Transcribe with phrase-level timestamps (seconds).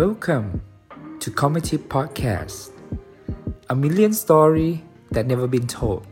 [0.00, 0.48] Welcome
[1.20, 2.70] to Comedy Podcast
[3.68, 4.70] A million story
[5.14, 6.06] that never been told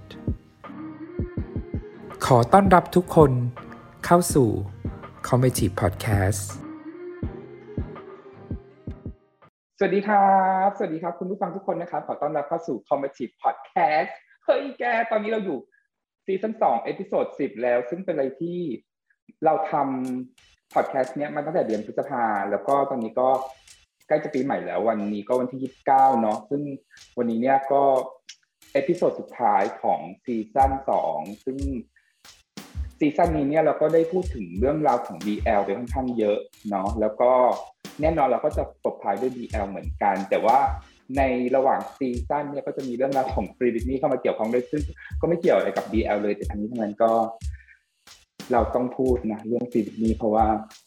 [2.26, 3.30] ขอต้อนรับทุกคน
[4.04, 4.48] เข้าสู่
[5.28, 6.42] Comedy Podcast
[9.78, 10.30] สวัสดีครั
[10.66, 14.10] บ สวัสดีครับ คุณผู้ฟังทุกคนนะครับ ขอต้อนรับเข้าสู่ Comedy Podcast
[14.44, 15.58] เฮ้ยแก ตอนนี้เราอยู่
[16.24, 18.58] ซีซั่นสองเอพิโซดสิบแล้ว ซึ่งเป็นอะไรที่
[19.44, 23.28] เราทำพอดแคสต์เนี้ยมาตั้งแต่เดือนพฤษภาแล้วก็ตอนนี้ก็
[24.10, 26.62] ใกล้จะปีใหม่แล้ววันนี้ก็วันที่ยี่สิบเก้าเนาะซึ่ง
[27.18, 27.82] วันนี้เนี่ยก็
[28.72, 31.58] เอพิโซดสุดท้ายของซีซั่นสองซึ่ง
[32.98, 36.38] ซีซั่นนี้เนี่ยเราก็ได้พูดถึงเรื่องราวของ BL ไปค่อนข้างเยอะ
[36.70, 37.30] เนาะแล้วก็
[38.00, 40.58] แน่นอนเราก็จะปบท้ายด้วย BL เหมือนกัน แต่ว่า
[41.16, 41.22] ใน
[41.56, 44.82] ระหว่างซีซั่นเนี่ยก็จะมีเรื่องราวของฟรีดิสนีย์เข้ามาเกี่ยวข้องด้วยซึ่ง
[45.20, 47.10] ก็ไม่เกี่ยวอะไรกับ BL เลย แต่ทั้งนี้ทั้งนั้นก็
[48.52, 50.46] เราต้องพูดนะเรื่องฟรีดิสนีย์เพราะว่า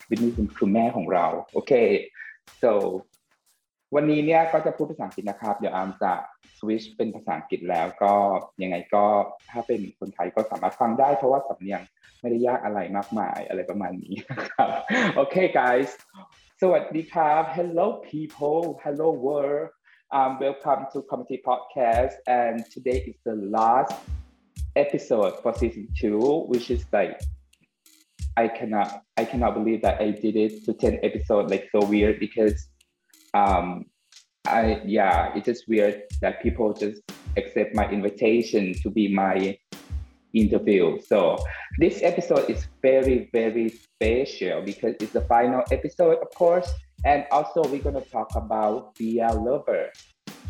[0.09, 1.71] ดิสนีย์คือแม่ของเรา โอเค
[2.63, 2.71] so
[3.95, 6.13] วันนี้เนี่ยก็จะพูดภาษาอังกฤษนะครับ เดี๋ยวอาร์มจะ
[6.59, 8.13] สวิชเป็นภาษาอังกฤษแล้วก็
[8.61, 9.05] ยังไงก็
[9.49, 11.81] ถ้าเป็นคนไทยก็สามารถฟังได้เพราะว่าสำเนียง
[12.19, 14.13] ไม่ได้ยากอะไรมากมายอะไรประมาณนี้
[14.55, 14.69] ครับ
[15.15, 15.89] โอเค guys
[16.61, 19.69] สวัสดีครับ hello people hello world
[20.17, 23.93] um, welcome to Comedy Podcast and today is the last
[24.83, 27.15] episode for season two which is like
[28.43, 28.89] I cannot
[29.21, 32.57] I cannot believe that I did it to 10 episodes like so weird because
[33.33, 33.85] um
[34.45, 37.01] I yeah it's just weird that people just
[37.37, 39.57] accept my invitation to be my
[40.33, 40.99] interview.
[41.01, 41.37] So
[41.79, 46.71] this episode is very very special because it's the final episode of course
[47.05, 49.89] and also we're to talk about BL lover.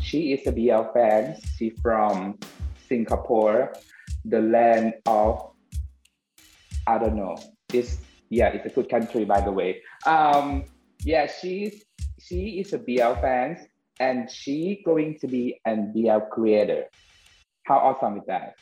[0.00, 1.36] She is a BL fan.
[1.56, 2.38] She's from
[2.88, 3.72] Singapore
[4.24, 5.52] the land of
[6.86, 7.36] I don't know.
[7.72, 7.98] It's
[8.30, 9.82] yeah it's a good country by the way.
[10.06, 10.64] Um
[11.00, 11.83] yeah she's
[12.23, 13.57] she is a BL fan
[13.99, 16.85] and she going to be an BL creator
[17.69, 18.55] how awesome is that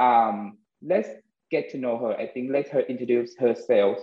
[0.00, 1.08] um let's
[1.50, 3.98] get to know her i think let her introduce herself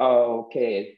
[0.00, 0.96] okay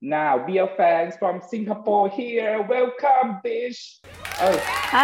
[0.00, 4.00] now BL fans from singapore here welcome bish
[4.40, 4.58] oh
[4.94, 4.96] ฮ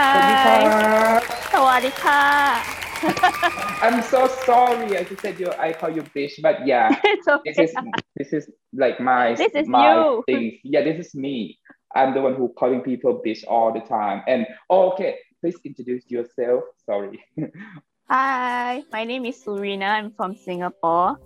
[1.55, 2.78] สวัสดีค่ะ
[3.82, 7.58] i'm so sorry i just said you i call you bitch, but yeah It's this
[7.60, 7.76] is
[8.16, 10.24] this is like my This is my you.
[10.26, 10.60] thing.
[10.64, 11.60] Yeah, this is me.
[11.96, 14.24] I'm the one who calling people bitch all the time.
[14.28, 16.64] And oh, okay, please introduce yourself.
[16.86, 17.24] Sorry.
[18.10, 19.90] Hi, my name is Surina.
[19.90, 21.18] I'm from Singapore.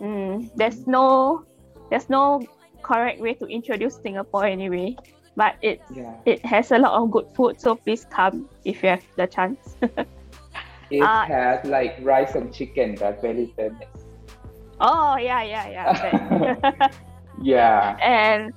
[0.00, 1.44] Mm, there's no
[1.90, 2.42] there's no
[2.82, 4.96] correct way to introduce Singapore anyway,
[5.36, 7.60] but it yeah, it has a lot of good food.
[7.60, 9.76] So please come if you have the chance.
[10.92, 12.94] It Uh, has like rice and chicken.
[12.94, 13.88] That's very famous.
[14.80, 16.88] oh yeah yeah yeah.
[17.42, 17.96] Yeah.
[18.02, 18.52] and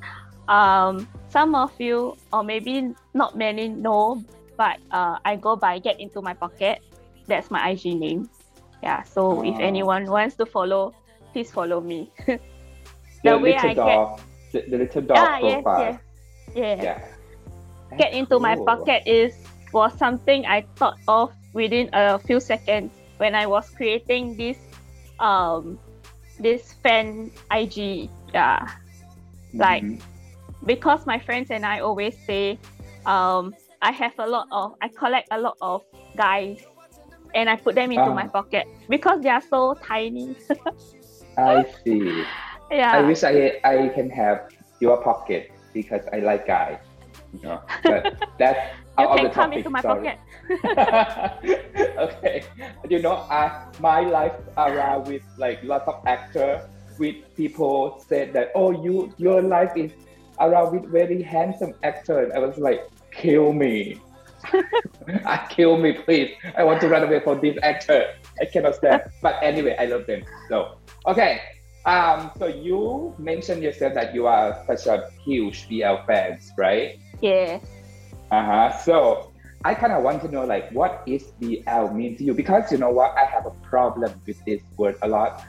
[0.51, 4.21] um, some of you or maybe not many know,
[4.57, 6.83] but uh, I go by get into my pocket.
[7.27, 8.29] That's my IG name.
[8.83, 9.01] Yeah.
[9.03, 9.63] So if Oh.
[9.63, 10.93] anyone wants to follow,
[11.33, 12.11] please follow me.
[13.25, 14.21] The, The way little I get- dog.
[14.53, 15.81] The, the little dog ah profile.
[15.81, 15.97] yes
[16.53, 16.77] yeah.
[16.83, 16.99] Yeah.
[17.97, 19.33] Get into my pocket is
[19.73, 24.59] was something I thought of within a few seconds when I was creating this
[25.19, 25.79] um
[26.39, 28.11] this fan IG.
[28.33, 28.67] Yeah.
[29.55, 30.01] like, Mhm.
[30.65, 32.59] because my friends and I always say,
[33.05, 35.81] um, I have a lot of, I collect a lot of
[36.17, 36.59] guys,
[37.33, 38.31] and I put them into my Ah.
[38.33, 40.35] pocket because they are so tiny.
[41.37, 42.27] I see.
[42.71, 42.91] yeah.
[42.91, 44.49] I wish I I can have
[44.79, 46.79] your pocket because I like guys.
[47.33, 48.59] You know, but that's
[48.99, 50.17] you can come topic, into my sorry.
[50.49, 51.37] pocket.
[51.97, 52.43] okay,
[52.89, 56.67] you know, I my life around with like lots of actor,
[56.97, 59.91] with people said that oh you your life is
[60.39, 62.23] around with very handsome actor.
[62.23, 63.99] And I was like, kill me,
[65.25, 66.31] I kill me, please.
[66.57, 68.13] I want to run away from this actor.
[68.39, 69.03] I cannot stand.
[69.21, 70.23] But anyway, I love them.
[70.49, 70.77] So
[71.07, 71.41] okay.
[71.85, 76.97] Um, so you mentioned yourself that you are such a huge BL fans, right?
[77.21, 77.59] Yeah.
[78.35, 78.77] Uh-huh.
[78.83, 79.31] So
[79.63, 82.33] I kind of want to know like what is BL mean to you?
[82.33, 85.41] Because you know what, I have a problem with this word a lot.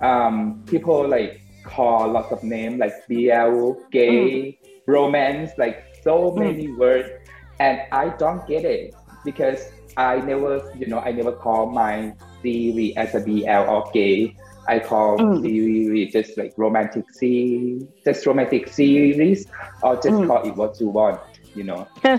[0.00, 6.38] Um, people like call lots of names like BL, gay, romance, like so Mm.
[6.38, 7.08] many words,
[7.60, 8.94] and I don't get it
[9.24, 9.60] because
[9.96, 12.12] I never, you know, I never call my
[12.42, 14.34] series as a BL or gay.
[14.68, 15.42] I call Mm.
[15.42, 19.46] series just like romantic series, just romantic series,
[19.82, 20.26] or just Mm.
[20.26, 21.20] call it what you want,
[21.54, 21.86] you know.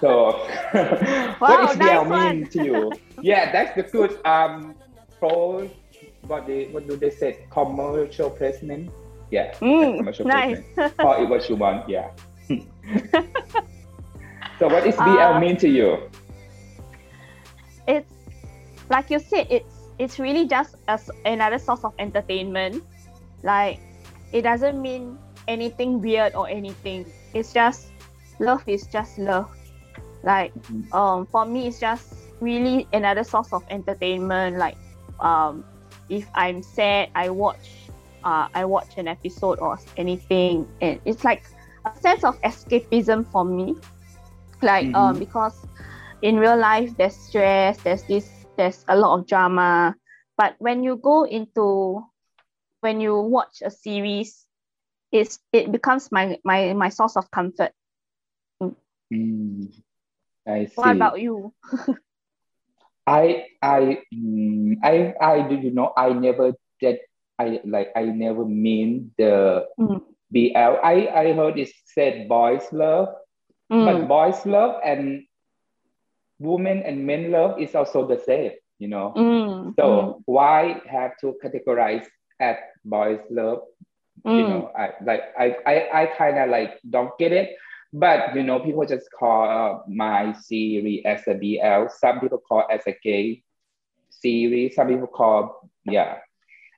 [0.00, 0.40] So,
[0.74, 2.46] Wow, what is BL nice mean one.
[2.50, 2.92] to you?
[3.22, 4.74] Yeah, that's the good um
[5.18, 5.68] pro.
[6.26, 7.46] What they what do they say?
[7.50, 8.90] Commercial placement.
[9.30, 9.52] Yeah.
[9.60, 10.58] Mm, commercial nice.
[10.74, 10.96] placement.
[10.98, 11.88] Call it what you want.
[11.88, 12.10] Yeah.
[14.58, 16.10] so what is BL Uh, mean to you?
[17.86, 18.08] it's
[18.90, 22.82] like you said it's it's really just as another source of entertainment
[23.42, 23.78] like
[24.32, 25.18] it doesn't mean
[25.48, 27.04] anything weird or anything
[27.34, 27.92] it's just
[28.40, 29.50] love is just love.
[30.22, 30.92] Like Mhm.
[30.92, 34.56] um for me it's just really another source of entertainment.
[34.58, 34.76] Like
[35.20, 35.64] um
[36.08, 37.88] if i'm sad i watch
[38.24, 40.66] uh i watch an episode or anything.
[40.80, 41.44] And it's like
[41.86, 43.76] a sense of escapism for me.
[44.62, 45.18] Like um Mhm.
[45.18, 45.66] because
[46.22, 49.96] in real life there's stress there's this there's a lot of drama.
[50.36, 52.02] But when you go into
[52.80, 54.46] when you watch a series
[55.12, 57.72] it's it becomes my my my source of comfort
[59.12, 59.68] Mm,
[60.46, 60.74] I see.
[60.74, 61.52] what about you
[63.06, 66.98] I I mm, I I do you know I never did
[67.38, 70.00] I like I never mean the Mm.
[70.30, 70.78] BL.
[70.82, 73.08] I I heard it said boys love,
[73.80, 75.24] but Mm, boys love and
[76.38, 79.16] women and men love is also the same, you know.
[79.16, 82.06] mm, So why have to categorize
[82.40, 83.60] at boys love?
[84.24, 87.50] mm, You mm, know, I like I I, I kind of like don't get it.
[87.96, 91.88] But you know, people just call uh, my series as a BL.
[91.96, 93.42] Some people call as a gay
[94.10, 94.74] series.
[94.74, 96.18] Some people call yeah.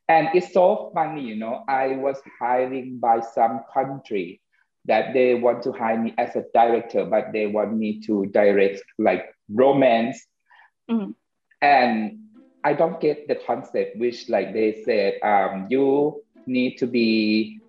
[0.09, 1.65] And it's so funny, you know.
[1.67, 4.41] I was hiring by some country
[4.85, 8.83] that they want to hire me as a director, but they want me to direct
[8.99, 10.25] like romance
[10.91, 11.15] mm,
[11.63, 12.19] and
[12.65, 17.61] I don't get the concept, which like they said, um, you need to be,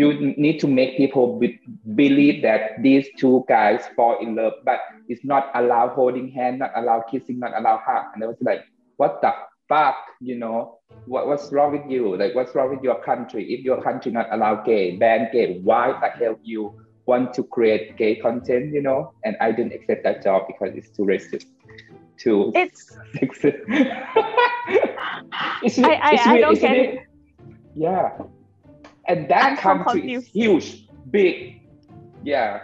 [0.00, 0.08] you
[0.44, 1.60] need to make people be-
[1.94, 4.80] believe that these two guys fall in love, but
[5.12, 8.04] it's not allowed holding hand, not allowed kissing, not allowed hug.
[8.14, 8.62] And I was like,
[8.96, 9.32] what the
[9.68, 10.78] fuck, you know?
[11.06, 12.16] What, what's wrong with you?
[12.16, 13.42] Like, what's wrong with your country?
[13.54, 16.62] If your country not allow gay, ban gay, why the hell you
[17.06, 19.12] want to create gay content, you know?
[19.24, 21.46] And I didn't accept that job because it's too racist.
[22.18, 23.60] Too it's sexist.
[25.64, 27.00] It's- I- I- it's I weird, don't get it?
[27.74, 28.10] Yeah.
[29.08, 31.62] And that I'm so country is huge, big.
[32.22, 32.60] Yeah.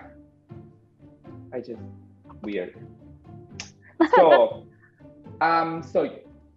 [1.53, 1.83] I just
[2.43, 2.75] weird.
[4.15, 4.67] So
[5.41, 6.09] um so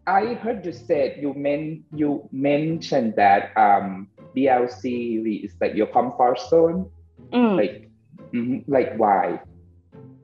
[0.08, 6.40] I heard you said you men you mentioned that um BLC is like your comfort
[6.40, 6.90] zone.
[7.34, 7.58] mm.
[7.58, 7.90] Like
[8.34, 9.42] mhm, like why?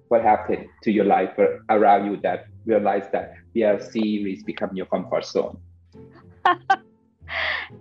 [0.09, 4.85] What happened to your life ar- around you that realized that BL is become your
[4.87, 5.57] comfort zone?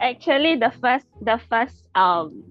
[0.01, 2.43] actually the first the first um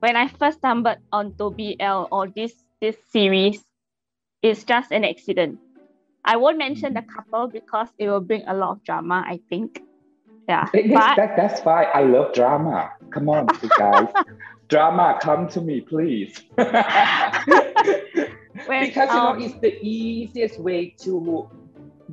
[0.00, 3.64] when I first stumbled onto BL or this this series
[4.42, 5.58] it's just an accident.
[6.24, 9.82] I won't mention the couple because it will bring a lot of drama, I think.
[10.48, 10.68] Yeah.
[10.72, 11.86] But that, that's fine.
[11.94, 12.90] I love drama.
[13.10, 14.08] Come on, you guys.
[14.68, 16.42] drama, come to me, please.
[16.56, 16.74] when,
[18.66, 21.48] because you know um, it's the easiest way to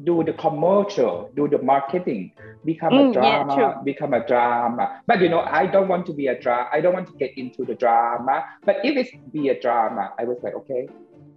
[0.04, 2.34] do the commercial, do the marketing,
[2.66, 3.74] become Mm, a drama, true.
[3.86, 4.90] become a drama.
[5.08, 6.68] But you know, I don't want to be a drama.
[6.74, 8.44] I don't want to get into the drama.
[8.66, 10.90] But if it's be a drama, I was like, okay,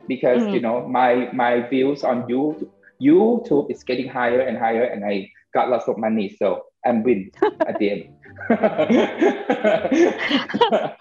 [0.07, 0.61] because you Mm.
[0.61, 2.71] know my my views on YouTube,
[3.03, 7.31] YouTube is getting higher and higher, and I got lots of money, so I'm win
[7.69, 8.05] at the end.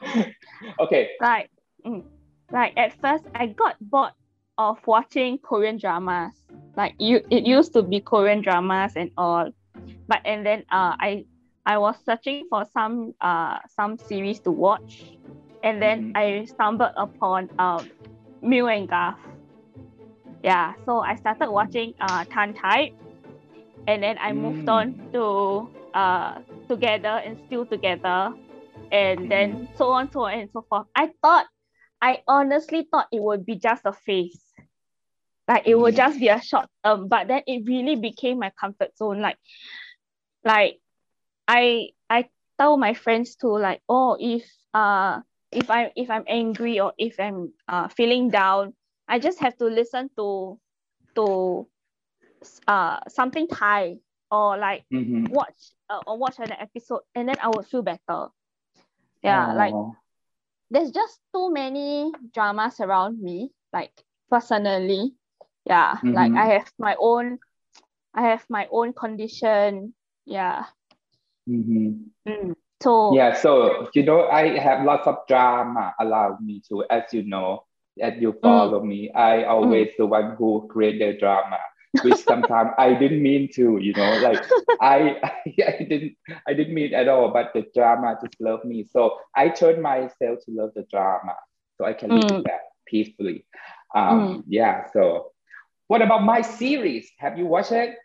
[0.79, 1.09] okay.
[1.19, 1.49] Right.
[1.85, 2.03] mm,
[2.51, 4.13] like at first I got bored
[4.69, 6.33] of watching Korean dramas.
[6.77, 9.51] Like you it used to be Korean dramas and all.
[10.07, 11.25] But and then uh I
[11.65, 15.17] I was searching for some uh some series to watch
[15.63, 16.11] and then Mhm.
[16.15, 17.91] I stumbled upon um
[18.41, 19.17] Mew and Gulf.
[20.43, 22.93] Yeah, so I started watching uh TharnType
[23.87, 24.69] and then I moved Mm.
[24.69, 28.33] on to uh together and still together
[28.91, 31.45] and then so on so on and so forth i thought
[32.01, 34.50] i honestly thought it would be just a phase
[35.47, 38.95] like it would just be a short term but then it really became my comfort
[38.97, 39.37] zone like
[40.43, 40.79] like
[41.47, 42.27] i i
[42.59, 44.43] tell my friends to like oh if
[44.73, 45.19] uh
[45.51, 48.73] if I'm if i'm angry or if i'm uh feeling down
[49.07, 50.59] i just have to listen to
[51.15, 51.67] to
[52.67, 53.97] uh something thai
[54.31, 55.29] or like Mhm.
[55.29, 58.29] watch uh, or watch an episode and then I would feel better.
[59.23, 59.95] Yeah, like Oh.
[60.71, 63.91] there's just too many dramas around me, like
[64.29, 65.13] personally.
[65.65, 66.35] Yeah, like Mhm.
[66.35, 67.39] I have my own
[68.13, 69.93] I have my own condition.
[70.25, 70.65] Yeah.
[71.47, 72.11] Mhm.
[72.27, 72.55] Mm.
[72.81, 77.23] So Yeah, so you know, I have lots of drama around me to as you
[77.23, 77.65] know,
[78.01, 79.11] as you follow me.
[79.11, 81.57] I always the one who create the drama,
[82.01, 84.43] which sometimes I didn't mean to, you know, like
[84.79, 86.15] I, I didn't
[86.47, 88.85] I didn't mean at all, but the drama just love me.
[88.91, 91.35] So I turned myself to love the drama.
[91.77, 92.43] so I can live Mm.
[92.45, 93.45] that peacefully.
[93.95, 94.85] Um, Yeah.
[94.93, 95.30] So,
[95.91, 97.11] what about my series?
[97.17, 97.97] Have you watched it?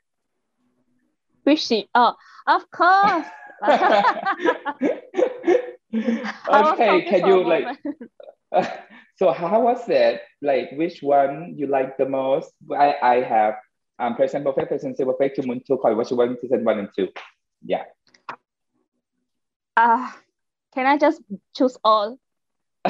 [1.45, 1.71] Which?
[1.95, 2.15] Oh,
[2.49, 3.27] of course.
[6.49, 7.03] Okay.
[7.09, 7.79] Can you like?
[9.17, 10.21] so how was it?
[10.43, 12.53] Like, which one you like the most?
[12.77, 13.55] I I have
[13.99, 15.95] um present perfect, present simple perfect, two moon, two call.
[15.95, 17.09] Which one season one and two?
[17.65, 17.85] Yeah.
[19.77, 20.11] Uh,
[20.75, 21.23] can I just
[21.55, 22.19] choose all?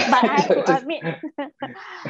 [0.04, 1.02] But I have to admit,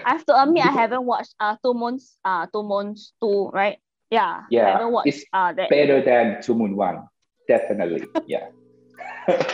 [0.05, 3.79] I have to admit I haven't watched uh two months uh two months two right?
[4.11, 4.45] Yeah.
[4.51, 5.69] Yeah, I haven't watched it's uh that.
[5.71, 7.07] better than Two Moon One,
[7.49, 8.07] definitely.
[8.27, 8.49] Yeah.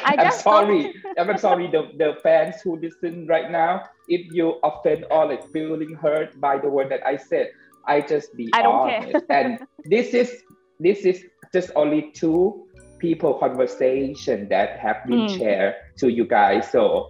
[0.05, 0.93] I don't- sorry.
[1.19, 1.67] I'm sorry.
[1.69, 6.59] The, the fans who listen right now, if you offend or like feeling hurt by
[6.59, 7.51] the word that I said,
[7.87, 9.01] I just be I don't care.
[9.03, 9.25] honest.
[9.31, 10.31] and this is
[10.79, 12.67] this is just only two
[12.99, 15.39] people conversation that have been Mm.
[15.39, 16.71] shared to you guys.
[16.71, 17.09] So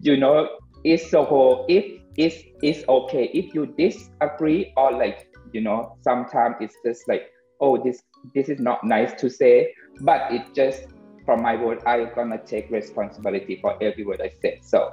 [0.00, 0.48] you know
[0.84, 3.30] it's so if it's it's okay.
[3.34, 8.02] If you disagree or like you know sometimes it's just like oh this
[8.34, 10.82] this is not nice to say but it just
[11.24, 14.92] from my word i'm gonna take responsibility for every word i said so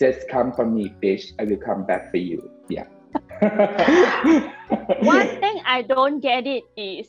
[0.00, 1.36] just come for me bitch.
[1.38, 2.40] I will come back for you.
[2.68, 2.88] Yeah.
[5.04, 7.06] One thing I don't get it is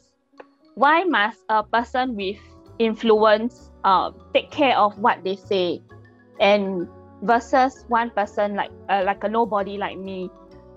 [0.75, 2.37] why must a person with
[2.79, 5.81] influence uh, take care of what they say?
[6.41, 6.87] And
[7.21, 10.29] versus one person like uh, like a nobody like me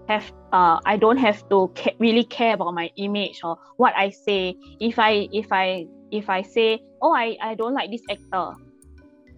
[0.09, 4.11] have uh, I don't have to ca- really care about my image or what I
[4.11, 4.55] say.
[4.81, 8.53] If I if I if I say oh I, I don't like this actor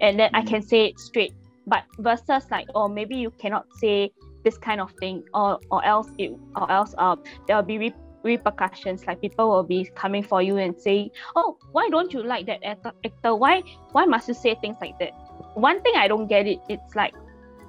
[0.00, 1.32] and then I can say it straight.
[1.66, 4.10] But versus like oh maybe you cannot say
[4.44, 7.94] this kind of thing or or else it or else uh there'll be re-
[8.24, 9.04] repercussions.
[9.06, 12.64] Like people will be coming for you and saying oh why don't you like that
[12.64, 13.34] actor, actor?
[13.36, 15.12] Why why must you say things like that
[15.56, 17.14] one thing i don't get it it's like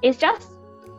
[0.04, 0.50] it's just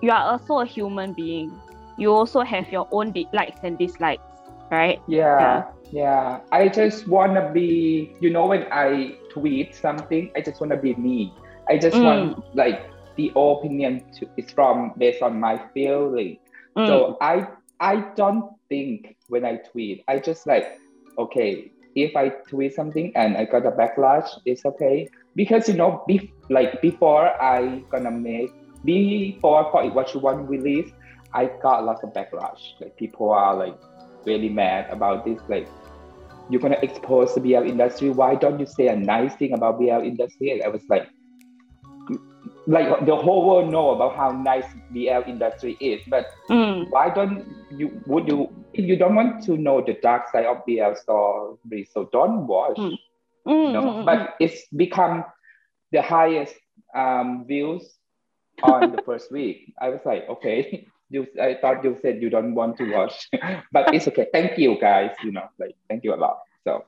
[0.03, 1.61] you are also a human being.
[1.99, 4.23] You also have your own di- likes and dislikes
[4.71, 5.01] right?
[5.07, 6.41] Yeah yeah.
[6.53, 10.79] i just want to be you know when i tweet something i just want to
[10.79, 11.35] be me.
[11.71, 12.03] I just Mm.
[12.03, 16.39] want like the opinion to, is from based on my feeling.
[16.77, 17.47] Mm, So I
[17.81, 20.67] I don't think when I tweet, I just like,
[21.19, 25.09] okay, if I tweet something and I got a backlash, it's okay.
[25.35, 28.51] Because you know, be, like before I gonna make
[28.85, 30.91] before for it what you want release,
[31.33, 32.61] I got lots of backlash.
[32.81, 33.79] Like people are like
[34.25, 35.41] really mad about this.
[35.49, 35.69] Like
[36.51, 38.11] you're gonna expose the BL industry.
[38.11, 40.53] Why don't you say a nice thing about BL industry?
[40.53, 41.09] And I was like,
[42.67, 47.47] like the whole world know about how nice BL industry is, but mm, why don't
[47.71, 51.89] you would you if you don't want to know the dark side of BL story,
[51.91, 52.77] so don't watch.
[52.77, 52.97] Mm.
[53.65, 53.83] You mm, know?
[53.83, 55.25] mm, mm, But it's become
[55.93, 56.55] the highest
[56.95, 57.99] um, views
[58.63, 59.73] on the first week.
[59.81, 63.29] I was like, okay, you I thought you said you don't want to watch,
[63.73, 64.27] but it's okay.
[64.33, 66.39] Thank you guys, you know, like thank you a lot.
[66.65, 66.85] So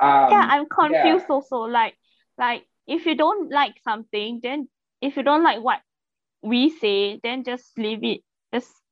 [0.00, 1.94] um, yeah i'm confused also like
[2.38, 4.68] like if you don't like something then
[5.00, 5.80] if you don't like what
[6.42, 8.20] we say then just leave it
[8.54, 8.83] just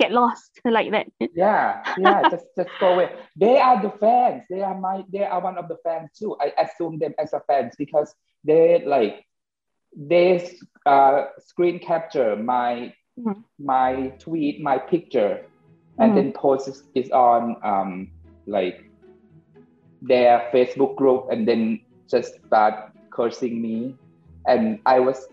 [0.00, 1.08] get lost like that.
[1.34, 3.10] Yeah yeah just just go away.
[3.36, 4.44] They are the fans.
[4.50, 6.36] They are my they are one of the fans too.
[6.40, 8.14] I assume them as a fans because
[8.44, 9.24] they like
[9.96, 10.48] they
[10.86, 13.44] uh screen capture my Mhm.
[13.58, 15.40] my tweet my picture
[15.98, 16.16] and Mhm.
[16.16, 18.10] then post it- it on um
[18.46, 18.78] like
[20.02, 21.80] their facebook group and then
[22.10, 22.74] just start
[23.12, 23.98] cursing me.
[24.46, 25.26] And i was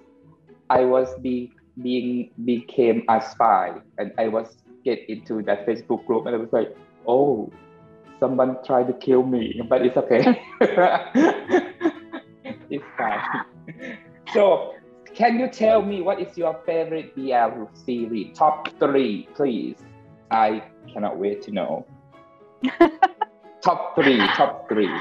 [0.69, 3.73] i was be being became a spy.
[3.97, 6.75] And i was get into that facebook group and i was like
[7.07, 7.51] oh
[8.19, 10.41] someone tried to kill me but it's okay.
[12.69, 13.21] It's fine.
[14.33, 14.75] So
[15.15, 18.37] can you tell me what is your favorite bl series?
[18.37, 19.77] Top three please.
[20.31, 21.87] I cannot wait to know.
[23.61, 24.91] Top three top three.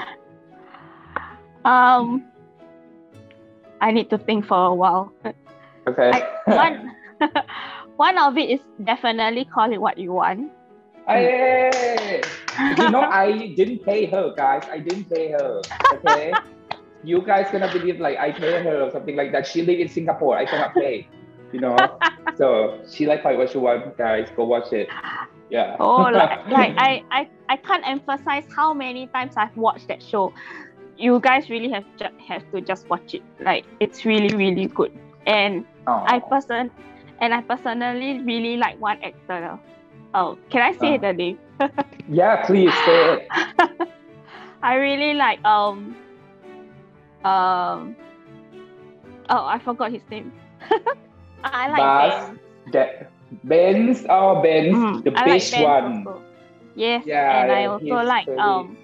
[1.65, 2.25] Um
[3.81, 5.13] i need to think for a while
[5.89, 6.11] okay
[6.47, 6.95] one
[7.97, 10.51] one of it is definitely call it what you want
[11.07, 12.21] Hey,
[12.59, 14.65] you know, I didn't pay her, guys.
[14.69, 15.63] I didn't pay her.
[15.95, 16.33] Okay.
[17.05, 19.47] you guys gonna believe like I pay her or something like that.
[19.47, 20.37] She live in Singapore.
[20.37, 21.09] I cannot pay.
[21.53, 21.77] You know.
[22.37, 24.29] so she like what she want, guys.
[24.37, 24.89] Go watch it.
[25.49, 25.77] Yeah.
[25.79, 30.35] oh like, like I, I i can't emphasize how many times i've watched that show
[30.99, 34.91] you guys really have ju- have to just watch it like it's really really good
[35.25, 36.07] and Aw.
[36.07, 36.71] I person
[37.21, 39.59] and I personally really like one actor.
[40.15, 40.99] Oh, can I say Uh.
[40.99, 41.39] the name?
[42.09, 43.29] yeah, please say it.
[44.63, 45.97] I really like um
[47.25, 47.97] um
[49.29, 50.33] oh I forgot his name.
[51.45, 52.15] I like Bas?
[52.27, 52.41] Ben.
[52.73, 53.13] that
[53.45, 55.85] Benz oh, Ben's Mm, the I like one.
[55.85, 56.23] also.
[56.75, 58.77] Yes, Yeah, and I also like very- um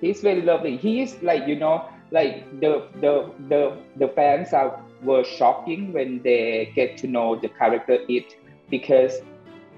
[0.00, 0.76] He's very lovely.
[0.76, 6.20] He is like you know, like the the the the fans are were shocking when
[6.24, 8.26] they get to know the character it
[8.70, 9.14] because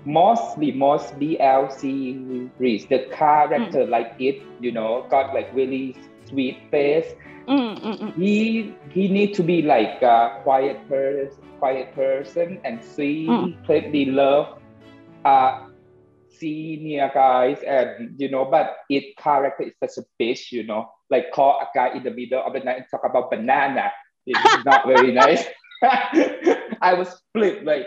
[0.04, 5.96] mostly most BL series the character like it you know got like really
[6.28, 7.06] sweet face
[7.48, 8.14] mm, mm, mm.
[8.16, 13.54] he he need to be like a quiet person quiet person and see Mm.
[13.66, 14.46] completely love
[15.24, 15.52] uh
[16.28, 21.30] senior guys and you know but it character is such a bitch you know like
[21.32, 23.90] call a guy in the middle of the night and talk about banana
[24.28, 25.44] it's not very nice.
[25.82, 27.86] I was flipped like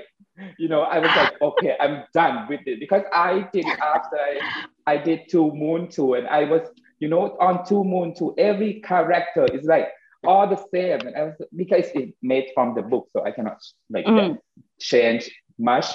[0.58, 2.80] you know i was like okay i'm done with it.
[2.80, 4.42] Because i did after i,
[4.88, 6.68] I did two moon two and i was
[7.00, 9.88] you know on two moon two every character is like
[10.26, 11.08] all the same.
[11.08, 13.58] And I was, because it's made from the book so i cannot
[13.90, 14.38] like Mm.
[14.80, 15.30] change
[15.60, 15.86] much.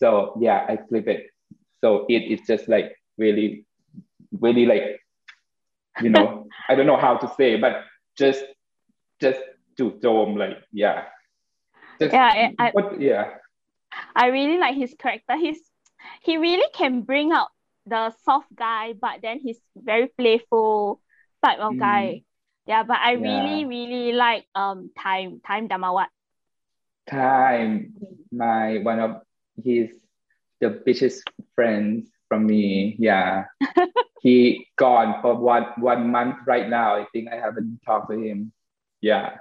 [0.00, 1.26] So yeah i flip it.
[1.80, 3.64] So it is just like really
[4.40, 5.00] really like
[6.00, 7.84] you know i don't know how to say but
[8.16, 8.42] just
[9.20, 9.40] just
[9.76, 11.04] to dome like yeah
[12.00, 13.34] just, Yeah, I- what, yeah
[14.14, 15.36] I really like his character.
[15.36, 15.60] He's
[16.22, 17.48] he really can bring out
[17.86, 21.00] the soft guy, but then he's very playful
[21.44, 21.78] type of Mm.
[21.78, 22.22] guy.
[22.66, 23.14] Yeah, but I Yeah.
[23.14, 26.08] really, really like um time time Damawat.
[27.08, 27.92] time
[28.32, 29.20] my one of
[29.62, 29.90] his
[30.60, 31.22] the biggest
[31.54, 33.44] friends from me yeah
[34.20, 38.52] he gone for one one month right now i think i haven't talked to him
[39.00, 39.36] yeah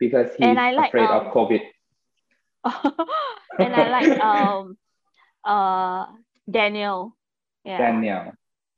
[0.00, 1.62] because he's like, afraid um, of covid
[3.58, 4.76] and I like um
[5.44, 6.06] uh
[6.50, 7.16] Daniel.
[7.64, 7.78] Yeah.
[7.78, 8.32] daniel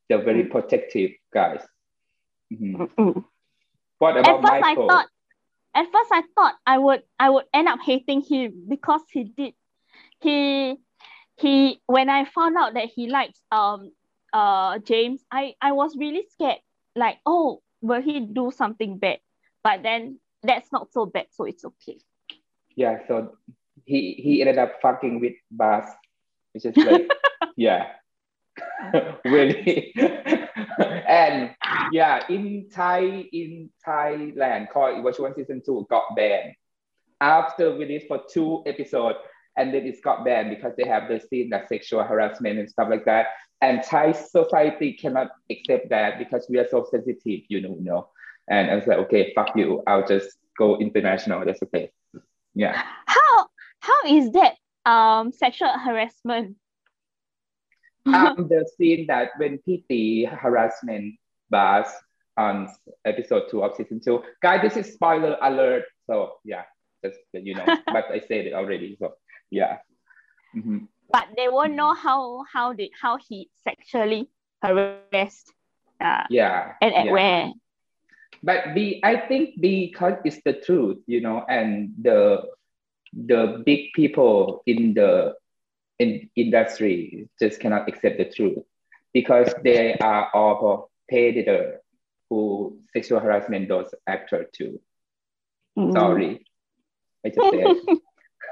[0.09, 0.51] they're very Mm.
[0.51, 1.65] protective guys
[2.53, 2.89] Mhm.
[2.99, 3.25] Mm.
[3.99, 5.09] what At about first I thought
[5.75, 9.55] at first I thought I would I would end up hating him because he did
[10.21, 10.77] he
[11.37, 13.93] he when I found out that he likes um
[14.33, 16.61] uh James, I I was really scared.
[16.97, 19.21] Like, oh, will he do something bad?
[19.65, 21.99] But then that's not so bad, so it's okay.
[22.77, 23.37] yeah so
[23.85, 25.89] he he ended up fucking with Bas,
[26.53, 27.11] which is like
[27.57, 27.93] yeah.
[29.25, 29.95] Really?
[31.09, 31.55] And
[31.93, 36.55] yeah in Thai in Thailand called one season two got banned.
[37.21, 39.19] After release for two episodes
[39.57, 42.89] and then it got banned because they have the scene that sexual harassment and stuff
[42.91, 43.27] like that.
[43.61, 48.09] And Thai society cannot accept that because we are so sensitive you know you know
[48.49, 51.91] and I was like okay fuck you I'll just go international that's okay
[52.55, 53.47] yeah How
[53.81, 56.57] how is that um sexual harassment?
[58.07, 61.15] um, the scene that when PT harassment
[61.51, 61.89] Bas
[62.37, 62.69] on
[63.05, 64.23] episode two of season two.
[64.43, 65.85] Guys, this is spoiler alert.
[66.07, 66.63] So yeah,
[67.05, 67.65] just that you know.
[67.87, 68.97] but I said it already.
[68.99, 69.15] So
[69.51, 69.79] yeah.
[70.57, 70.89] Mhm.
[71.13, 74.29] but they won't know how how did how he sexually
[74.63, 75.53] harassed.
[76.01, 76.73] Uh, Yeah.
[76.81, 77.13] and at yeah.
[77.13, 77.53] where?
[78.43, 82.43] But the I think because it's the truth, you know, and the
[83.13, 85.35] the big people in the
[85.99, 88.65] in industry just cannot accept the truth
[89.13, 91.81] because they are all predator
[92.31, 94.81] who sexual harassment those actor too.
[95.79, 95.93] Mm.
[95.93, 96.47] Sorry,
[97.25, 97.77] I just said.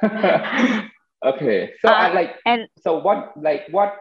[1.24, 2.36] okay, so I Uh, like.
[2.46, 3.96] and- so what like what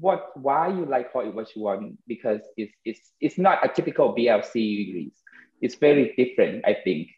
[0.00, 4.40] what why you like Was You Want because it's it's it's not a typical BL
[4.42, 5.12] series.
[5.60, 7.08] It's very different, I think.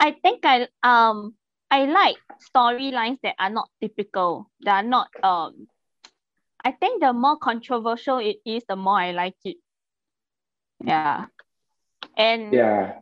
[0.00, 1.34] I think I um
[1.70, 4.50] I like storylines that are not typical.
[4.60, 5.66] That are not um.
[6.64, 9.56] I think the more controversial it is, the more I like it.
[10.84, 11.26] Yeah,
[12.16, 13.00] and Yeah,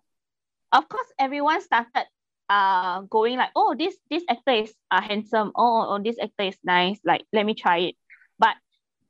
[0.72, 2.06] of course everyone started
[2.50, 6.58] uh going like oh this this actor is uh, handsome oh, oh this actor is
[6.62, 7.94] nice like let me try it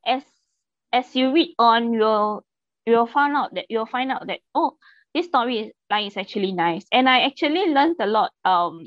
[0.06, 0.22] as
[0.92, 2.44] as you read on you'll
[2.86, 4.76] you'll find out that you'll find out that oh
[5.14, 8.86] this story line is actually nice and I actually learned a lot um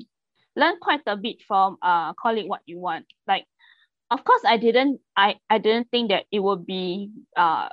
[0.55, 3.45] learned quite a bit from uh call it what you want like
[4.11, 7.69] of course I didn't I I didn't think that it would be uh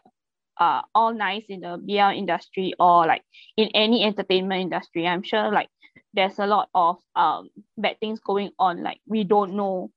[0.59, 3.23] uh all nice in the BL industry or like
[3.57, 5.07] in any entertainment industry.
[5.07, 5.69] I'm sure like
[6.13, 9.91] there's a lot of um bad things going on like we don't know.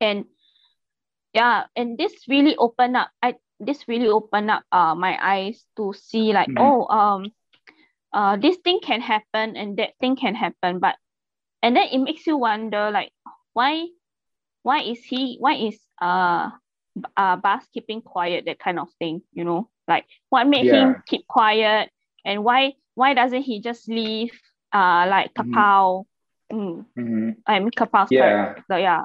[0.00, 0.24] And
[1.34, 5.92] yeah, and this really opened up I this really opened up uh my eyes to
[5.94, 6.56] see like Mhm.
[6.58, 7.32] oh um
[8.12, 10.96] uh this thing can happen and that thing can happen but
[11.62, 13.12] and then it makes you wonder like
[13.52, 13.86] why
[14.62, 16.50] why is he why is uh
[17.16, 20.74] uh Bas keeping quiet that kind of thing you know like what made Yeah.
[20.74, 21.90] him keep quiet
[22.24, 24.32] and why why doesn't he just leave
[24.72, 25.52] uh like Mhm.
[25.54, 26.04] Kapao
[26.52, 26.84] Mm.
[26.96, 27.36] Mhm.
[27.46, 28.20] I'm Kapal's Yeah.
[28.20, 28.64] character.
[28.70, 29.04] So yeah.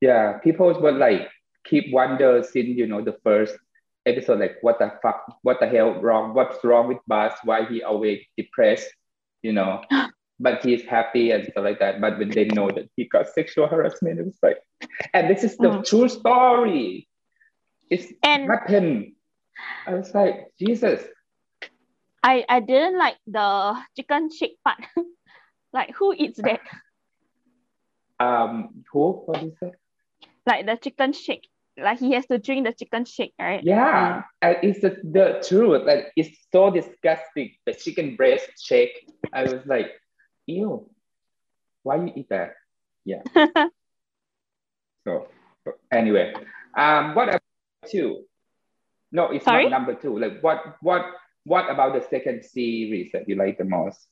[0.00, 1.28] Yeah, people were like
[1.64, 3.56] keep wonder since you know the first
[4.06, 7.82] episode, like what the fuck, what the hell wrong, what's wrong with Bas, why he
[7.82, 8.88] always depressed,
[9.42, 9.82] you know.
[10.40, 12.00] but he's happy and stuff like that.
[12.00, 14.58] But when they know that he got sexual harassment, it was like,
[15.12, 15.84] and this is the Mm.
[15.84, 17.08] true story.
[17.90, 19.12] It's And- happened.
[19.86, 21.02] I was like, Jesus.
[22.22, 24.78] I, I didn't like the chicken shake part.
[25.72, 26.60] like who eats that?
[28.20, 29.12] Um, who?
[29.26, 29.72] What is that?
[30.48, 31.46] Like the chicken shake.
[31.76, 33.62] Like he has to drink the chicken shake, right?
[33.62, 35.84] Yeah, and it's the, the truth.
[35.84, 37.52] Like it's so disgusting.
[37.66, 39.06] The chicken breast shake.
[39.32, 39.90] I was like,
[40.46, 40.88] ew.
[41.82, 42.54] Why you eat that?
[43.04, 43.22] Yeah.
[45.06, 45.28] so,
[45.64, 46.32] so anyway,
[46.76, 47.42] um, what about
[47.86, 48.24] two?
[49.12, 49.68] No, it's Sorry?
[49.68, 50.18] not number two.
[50.18, 51.04] Like what what
[51.44, 54.06] what about the second series that you like the most?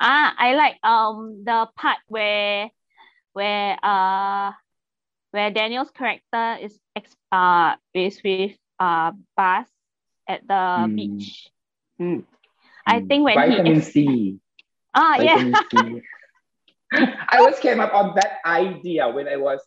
[0.00, 2.70] Ah, I like um the part where
[3.32, 4.52] where uh
[5.34, 9.68] where Daniel's character is ex uh is with uh Bas
[10.28, 10.94] at the Mm.
[10.94, 11.50] beach.
[12.00, 12.24] Mm.
[12.86, 14.38] I Mm, think when vitamin he ex- C.
[14.94, 16.02] ah yeah Vitamin C.
[17.30, 19.60] I was came up on that idea when I was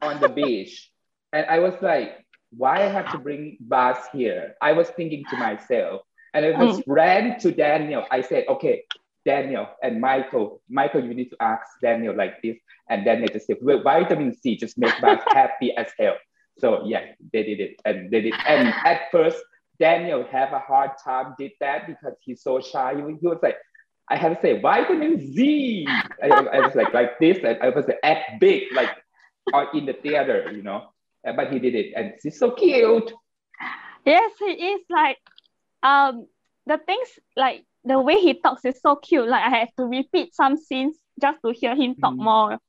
[0.00, 0.90] on the beach,
[1.32, 5.36] and I was like, "Why I have to bring Bas here?" I was thinking to
[5.36, 6.02] myself,
[6.34, 8.04] and I was ran to Daniel.
[8.10, 8.84] I said, "Okay,
[9.24, 12.56] Daniel and Michael, Michael, you need to ask Daniel like this,"
[12.88, 16.16] and Daniel just said, "Well, vitamin C just make Bas happy as hell."
[16.58, 18.34] So yeah, they did it, and they did.
[18.46, 19.38] And at first,
[19.80, 22.94] Daniel have a hard time did that because he's so shy.
[22.96, 23.56] He was like,
[24.08, 25.86] I have to say vitamin Z.
[26.22, 28.90] I, I was like like this, and I was like, act big, like
[29.52, 30.88] or in the theater, you know.
[31.26, 33.12] Uh, But he did it, and he's so cute.
[34.04, 35.18] yes he is like
[35.82, 36.26] um
[36.66, 39.28] the things like the way he talks is so cute.
[39.28, 42.18] Like I have to repeat some scenes just to hear him talk Mm.
[42.18, 42.58] more.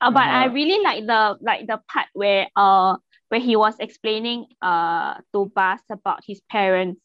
[0.00, 0.52] Uh, but I Uh-huh.
[0.52, 2.96] really like the like the part where uh
[3.28, 7.00] where he was explaining uh to Bas about his parents,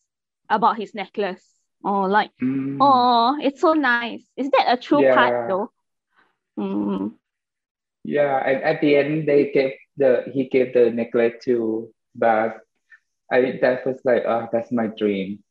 [0.49, 1.45] about his necklace.
[1.85, 2.79] Oh, like Mm.
[2.79, 4.23] oh, it's so nice.
[4.37, 5.09] Is that a true Yeah.
[5.09, 5.71] part though?
[6.59, 7.13] Mm.
[8.03, 12.53] Yeah, and at the end, they gave the he gave the necklace to Bas.
[13.31, 15.43] I that was like, oh, that's my dream.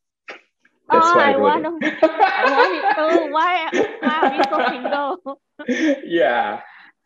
[0.91, 1.71] That's oh, why I I want to.
[2.03, 3.21] I want it too.
[3.21, 3.71] Oh, why?
[4.01, 6.03] Why are we so single?
[6.05, 6.61] yeah,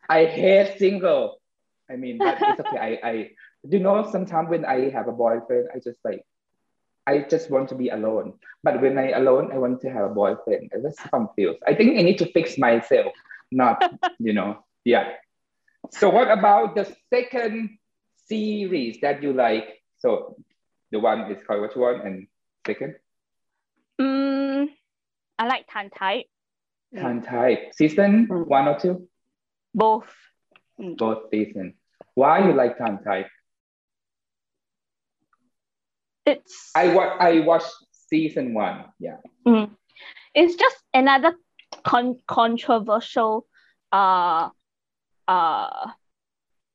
[0.08, 1.40] I hate single.
[1.90, 2.78] I mean, but it's okay.
[2.78, 3.30] I, I,
[3.68, 6.24] you know, sometimes when I have a boyfriend, I just like,
[7.06, 8.34] I just want to be alone.
[8.62, 10.72] But when I alone, I want to have a boyfriend.
[10.74, 11.60] I just confused.
[11.66, 13.12] I think I need to fix myself,
[13.52, 13.84] not,
[14.18, 15.12] you know, yeah.
[15.90, 17.76] So what about the second
[18.26, 19.82] series that you like?
[19.98, 20.36] So
[20.90, 22.26] the one is called which one and
[22.66, 22.96] second?
[25.40, 26.24] Mm, I like TharnType.
[26.96, 27.74] Tan type.
[27.74, 28.46] Season Mm.
[28.46, 29.08] one or two?
[29.74, 30.12] Both.
[30.78, 31.74] Both season.
[32.14, 33.28] Why you like TharnType?
[36.26, 38.86] It's I wa- I watched season one.
[38.98, 39.18] Yeah.
[39.46, 39.76] Mm.
[40.34, 41.34] It's just another
[41.84, 43.46] con- controversial,
[43.92, 44.50] uh,
[45.28, 45.90] uh,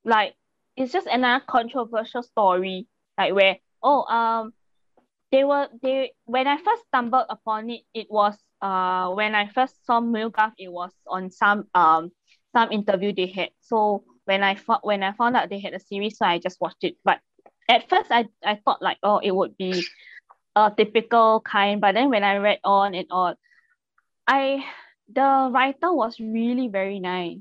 [0.05, 0.35] like
[0.75, 4.53] it's just another controversial story, like where oh um,
[5.31, 9.85] they were they when I first stumbled upon it, it was uh when I first
[9.85, 12.11] saw MewGulf, it was on some um
[12.53, 13.49] some interview they had.
[13.61, 16.59] So when I thought when I found out they had a series, so I just
[16.61, 16.95] watched it.
[17.03, 17.19] But
[17.69, 19.83] at first, I I thought like oh it would be
[20.55, 23.35] a typical kind, but then when I read on and on,
[24.27, 24.65] I
[25.11, 27.39] the writer was really very nice.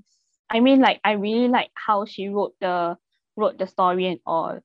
[0.50, 2.96] I mean, like I really like how she wrote the
[3.36, 4.60] wrote the story and all,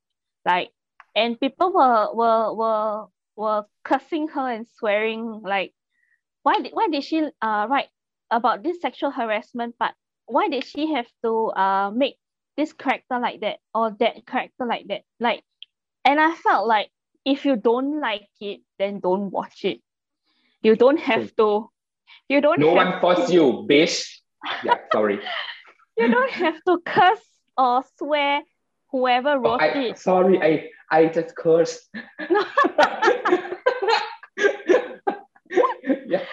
[0.45, 0.69] like,
[1.15, 5.73] and people were were were were cursing her and swearing like,
[6.43, 7.87] why did why did she uh write
[8.31, 9.93] about this sexual harassment part?
[10.25, 12.15] Why did she have to uh make
[12.55, 15.01] this character like that or that character like that?
[15.19, 15.43] Like,
[16.05, 16.89] and I felt like
[17.25, 19.81] if you don't like it, then don't watch it.
[20.61, 21.69] You don't have to.
[22.29, 22.59] You don't.
[22.59, 24.05] No one forced you, bitch.
[24.63, 25.19] Yeah, sorry.
[25.95, 27.21] You don't have to curse
[27.55, 28.41] or swear
[28.89, 29.99] whoever Oh, wrote I, it.
[29.99, 31.87] sorry, I I just cursed.
[36.07, 36.25] yeah.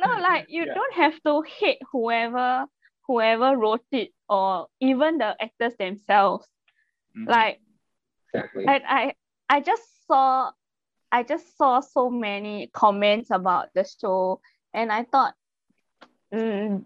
[0.00, 0.78] No, like you Yeah.
[0.78, 2.66] don't have to hate whoever
[3.06, 6.48] whoever wrote it or even the actors themselves.
[7.14, 7.60] Mhm, Like
[8.32, 8.66] exactly.
[8.66, 9.14] I I
[9.56, 10.52] I just saw
[11.12, 14.40] I just saw so many comments about the show
[14.72, 15.34] and I thought
[16.32, 16.84] mm,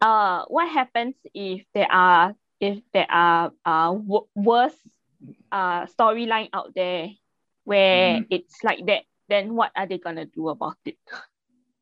[0.00, 4.78] uh what happens if there are if there are uh w- worse
[5.52, 7.08] uh storyline out there
[7.64, 8.30] where Mhm.
[8.30, 10.96] it's like that then what are they gonna do about it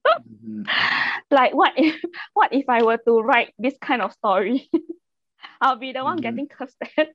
[1.30, 2.00] Like what if
[2.34, 4.70] what if I were to write this kind of story?
[5.60, 6.20] I'll be the one Mhm.
[6.20, 7.08] getting cursed at.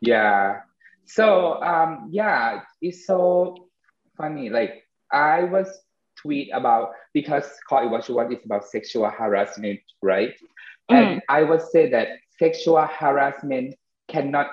[0.00, 0.60] Yeah.
[1.04, 3.68] So um yeah, it's so
[4.16, 4.50] funny.
[4.50, 5.68] Like I was
[6.20, 10.32] tweet about because call it what you want is about sexual harassment, right?
[10.90, 13.74] And I would say that sexual harassment
[14.08, 14.48] cannot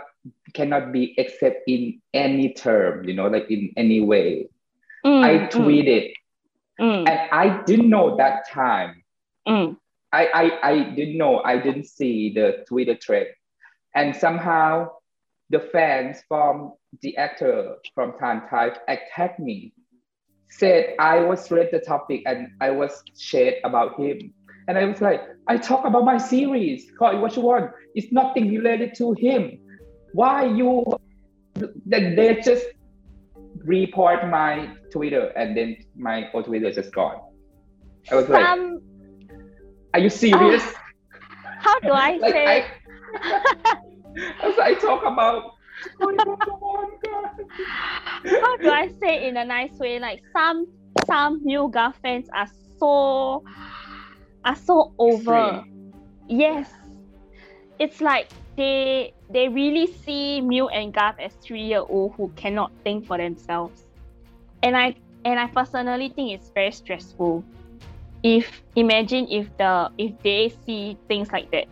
[0.54, 4.50] cannot be accepted in any term, you know, like in any way.
[5.06, 6.19] Mm, I mm, tweeted mm,
[6.80, 9.04] and I didn't know that time.
[9.48, 9.78] mm,
[10.12, 13.28] I, I, I didn't know, I didn't see the Twitter thread.
[13.96, 14.92] And somehow
[15.50, 19.74] the fans from the actor from TharnType attacked me,
[20.50, 24.34] said I was read the topic and I was shared about him.
[24.68, 27.72] And I was like, I talk about my series, call it what you want.
[27.96, 29.60] It's nothing related to him.
[30.14, 30.86] Why you
[31.86, 32.66] they just
[33.64, 37.22] report my Twitter and then my old Twitter is just gone.
[38.12, 38.82] I was like, Some
[39.94, 40.64] are you serious?
[40.66, 40.76] Oh.
[41.60, 42.66] how do I like say I,
[44.44, 45.54] I, I talk about
[46.02, 46.38] oh
[48.42, 50.00] how do I say in a nice way?
[50.00, 50.68] Like some
[51.06, 53.44] some yoga fans are so
[54.46, 55.64] are so over.
[56.28, 56.70] Yes.
[57.80, 62.72] It's like they they really see Mew and Gulf as three year old who cannot
[62.84, 63.84] think for themselves.
[64.64, 67.44] And I and I personally think it's very stressful.
[68.24, 71.68] If imagine if the if they see things like that,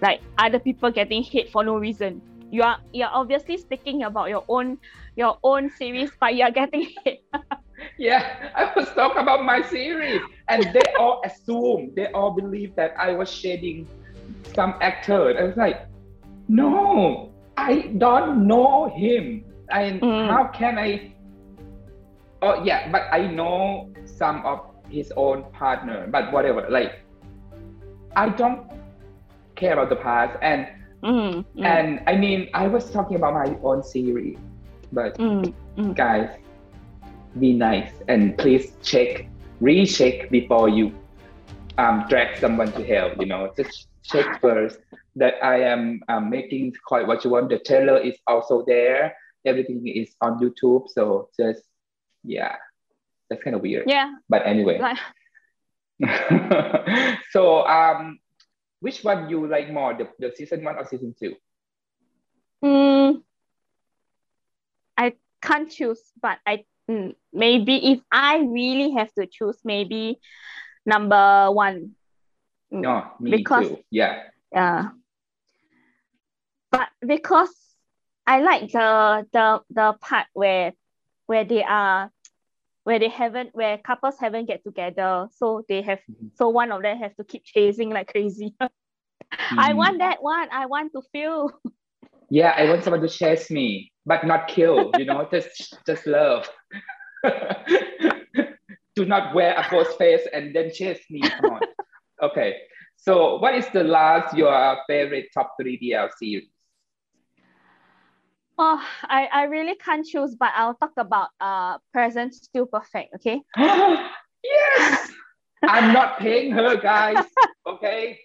[0.00, 2.20] like other people getting hit for no reason.
[2.50, 4.78] You are you're obviously speaking about your own
[5.16, 7.24] your own series, but you're getting hit.
[7.98, 12.94] Yeah, I was talking about my series, and they all assume, they all believe that
[12.98, 13.88] I was shading
[14.54, 15.36] some actor.
[15.36, 15.86] I was like,
[16.48, 19.44] no, I don't know him.
[19.70, 20.26] And Mm.
[20.26, 21.14] how can I?
[22.42, 26.06] Oh yeah, but I know some of his own partner.
[26.10, 26.92] But whatever, like,
[28.16, 28.66] I don't
[29.56, 30.66] care about the past, and
[31.02, 34.38] Mm, mm, and I mean, I was talking about my own series,
[34.92, 35.94] but mm, mm.
[35.94, 36.30] guys,
[37.38, 39.28] be nice and please check,
[39.60, 40.92] recheck before you
[41.78, 43.10] um, drag someone to hell.
[43.18, 44.78] You know, just check first
[45.16, 47.50] that I am um, making quite what you want.
[47.50, 49.14] The trailer is also there.
[49.44, 50.88] Everything is on YouTube.
[50.88, 51.62] So just
[52.24, 52.56] yeah,
[53.28, 53.84] that's kind of weird.
[53.88, 54.80] Yeah, But anyway,
[57.30, 58.18] so um,
[58.80, 61.34] which one you like more, the, the season one or season two?
[62.64, 63.22] Mm,
[64.96, 70.20] I can't choose, but I mm, maybe if I really have to choose, maybe
[70.86, 71.92] number one.
[72.72, 73.78] Mm, No, me Because- too.
[73.90, 74.22] Yeah.
[74.52, 74.90] Yeah.
[76.72, 77.52] But because
[78.26, 80.72] I like the the the part where
[81.26, 82.10] where they are
[82.84, 86.30] where they haven't where couples haven't get together, so they have Mhm.
[86.34, 88.54] so one of them have to keep chasing like crazy.
[89.58, 89.76] I Mhm.
[89.76, 90.48] want that one.
[90.50, 91.52] I want to feel.
[92.30, 96.48] Yeah, I want someone to chase me, but not kill, you know, just just love.
[98.96, 101.22] Do not wear a ghost face and then chase me.
[101.36, 101.62] Come on.
[102.22, 102.56] Okay.
[102.96, 106.48] So what is the last your favorite top three BL series?
[108.58, 113.40] Oh, I, I really can't choose, but I'll talk about uh present still perfect, okay?
[113.56, 115.10] yes!
[115.62, 117.24] I'm not paying her, guys.
[117.64, 118.18] Okay.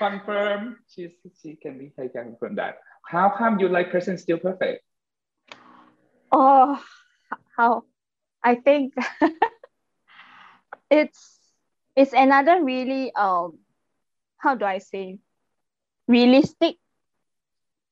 [0.00, 0.78] Confirm.
[0.90, 2.78] She's she can be I can confirm that.
[3.06, 4.82] How come you like present still perfect?
[6.32, 6.82] Oh
[7.56, 7.84] how
[8.42, 8.94] I think
[10.90, 11.38] it's
[11.94, 13.58] it's another really um
[14.38, 15.18] how do I say
[16.08, 16.76] realistic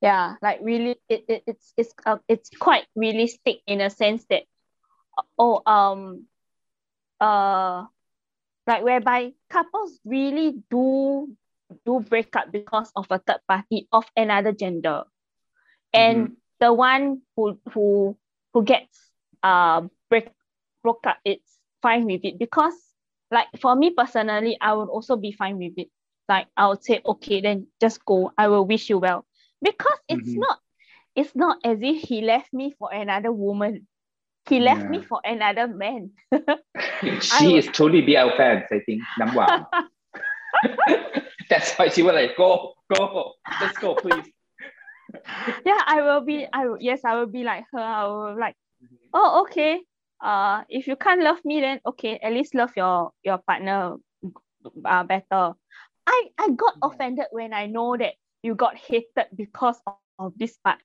[0.00, 4.44] yeah like really it, it it's it's uh, it's quite realistic in a sense that
[5.38, 6.26] oh um
[7.20, 7.84] uh
[8.66, 11.28] like whereby couples really do
[11.86, 15.04] do break up because of a third party of another gender.
[15.94, 18.16] And the one who who
[18.52, 19.10] who gets
[19.42, 20.30] uh break
[20.82, 22.74] broke up it's fine with it because
[23.30, 25.88] like for me personally I would also be fine with it.
[26.28, 28.32] Like I would say okay then just go.
[28.38, 29.24] I will wish you well
[29.62, 30.36] because it's Mhm.
[30.36, 30.58] not
[31.16, 33.86] it's not as if he left me for another woman
[34.48, 36.10] he left me for another man
[37.20, 39.02] she is truly BL fans, I think.
[39.18, 39.66] Number one.
[41.50, 44.28] That's why she was like, go, go, let's go, please.
[45.64, 48.54] yeah I will be I will, yes I will be like her I will like
[49.14, 49.80] oh okay
[50.22, 53.96] uh if you can't love me then okay at least love your your partner
[54.84, 55.52] uh, better
[56.06, 60.56] i i got offended when i know that you got hated because of, of this
[60.58, 60.78] part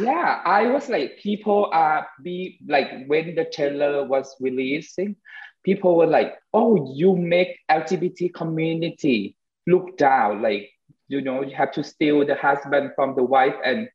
[0.00, 5.16] Yeah, I was like, people are be like when the trailer was releasing,
[5.62, 10.42] people were like, "Oh, you make LGBT community look down.
[10.42, 10.70] Like,
[11.08, 13.88] you know, you have to steal the husband from the wife, and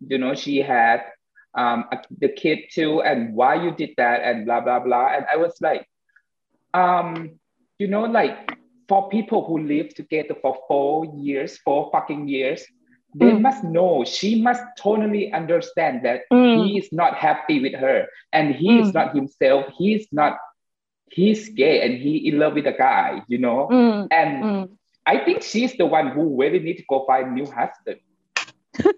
[0.00, 1.04] you know, she had
[1.54, 1.84] um,
[2.18, 5.54] the kid too, and why you did that, and blah blah blah." And I was
[5.60, 5.86] like,
[6.74, 7.38] um,
[7.78, 8.55] you know, like
[8.88, 12.64] for people who live together for four years, four fucking years,
[13.14, 13.40] they Mm.
[13.40, 16.54] must know she must totally understand that Mm.
[16.54, 18.94] he is not happy with her and he is Mm.
[18.94, 19.66] not himself.
[19.78, 20.38] He's not
[21.10, 23.70] he's gay and he in love with a guy you know?
[23.70, 24.68] Mm, and mm,
[25.06, 27.98] i think she's the one who really need to go find new husband.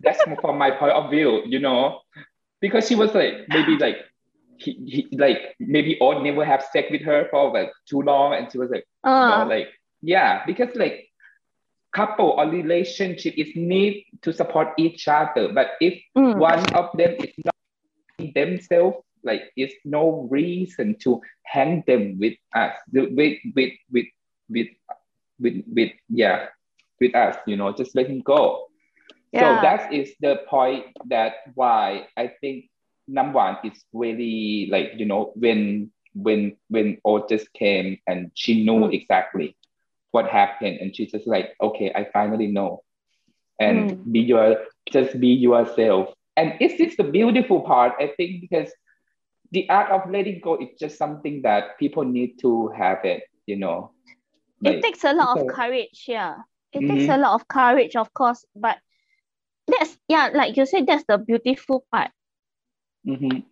[0.01, 2.01] That's from my point of view you know?
[2.61, 3.96] Because she was like maybe like
[4.57, 8.51] he, he like maybe Odd never have sex with her for like too long and
[8.51, 8.85] she was like
[9.16, 9.68] you know, uh, like
[10.02, 11.06] yeah because like
[11.94, 17.14] couple or relationship is need to support each other but if mm, one of them
[17.22, 24.06] is not themselves like it's no reason to hang them with us with with with
[24.50, 24.66] with
[25.40, 26.46] with, with yeah
[27.00, 28.64] with us you know just let him go.
[29.38, 32.64] So that is the point that why i think
[33.06, 38.87] number one is really like you know when when when Otis came and she knew
[38.87, 38.92] Mm.
[38.92, 39.56] exactly
[40.12, 40.79] what happened.
[40.81, 42.83] And she's just like okay i finally know.
[43.61, 44.09] And Mm.
[44.11, 44.57] be your
[44.90, 46.09] just be yourself.
[46.37, 47.94] And it's just the beautiful part?
[48.01, 48.73] I think because
[49.53, 53.57] the art of letting go is just something that people need to have it you
[53.57, 53.92] know?
[54.64, 56.37] It takes a lot of it's courage yeah.
[56.73, 57.09] It takes Mhm.
[57.09, 58.79] a lot of courage of course but
[59.66, 62.11] that's yeah like you said that's the beautiful part.
[63.05, 63.44] Mhm.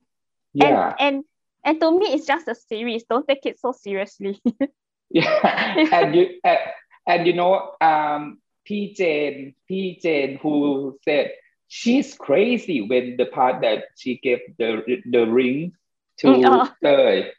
[0.55, 0.95] yeah.
[0.99, 1.25] and and
[1.65, 3.05] and to me it's just a series.
[3.05, 4.41] Don't take it so seriously
[5.11, 6.59] Yeah, and you and,
[7.07, 11.33] and you know, um, P Jane, P Jane, who said
[11.69, 15.73] she's crazy when the part that she gave the the ring
[16.19, 16.75] to Mm, oh.
[16.83, 17.33] Third.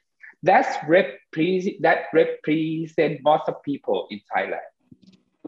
[0.43, 4.67] That's repre- that represent most of people in Thailand.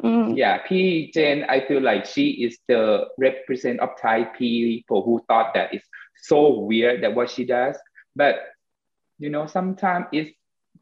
[0.04, 5.22] Mm, Yeah, P Jane, I feel like she is the represent of Thai people who
[5.28, 5.86] thought that it's
[6.24, 7.78] so weird that what she does.
[8.16, 8.36] But
[9.20, 10.32] you know, sometimes it's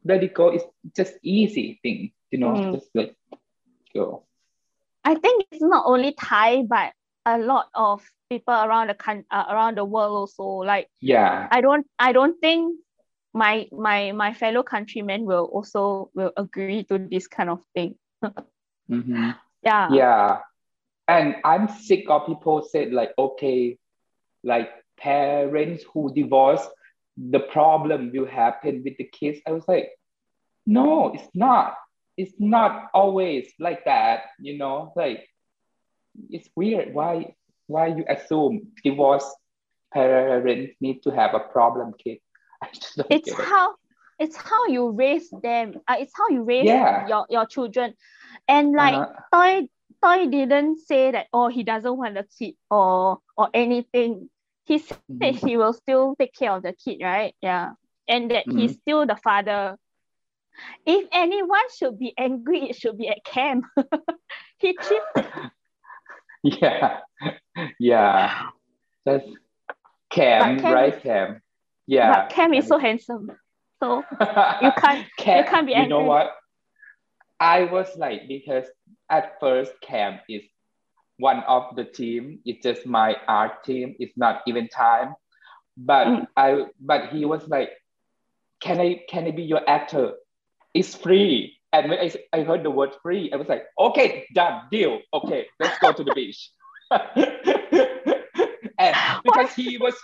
[0.08, 0.48] let it go.
[0.50, 0.64] It's
[0.96, 2.72] just easy thing, you know, Mm.
[2.72, 3.14] just like
[3.94, 4.24] go.
[5.04, 6.92] I think it's not only Thai but
[7.26, 11.60] a lot of people around the coun- uh, around the world also like Yeah, I
[11.60, 12.78] don't I don't think
[13.34, 17.94] my my my fellow countrymen will also will agree to this kind of thing
[18.90, 19.36] Mhm.
[19.62, 20.40] yeah yeah.
[21.08, 23.78] And I'm sick of people said like, okay,
[24.44, 24.68] like
[24.98, 26.66] parents who divorce,
[27.16, 29.40] the problem will happen with the kids.
[29.46, 29.90] I was like,
[30.68, 31.74] no, it's not.
[32.18, 35.28] It's not always like that, you know, like
[36.30, 36.94] it's weird.
[36.94, 37.34] Why
[37.66, 39.26] why you assume divorce
[39.92, 42.18] parents need to have a problem kid?
[42.62, 43.50] I just don't it's get it.
[43.50, 43.74] how
[44.18, 47.04] it's how you raise them uh, it's how you raise Yeah.
[47.04, 47.94] your, your children
[48.48, 49.32] and like Uh-huh.
[49.32, 49.68] Toy
[50.02, 54.28] Toy didn't say that oh he doesn't want a kid or or anything
[54.66, 55.36] he said Mhm.
[55.36, 57.50] he will still take care of the kid right yeah
[57.92, 58.72] and that he's Mm-hmm.
[58.72, 59.76] still the father
[60.86, 63.62] if anyone should be angry it should be at Cam
[64.58, 65.02] he cheated
[66.42, 67.00] Yeah,
[67.80, 68.42] yeah.
[69.04, 69.26] That's
[70.10, 70.94] Cam, Cam right?
[70.94, 71.42] is- Cam.
[71.86, 72.12] Yeah.
[72.12, 73.30] but Cam is so handsome
[73.82, 74.02] so
[74.62, 75.82] you can't Cam, can't be angry.
[75.84, 76.30] You know what?
[77.40, 78.66] I was like because
[79.10, 80.42] at first Cam is
[81.18, 82.40] one of the team.
[82.44, 83.94] It's just my art team.
[83.98, 85.14] It's not even time.
[85.76, 86.26] But Mm.
[86.36, 87.70] I but he was like,
[88.60, 90.12] Can I can I be your actor?
[90.74, 91.58] It's free.
[91.72, 95.00] And when I, I heard the word free, I was like, okay, done, deal.
[95.12, 96.50] Okay, let's go to the beach.
[98.78, 99.94] and because he was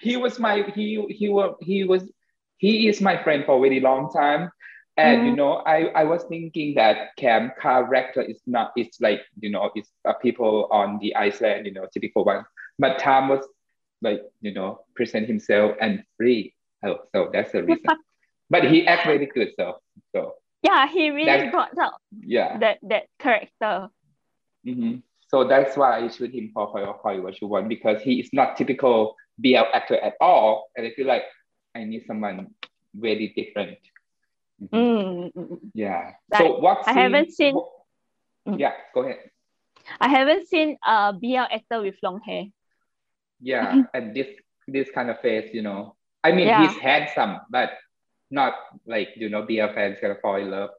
[0.00, 2.10] he was my he he was he was
[2.58, 4.50] he is my friend for a very long time.
[4.96, 5.36] And you Mm.
[5.36, 9.90] know, I, I was thinking that Cam character is not it's like, you know, it's
[10.06, 12.44] uh, people on the Iceland, you know, typical one.
[12.78, 13.44] But Tom was
[14.02, 16.54] like, you know, present himself and free.
[16.84, 17.92] Oh, so that's the reason.
[18.52, 19.80] But he act really good, so
[20.12, 22.58] so yeah he really brought out yeah.
[22.62, 23.88] that that character
[24.64, 25.00] hmm
[25.32, 29.16] So that's why I choose him for what you want because he is not typical
[29.40, 30.68] BL actor at all.
[30.76, 31.24] And I feel like
[31.74, 32.52] I need someone
[32.92, 33.80] very different.
[34.60, 34.76] Mhm.
[34.76, 35.58] Mm, mm, mm.
[35.72, 36.12] Yeah.
[36.28, 37.72] Like, so what I haven't seen- what-
[38.44, 38.58] Mm.
[38.58, 39.30] Yeah, go ahead.
[40.02, 42.44] I haven't seen a BL actor with long hair.
[43.40, 44.28] Yeah, and this
[44.66, 45.94] this kind of face, you know.
[46.26, 46.66] I mean, Yeah.
[46.66, 47.70] he's handsome, but
[48.32, 48.54] not
[48.86, 50.70] like you know, fans gonna fall in love.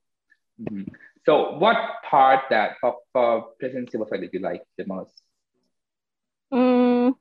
[0.59, 0.87] Mhm.
[1.25, 1.77] So, what
[2.09, 5.21] part that for, for Present Still Perfect did you like the most?
[6.53, 7.15] Mm,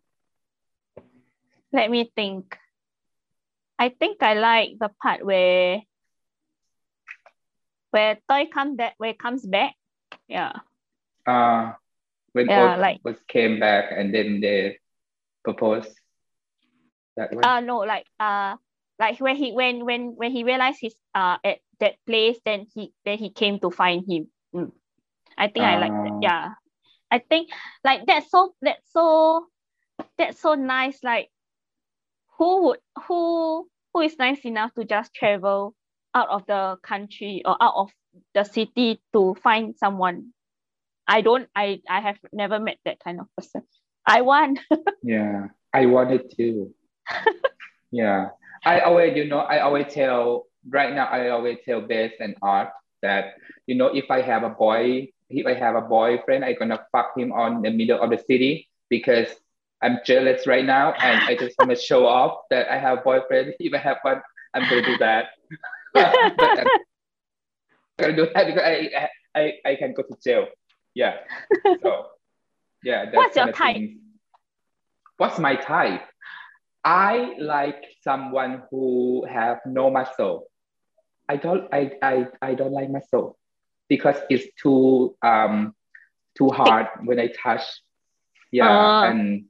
[1.72, 2.58] let me think.
[3.78, 5.82] I think I like the part where
[7.90, 9.74] where Toy come back where it comes back.
[10.28, 10.52] Yeah.
[11.26, 11.72] Uh
[12.32, 14.78] when Yeah, like- was came back and then they
[15.44, 15.92] proposed
[17.16, 17.44] that one.
[17.44, 18.56] Uh no, like uh
[19.02, 22.94] like when he when when when he realized he's uh at that place, then he
[23.04, 24.30] then he came to find him.
[24.54, 24.70] Mm.
[25.36, 26.12] I think I like that.
[26.14, 26.18] Ah.
[26.22, 26.48] Yeah.
[27.10, 27.50] I think
[27.82, 29.46] like that's so that's so
[30.16, 31.02] that's so nice.
[31.02, 31.34] Like
[32.38, 32.78] who would
[33.08, 35.74] who who is nice enough to just travel
[36.14, 37.90] out of the country or out of
[38.34, 40.30] the city to find someone?
[41.08, 43.66] I don't I I have never met that kind of person.
[44.06, 44.60] I want
[45.02, 46.70] Yeah, I wanted to.
[47.90, 48.30] yeah,
[48.64, 51.06] I always, you know, I always tell right now.
[51.06, 52.70] I always tell Bess and Art
[53.02, 53.34] that
[53.66, 57.12] you know, if I have a boy, if I have a boyfriend, I'm gonna fuck
[57.16, 59.28] him on the middle of the city because
[59.82, 63.00] I'm jealous right now, and I just want to show off that I have a
[63.02, 63.54] boyfriend.
[63.60, 64.20] If I have one,
[64.54, 65.26] I'm gonna do that.
[65.94, 66.66] but uh, I'm
[67.98, 70.46] gonna do that because I, I, I can go to jail.
[70.94, 71.16] Yeah.
[71.82, 72.06] So,
[72.82, 73.06] yeah.
[73.06, 73.76] that's What's your type?
[73.76, 73.98] things.
[75.16, 76.02] What's my type?
[76.84, 80.46] I like someone who have no muscle.
[81.28, 83.38] I don't I, I, I don't like muscle
[83.88, 85.74] because it's too um
[86.36, 87.62] too hard when I touch.
[88.50, 89.04] Yeah, Ah.
[89.04, 89.44] and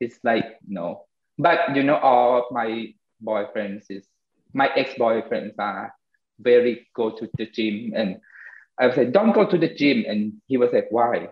[0.00, 1.04] it's like no.
[1.38, 2.92] But you know, all my
[3.24, 4.06] boyfriends is
[4.54, 5.94] my ex-boyfriends are
[6.40, 8.20] very go to the gym and
[8.78, 10.04] I was like, don't go to the gym.
[10.06, 11.28] And he was like, why?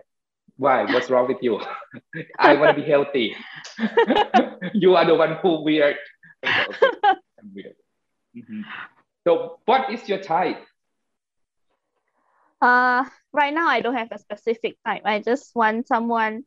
[0.59, 0.83] Why?
[0.91, 1.61] What's wrong with you?
[2.39, 3.33] I want to be healthy.
[4.73, 5.95] you are the one who weird.
[6.43, 6.65] Okay,
[7.55, 7.75] weird.
[8.35, 8.67] Mhm.
[9.23, 10.59] So what is your type?
[12.61, 15.03] Uh, right now I don't have a specific type.
[15.05, 16.43] I just want someone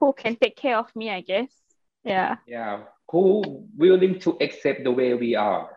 [0.00, 1.54] who can take care of me, I guess.
[2.02, 2.42] Yeah.
[2.44, 2.90] Yeah.
[3.12, 5.70] Who willing to accept the way we are?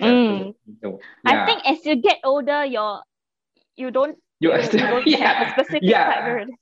[0.00, 0.54] Mm.
[0.82, 3.02] So, I think as you get older, you're
[3.76, 5.52] you don't you, you, you don't have a yeah.
[5.54, 6.04] specific yeah.
[6.04, 6.58] type already.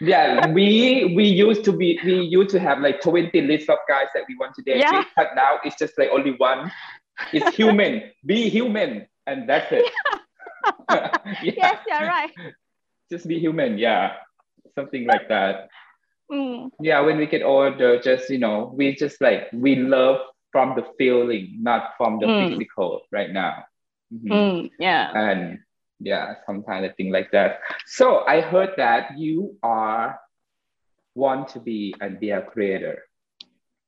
[0.00, 4.08] Yeah, we we used to be we used to have like 20 lists of guys
[4.14, 5.02] that we want to date Yeah.
[5.16, 6.70] but now it's just like only one.
[7.32, 8.02] It's human.
[8.26, 9.86] be human, and that's it.
[11.42, 11.52] yeah.
[11.56, 12.30] Yes, you're right.
[13.10, 13.78] Just be human.
[13.78, 14.14] Yeah,
[14.74, 15.68] something like that.
[16.30, 20.20] Mm, Yeah, when we get older, just you know, we just like we love
[20.52, 22.48] from the feeling, not from the Mm.
[22.50, 23.64] physical right now.
[24.12, 24.30] Mhm.
[24.30, 25.10] mm, yeah.
[25.14, 25.58] and
[26.00, 27.60] yeah sometimes i think like that.
[27.86, 30.18] So i heard that you are
[31.14, 33.02] want to be and be a creator.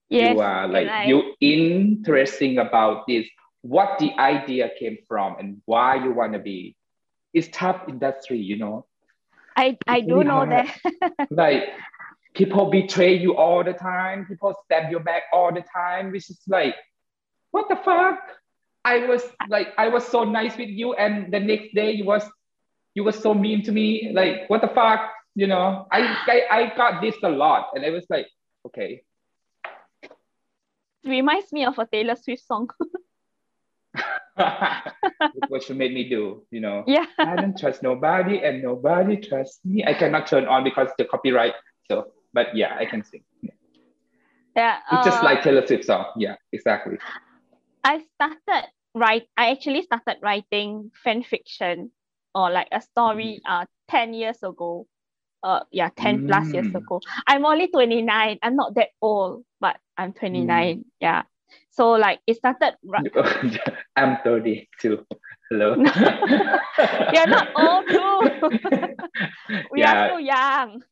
[0.08, 0.34] Yes.
[0.34, 3.26] you are like I- you interesting about this.
[3.62, 6.76] What the idea came from and why you want to be?
[7.34, 8.86] It's tough industry you know.
[9.56, 10.68] I I do know that.
[11.30, 11.64] like
[12.34, 14.26] people betray you all the time.
[14.26, 16.76] People stab your back all the time which is like
[17.50, 18.20] what the fuck
[18.86, 22.24] i was like i was so nice with you and the next day you was
[22.94, 25.86] you were so mean to me like what the fuck you know?
[25.92, 28.26] I i, I got this a lot and i was like
[28.66, 29.02] okay.
[31.04, 32.68] Reminds me of a Taylor Swift song.
[35.48, 36.82] what you made me do you know?
[36.86, 37.06] Yeah.
[37.18, 39.84] i don't trust nobody and nobody trusts me.
[39.84, 41.54] I cannot turn on because the copyright
[41.88, 43.24] so but yeah i can sing.
[44.56, 44.78] Yeah.
[44.92, 46.06] it's just uh, like taylor swift song.
[46.16, 46.98] Yeah exactly.
[47.84, 51.92] I started write I actually started writing fan fiction
[52.34, 53.46] or like a story Mm.
[53.46, 54.86] uh 10 years ago.
[55.42, 56.74] Uh yeah, 10 plus years Mm.
[56.74, 57.02] ago.
[57.26, 58.38] I'm only 29.
[58.42, 60.84] I'm not that old, but I'm 29.
[60.84, 60.84] Mm.
[61.00, 61.24] Yeah.
[61.70, 63.00] So like it started ri-
[63.96, 65.04] I'm 32.
[65.50, 65.76] Hello.
[67.10, 68.50] You're not old too.
[69.70, 70.82] we yeah, are still young.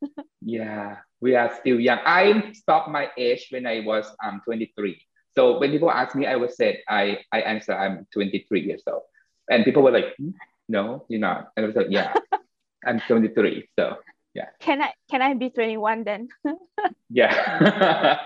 [0.42, 1.98] yeah, we are still young.
[2.04, 5.00] I stopped my age when I was um 23.
[5.36, 9.02] So when people ask me, I would say I I answer I'm 23 years old,
[9.50, 10.30] and people were like, "Hmm?
[10.68, 11.50] No, you're not.
[11.56, 12.14] And I was like, Yeah,
[12.86, 13.68] I'm 23.
[13.78, 13.98] So
[14.34, 14.48] yeah.
[14.60, 16.28] Can I can I be 21 then?
[17.10, 18.20] yeah,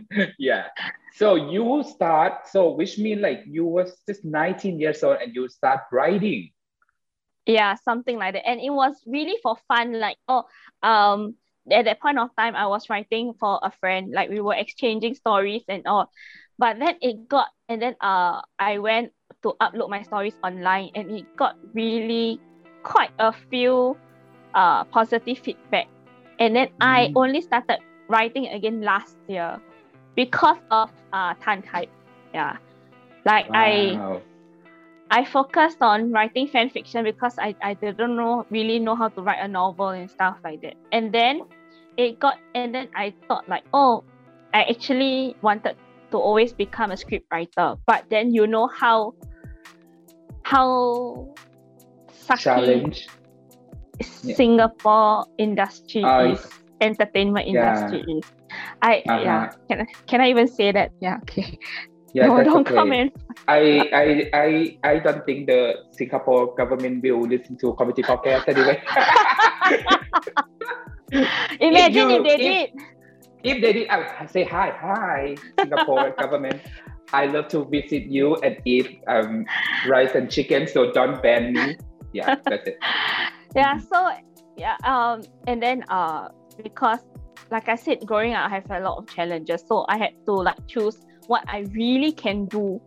[0.38, 0.66] yeah.
[1.14, 2.48] So you start.
[2.48, 6.50] So which means like you was just 19 years old and you start writing.
[7.46, 10.44] yeah something like that and it was really for fun like oh
[10.82, 11.34] um
[11.70, 15.14] at that point of time i was writing for a friend like we were exchanging
[15.14, 16.10] stories and all
[16.58, 19.12] but then it got and then uh i went
[19.42, 22.42] to upload my stories online and it got really
[22.84, 23.98] quite a few
[24.54, 25.86] uh positive feedback
[26.38, 27.14] and then i Mm.
[27.14, 29.58] only started writing again last year
[30.16, 31.90] because of uh TharnType
[32.34, 32.56] yeah
[33.24, 33.54] like Wow.
[33.54, 34.00] I
[35.22, 39.38] focused on writing fan fiction because I, I didn't know really know how to write
[39.38, 40.74] a novel and stuff like that.
[40.90, 41.42] And then
[41.96, 44.02] it got and then I thought like, oh,
[44.52, 45.76] I actually wanted
[46.10, 47.76] to always become a script writer.
[47.86, 49.14] But then you know how
[50.42, 51.28] how
[52.26, 53.06] sucky Challenge.
[54.22, 54.34] Yeah.
[54.34, 56.42] Singapore industry Uh, is
[56.80, 57.78] entertainment yeah.
[57.86, 58.24] industry is.
[58.82, 59.20] I Uh-huh.
[59.22, 61.58] yeah can I, can I even say that yeah okay
[62.14, 62.74] Yeah, no don't okay.
[62.78, 63.10] comment
[63.50, 64.48] I, I I
[64.86, 68.78] I don't think the Singapore government will listen to comedy podcast anyway.
[71.60, 72.70] imagine you- if they if- did
[73.44, 76.62] if they did, I would say hi, hi, Singapore government.
[77.12, 79.44] I love to visit you and eat um,
[79.86, 81.76] rice and chicken, so don't ban me.
[82.14, 82.78] Yeah, that's it.
[83.56, 84.10] yeah so
[84.56, 86.26] yeah um and then uh
[86.62, 86.98] because
[87.52, 90.32] like i said growing up i have a lot of challenges so i had to
[90.32, 92.80] like choose what i really can do.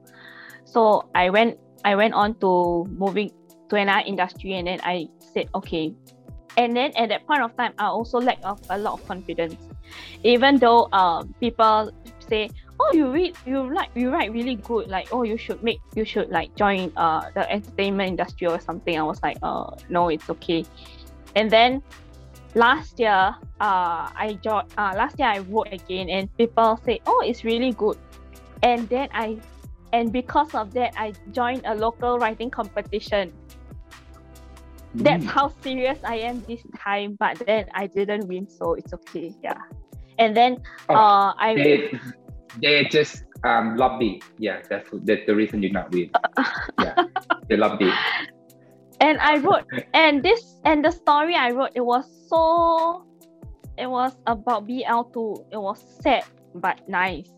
[0.65, 3.31] So i went i went on to moving
[3.69, 5.93] to another industry and then i said okay.
[6.57, 9.55] And then at that point of time i also lack of a lot of confidence.
[10.23, 14.87] Even though um people say oh you read you like you write really good.
[14.89, 18.97] Like oh you should make you should like join uh the entertainment industry or something.
[18.97, 20.65] I was like uh no it's okay.
[21.35, 21.83] And then
[22.55, 27.23] last year uh i joined uh last year i wrote again and people say oh
[27.25, 27.97] it's really good
[28.63, 29.37] and then i
[29.93, 33.31] and because of that i joined a local writing competition
[34.95, 35.27] that's Mm.
[35.27, 39.57] how serious i am this time but then i didn't win so it's okay yeah
[40.17, 40.57] and then
[40.89, 41.91] Oh, uh i They,
[42.61, 44.21] they just um, lobby.
[44.37, 46.11] Yeah, that's that's the reason you're not win.
[46.77, 46.95] Yeah,
[47.49, 47.91] they lobby.
[48.99, 53.05] and I wrote and this and the story I wrote it was so
[53.77, 56.23] it was about BL2 it was sad
[56.55, 57.29] but nice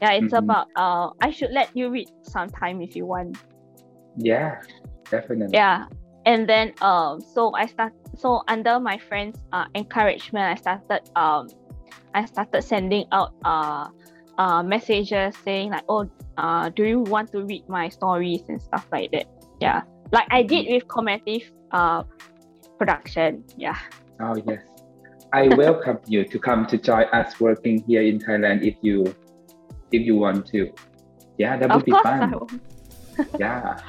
[0.00, 0.38] yeah it's Mhm.
[0.38, 3.38] about uh I should let you read sometime if you want.
[4.16, 4.60] Yeah,
[5.10, 5.52] definitely.
[5.52, 5.86] yeah
[6.24, 11.48] and then um so I start so under my friends uh encouragement I started um
[12.14, 13.88] I started sending out uh
[14.38, 18.86] uh messages saying like oh uh do you want to read my stories and stuff
[18.90, 19.26] like that?
[19.60, 19.82] Yeah
[20.12, 21.42] like I did with combative
[21.72, 22.02] uh
[22.78, 23.44] production.
[23.56, 23.76] Yeah.
[24.20, 24.62] Oh yes,
[25.32, 29.14] I welcome you to come to join us working here in Thailand if you
[29.92, 30.70] if you want to.
[31.38, 32.34] Yeah, that would of be fun.
[33.38, 33.80] Yeah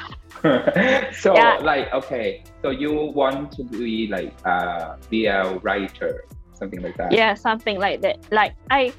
[1.11, 1.57] so Yeah.
[1.61, 6.23] like okay so you want to be like uh be a writer
[6.53, 8.93] something like that yeah something like that like i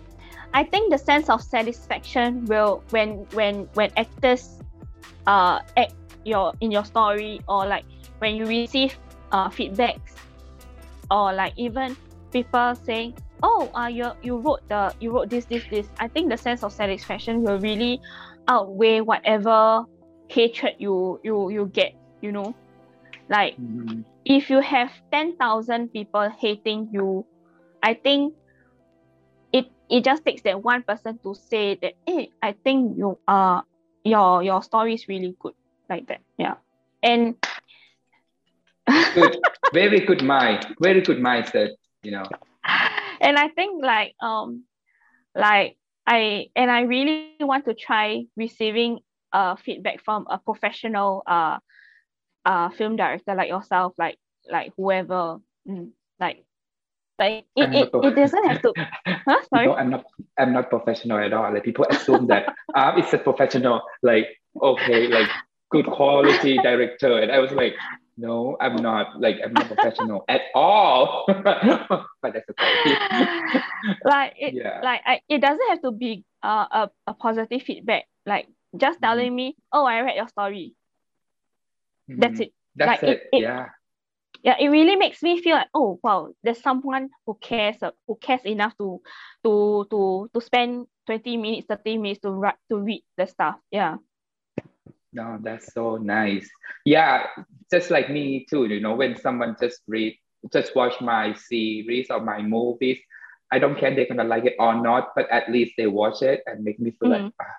[0.53, 4.59] i think the sense of satisfaction will when when when actors
[5.27, 5.95] uh act
[6.25, 7.85] your in your story or like
[8.19, 8.99] when you receive
[9.33, 10.19] uh feedbacks
[11.11, 11.97] or like even
[12.33, 16.30] people saying oh uh you you wrote the you wrote this this this i think
[16.30, 18.01] the sense of satisfaction will really
[18.49, 19.84] outweigh whatever
[20.28, 22.55] hatred you you you get you know
[23.28, 24.05] like Mhm.
[24.24, 27.24] if you have 10,000 people hating you,
[27.82, 28.34] I think
[29.53, 33.62] it it just takes that one person to say that, hey, I think you uh
[34.05, 35.55] your your story is really good
[35.89, 36.20] like that.
[36.39, 36.57] Yeah.
[37.03, 37.36] And
[39.14, 39.36] good
[39.72, 41.70] very good mind very good mindset
[42.03, 42.24] you know
[43.21, 44.64] and I think like um
[45.35, 49.01] like I and I really want to try receiving
[49.33, 51.59] uh feedback from a professional uh
[52.45, 54.19] uh film director like yourself, like
[54.51, 55.39] like whoever.
[55.69, 56.45] Mm, like
[57.19, 58.73] like it, it, it doesn't have to
[59.07, 59.43] huh?
[59.53, 59.66] Sorry.
[59.66, 60.05] no i'm not
[60.39, 64.29] i'm not professional at all like people assume that um it's a professional like
[64.62, 65.29] okay like
[65.71, 67.75] good quality director and i was like
[68.19, 71.27] no i'm not like i'm not professional at all.
[72.23, 73.01] But that's okay.
[74.05, 74.81] Like it yeah.
[74.83, 78.05] like I, it doesn't have to be uh, a, a positive feedback.
[78.27, 80.75] Like just telling me oh i read your story.
[82.16, 82.43] That's Mhm.
[82.43, 82.53] it.
[82.77, 83.66] That's like, it, it- it- yeah.
[84.43, 88.16] Yeah it really makes me feel like oh wow there's someone who cares uh, who
[88.16, 89.01] cares enough to
[89.45, 93.57] to to to spend 20 minutes 30 minutes to write to read the stuff.
[93.71, 93.97] Yeah
[95.19, 96.49] No, that's so nice.
[96.85, 97.27] Yeah,
[97.73, 98.66] just like me too.
[98.66, 100.14] You know, when someone just read,
[100.53, 102.99] just watch my series or my movies,
[103.51, 106.43] I don't care they're gonna like it or not, but at least they watch it
[106.47, 107.57] and make me feel like ah,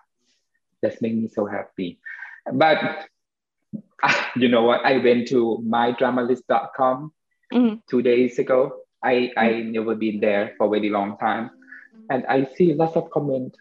[0.81, 1.99] that's make me so happy.
[2.47, 2.79] But
[4.03, 4.85] ah, you know what?
[4.85, 7.11] I went to mydramalist.com
[7.51, 7.81] Mhm.
[7.89, 8.59] two days ago.
[9.03, 11.51] I I never been there for a very long time,
[12.09, 13.57] and I see lots of comment.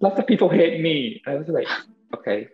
[0.00, 1.20] Lots of people hate me.
[1.26, 1.68] I was like,
[2.16, 2.48] okay.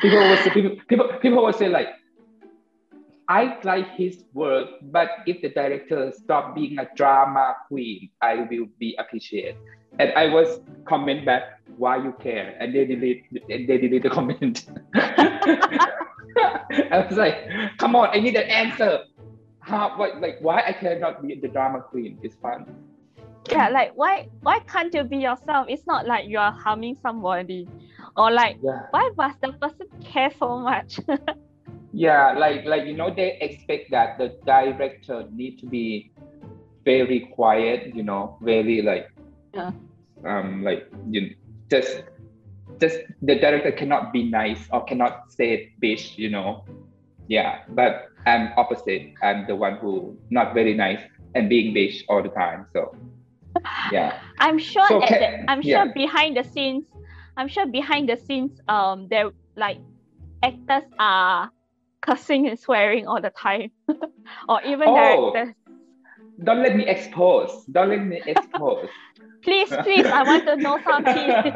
[0.00, 1.88] People will say, people, people people will say like,
[3.28, 8.66] I like his work, but if the director stop being a drama queen, I will
[8.78, 9.56] be appreciated.
[9.98, 12.56] And I was comment back, why you care?
[12.60, 14.66] And they delete and they delete the comment.
[14.94, 19.04] I was like, come on, I need an answer.
[19.60, 22.18] How what like why I cannot be the drama queen?
[22.22, 22.66] It's fun.
[23.50, 27.68] yeah like why why can't you be yourself it's not like you are harming somebody
[28.16, 28.86] or like Yeah.
[28.90, 30.98] why must the person care so much?
[31.96, 36.10] Yeah, like like you know, they expect that the director need to be
[36.84, 39.14] very quiet, you know, very like
[39.54, 39.70] Yeah.
[40.26, 41.28] um like you know,
[41.70, 42.02] just
[42.82, 46.64] just the director cannot be nice or cannot say bitch, you know.
[47.28, 49.14] Yeah, but I'm opposite.
[49.22, 50.98] I'm the one who not very nice
[51.36, 52.66] and being bitch all the time.
[52.72, 52.90] So
[53.92, 54.18] yeah.
[54.40, 55.92] I'm sure So can- the, I'm sure yeah.
[55.94, 56.90] behind the scenes,
[57.36, 59.78] I'm sure behind the scenes, um, there like
[60.42, 61.50] actors are
[62.00, 63.70] cursing and swearing all the time,
[64.48, 65.32] or even Oh.
[65.32, 65.54] directors.
[66.44, 67.64] Don't let me expose.
[67.70, 68.88] Don't let me expose.
[69.42, 71.52] Please, please, I want to know something.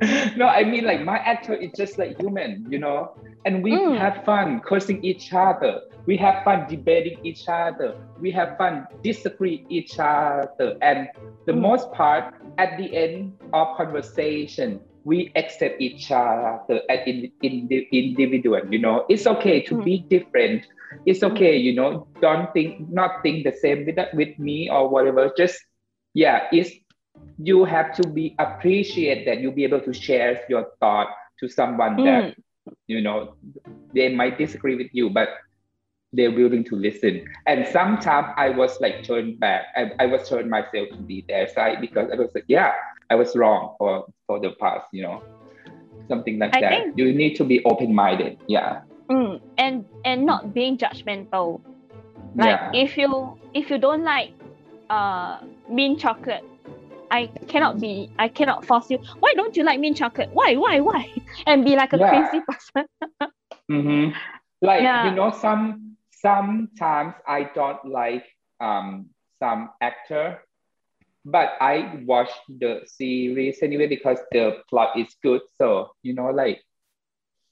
[0.36, 3.98] no, I mean like my actor is just like human, you know, and we Mm.
[3.98, 5.80] have fun cursing each other.
[6.06, 7.94] We have fun debating each other.
[8.20, 11.08] We have fun disagree each other, and
[11.46, 11.60] the Mm.
[11.60, 17.88] most part at the end of conversation, we accept each other as in, in the
[17.92, 18.62] individual.
[18.70, 19.84] You know, it's okay to Mm.
[19.84, 20.66] be different.
[21.06, 22.06] It's okay, you know.
[22.20, 25.32] Don't think, not think the same with with me or whatever.
[25.36, 25.58] Just
[26.14, 26.72] yeah, it's
[27.38, 31.08] you have to be appreciate that you'll be able to share your thought
[31.40, 32.34] to someone that
[32.86, 33.34] you know
[33.94, 35.28] they might disagree with you but
[36.12, 40.50] they're willing to listen and sometimes i was like turned back I, I was turned
[40.50, 42.72] myself to be their side because i was like yeah
[43.10, 45.22] i was wrong for for the past you know
[46.08, 48.80] something like I that think- you need to be open-minded yeah
[49.10, 51.62] Mm, and and not being judgmental.
[52.36, 54.32] Like yeah if you if you don't like
[54.90, 55.40] uh
[55.70, 56.44] mint chocolate,
[57.10, 58.98] I cannot be I cannot force you.
[59.20, 60.28] Why don't you like mint chocolate?
[60.34, 61.06] Why why why?
[61.46, 62.10] And be like a Yeah.
[62.10, 62.86] crazy person.
[63.68, 64.10] hmm
[64.60, 65.04] Like Yeah.
[65.08, 68.26] you know, some sometimes I don't like
[68.60, 70.44] um some actor,
[71.30, 75.42] but I watch the series anyway because the plot is good.
[75.58, 76.60] So you know, like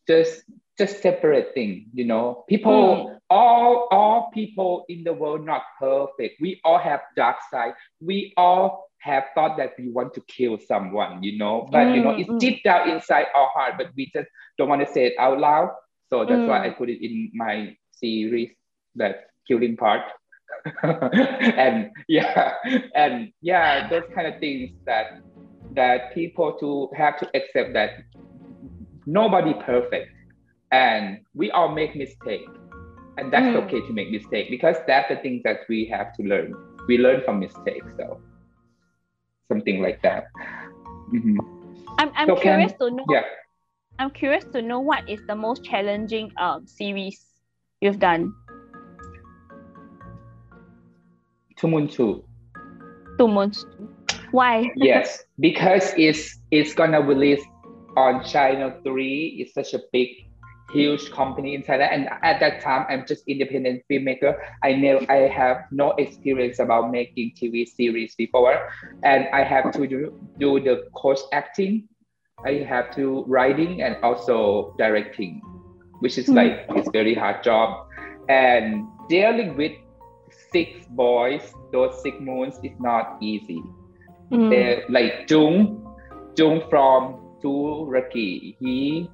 [0.08, 0.42] just
[0.78, 1.86] just separate thing.
[1.92, 6.40] You know, people all all people in the world not perfect.
[6.40, 7.74] We all have dark side.
[8.00, 11.22] We all have thought that we want to kill someone.
[11.22, 12.40] You know, but you know, Mm, it's mm.
[12.40, 15.70] deep down inside our heart, but we just don't want to say it out loud.
[16.08, 16.76] So that's why I Mm.
[16.76, 18.50] put it in my series,
[18.96, 20.02] that killing part.
[20.82, 22.54] and yeah,
[22.94, 25.06] and yeah, those kind of things that
[25.74, 27.90] that people to have to accept that
[29.06, 30.08] nobody perfect
[30.72, 32.44] and we all make mistake
[33.18, 33.64] and that's Mm.
[33.64, 36.52] okay to make mistake because that's the things that we have to learn
[36.88, 38.20] we learn from mistakes so
[39.48, 40.26] something like that
[41.12, 41.38] Mhm.
[41.98, 43.24] I'm I'm So can- curious to know yeah
[43.98, 47.24] I'm curious to know what is the most challenging um series
[47.80, 48.32] you've done.
[51.56, 52.22] Two Moon Two.
[53.18, 53.64] Months.
[54.30, 54.70] Why?
[54.76, 57.40] yes because it's it's gonna release
[57.96, 60.08] on channel 3 it's such a big
[60.72, 64.34] huge company in thailand and at that time i'm just independent filmmaker
[64.64, 68.68] i know i have no experience about making tv series before
[69.04, 71.88] and i have to do, do the coach acting
[72.44, 75.40] i have to writing and also directing
[76.00, 76.34] which is Mhm.
[76.34, 77.86] like it's very hard job
[78.28, 79.72] and dealing with
[80.52, 83.62] six boys those six moons is not easy
[84.32, 84.50] Mm.
[84.52, 85.86] uh, like Jung,
[86.36, 89.08] Jung from Turkey, he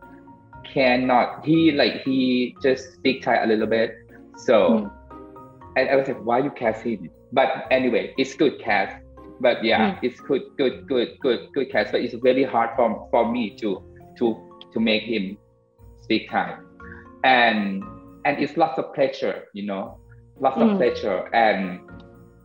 [0.65, 3.95] cannot, he like, he just speak Thai a little bit.
[4.37, 4.91] So, Mm.
[5.77, 7.11] and I was like, why you cast him?
[7.33, 8.97] But anyway, it's good cast.
[9.41, 11.93] But yeah, it's good, good, good, good, good cast.
[11.93, 13.83] But it's very hard for, for me to,
[14.19, 15.37] to, to make him
[16.01, 16.57] speak Thai.
[17.25, 17.83] And,
[18.25, 19.99] and it's lots of pressure, you know,
[20.43, 20.79] lots of Mm.
[20.79, 21.31] pressure.
[21.33, 21.81] And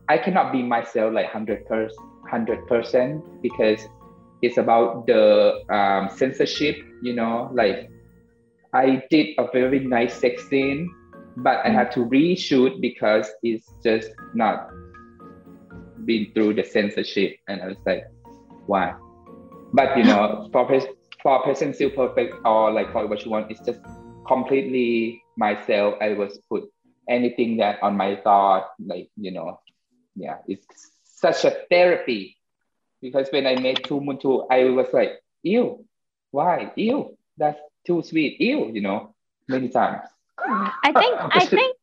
[0.07, 1.91] I cannot be myself like 100%,
[2.29, 3.85] 100% because
[4.41, 7.89] it's about the um, censorship, you know, like
[8.73, 10.87] I did a very nice sex scene,
[11.37, 14.69] but I had to reshoot because it's just not
[16.05, 17.35] been through the censorship.
[17.47, 18.03] And I was like,
[18.67, 18.93] why?
[19.73, 20.67] But you know, for
[21.23, 23.79] for Present Still Perfect or like it what you want, it's just
[24.27, 25.95] completely myself.
[26.01, 26.69] I was put
[27.09, 29.59] anything that on my thought, like, you know,
[30.15, 30.65] yeah, it's
[31.03, 32.37] such a therapy
[33.01, 35.85] because when I made Two Moon I was like, ew,
[36.31, 36.71] why?
[36.75, 38.39] Ew, that's too sweet.
[38.39, 39.13] Ew, you know,
[39.47, 40.03] many times.
[40.83, 41.77] I think I think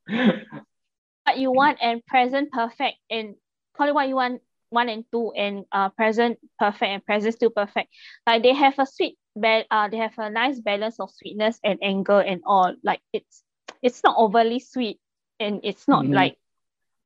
[1.24, 3.34] what you want and present perfect and
[3.76, 7.50] call it what you want one and two and uh present perfect and present still
[7.50, 7.88] perfect.
[8.26, 11.78] Like they have a sweet ba- uh they have a nice balance of sweetness and
[11.82, 12.74] anger and all.
[12.82, 13.42] Like it's
[13.82, 14.98] it's not overly sweet
[15.44, 16.14] and it's not Mhm.
[16.14, 16.36] like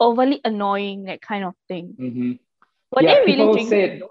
[0.00, 1.94] overly annoying that kind of thing.
[1.98, 2.38] Mhm.
[2.92, 4.02] Were yeah, they really people said,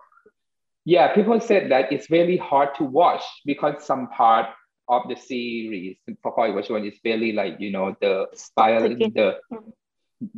[0.86, 4.48] yeah, people said that it's really hard to watch because some part
[4.90, 9.10] of the series for Koi one is very like you know the style, Okay.
[9.10, 9.40] the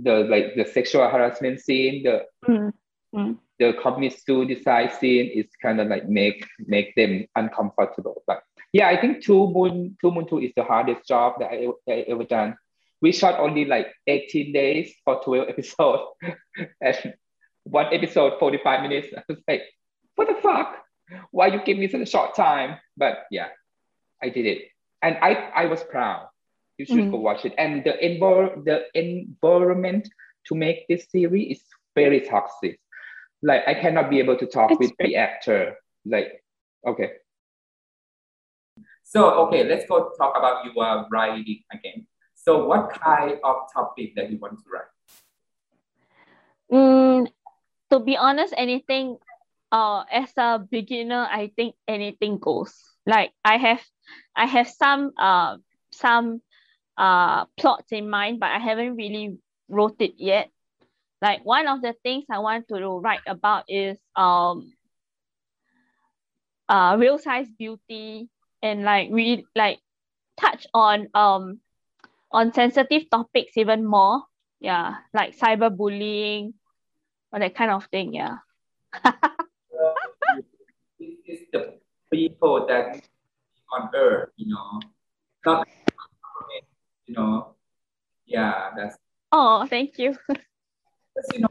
[0.06, 2.74] the like the sexual harassment scene, the Mm,
[3.16, 3.38] mm.
[3.60, 8.24] the communist suicide scene is kind of like make make them uncomfortable.
[8.28, 11.68] But yeah, I think Two Moon Two Moon Two is the hardest job that I,
[11.86, 12.58] that I ever done.
[13.02, 16.04] We shot only like 18 days for 12 episodes.
[16.82, 17.14] and
[17.64, 19.08] one episode 45 minutes.
[19.18, 19.64] I was like,
[20.16, 20.76] what the fuck?
[21.32, 22.78] Why you give me such a short time?
[22.98, 23.48] But yeah,
[24.22, 24.68] I did it.
[25.02, 26.28] And I I was proud.
[26.78, 27.12] You should Mhm.
[27.12, 27.54] go watch it.
[27.58, 30.08] And the envir- the environment
[30.48, 31.64] to make this series is
[31.96, 32.80] very toxic.
[33.42, 35.76] Like I cannot be able to talk It's with the actor.
[36.06, 36.44] Like,
[36.86, 37.12] okay.
[39.04, 42.06] So okay, let's go talk about your writing again.
[42.46, 44.88] So what kind of topic that you want to write?
[46.72, 47.28] Mm,
[47.92, 49.18] to be honest, anything
[49.72, 52.74] uh as a beginner, I think anything goes.
[53.06, 53.82] Like I have
[54.36, 55.58] I have some uh
[55.92, 56.42] some
[56.98, 59.38] uh plots in mind, but I haven't really
[59.70, 60.50] wrote it yet.
[61.22, 64.74] Like one of the things I want to write about is um
[66.70, 68.30] uh real size beauty
[68.62, 69.80] and like we like
[70.40, 71.60] touch on um
[72.32, 74.24] on sensitive topics even more.
[74.60, 76.54] Yeah, like cyberbullying
[77.32, 78.14] or that kind of thing.
[78.14, 78.38] Yeah.
[81.00, 81.80] This is the
[82.12, 83.00] people that
[83.72, 84.80] on earth, you know,
[85.46, 85.68] not
[87.06, 87.56] you know.
[88.26, 88.98] Yeah, that's
[89.32, 90.18] Oh, thank you.
[90.28, 91.50] because you know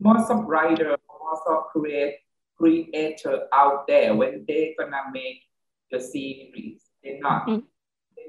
[0.00, 2.16] most of writer, most of create
[2.56, 5.42] creator out there when they gonna make
[5.90, 7.64] the series, they not Mm.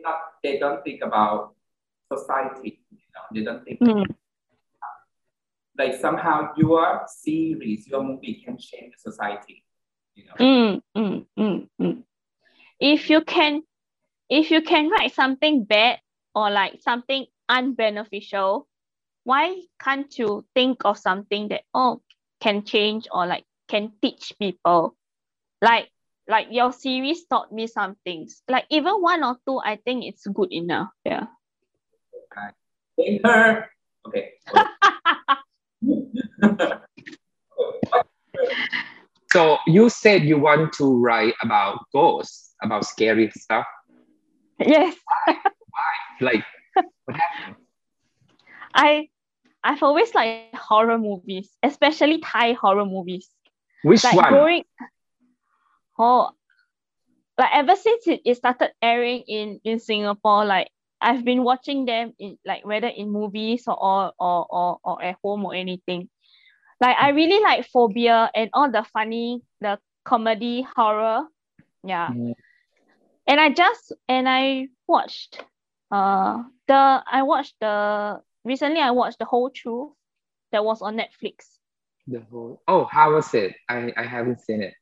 [0.04, 1.56] They not they don't think about
[2.12, 4.16] society, you know, they don't think Mm.
[5.78, 9.64] like somehow your series, your movie can change the society,
[10.16, 10.34] you know.
[10.46, 12.04] Mm, mm, mm, mm.
[12.80, 13.64] If you can,
[14.30, 16.00] if you can write something bad
[16.36, 18.66] or like something unbeneficial,
[19.24, 22.02] why can't you think of something that oh
[22.42, 24.96] can change or like can teach people?
[25.62, 25.90] Like
[26.28, 28.42] like your series taught me some things.
[28.48, 30.90] Like even one or two, I think it's good enough.
[31.06, 31.28] Yeah.
[32.98, 33.70] Hate her.
[34.08, 34.34] Okay.
[39.32, 43.66] So you said you want to write about ghosts, about scary stuff.
[44.60, 44.96] yes.
[45.26, 45.94] Why?
[46.20, 46.44] Like
[47.06, 47.56] what happened?
[48.74, 49.08] I
[49.64, 53.30] I've always liked horror movies, especially Thai horror movies.
[53.84, 54.34] Which like one?
[54.34, 54.64] growing
[56.02, 56.32] oh
[57.38, 62.14] like ever since it, it started airing in in singapore like i've been watching them
[62.20, 66.10] in like whether in movies or or or, or, or at home or anything
[66.80, 71.24] like i really like phobia and all the funny the comedy horror
[71.84, 72.34] yeah Mhm.
[73.28, 75.44] and i just and i watched
[75.92, 79.92] uh the i watched the recently i watched the whole truth
[80.52, 81.60] that was on netflix
[82.08, 82.62] The whole.
[82.68, 83.56] Oh, how was it?
[83.70, 84.74] I I haven't seen it.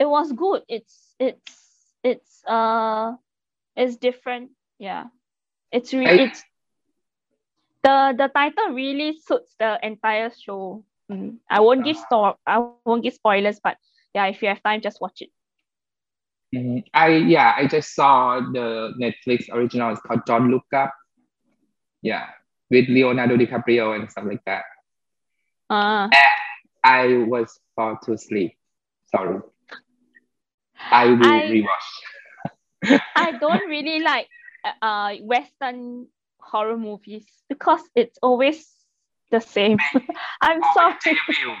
[0.00, 0.62] It was good.
[0.66, 1.54] It's it's
[2.02, 3.12] it's uh
[3.76, 4.50] it's different.
[4.78, 5.12] Yeah.
[5.70, 6.42] It's really it's
[7.84, 10.82] the the title really suits the entire show.
[11.12, 11.36] Mm.
[11.48, 13.76] I won't give store I won't give spoilers, but
[14.14, 15.30] yeah, if you have time, just watch it.
[16.54, 16.82] Mhm.
[16.94, 19.92] I yeah, I just saw the Netflix original.
[19.92, 20.94] It's called Don't Look Up.
[22.02, 22.26] Yeah,
[22.70, 24.64] with Leonardo DiCaprio and stuff like that.
[25.68, 26.08] Uh
[26.82, 28.56] I was fall to sleep.
[29.12, 29.40] Sorry.
[30.90, 33.00] I will I- rewatch.
[33.14, 34.28] I don't really like
[34.80, 36.06] uh Western
[36.40, 38.66] horror movies because it's always
[39.30, 39.78] the same.
[40.40, 40.96] I'm sorry.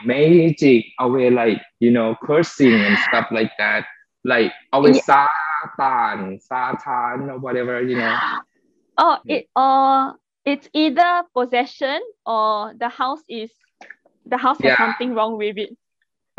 [0.04, 3.86] Magic, always like you know cursing and stuff like that.
[4.24, 8.16] Like always Satan, Satan or whatever you know.
[9.02, 10.12] Oh, it uh
[10.44, 13.50] it's either possession or the house is
[14.26, 15.76] the house has something wrong with it.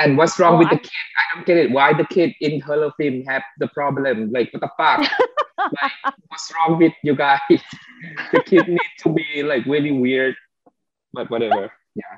[0.02, 0.92] And what's wrong Oh, with the kid?
[1.20, 1.72] I don't get it.
[1.72, 4.32] Why the kid in horror film have the problem?
[4.32, 5.00] Like what the fuck?
[5.58, 5.92] like
[6.28, 7.40] what's wrong with you guys?
[8.34, 10.36] the kid need to be like really weird,
[11.14, 11.72] but whatever.
[11.96, 12.18] Yeah.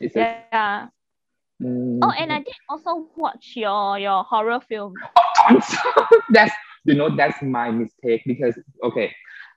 [0.00, 0.88] It's a- Yeah.
[1.62, 2.00] Mm.
[2.02, 4.94] Oh, and I did also watch your your horror film.
[6.30, 6.52] that's
[6.84, 9.12] you know that's my mistake because okay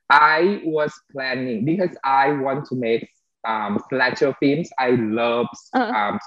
[0.09, 3.07] i was planning because i want to make
[3.47, 5.91] um slasher films i love Uh.
[6.01, 6.19] um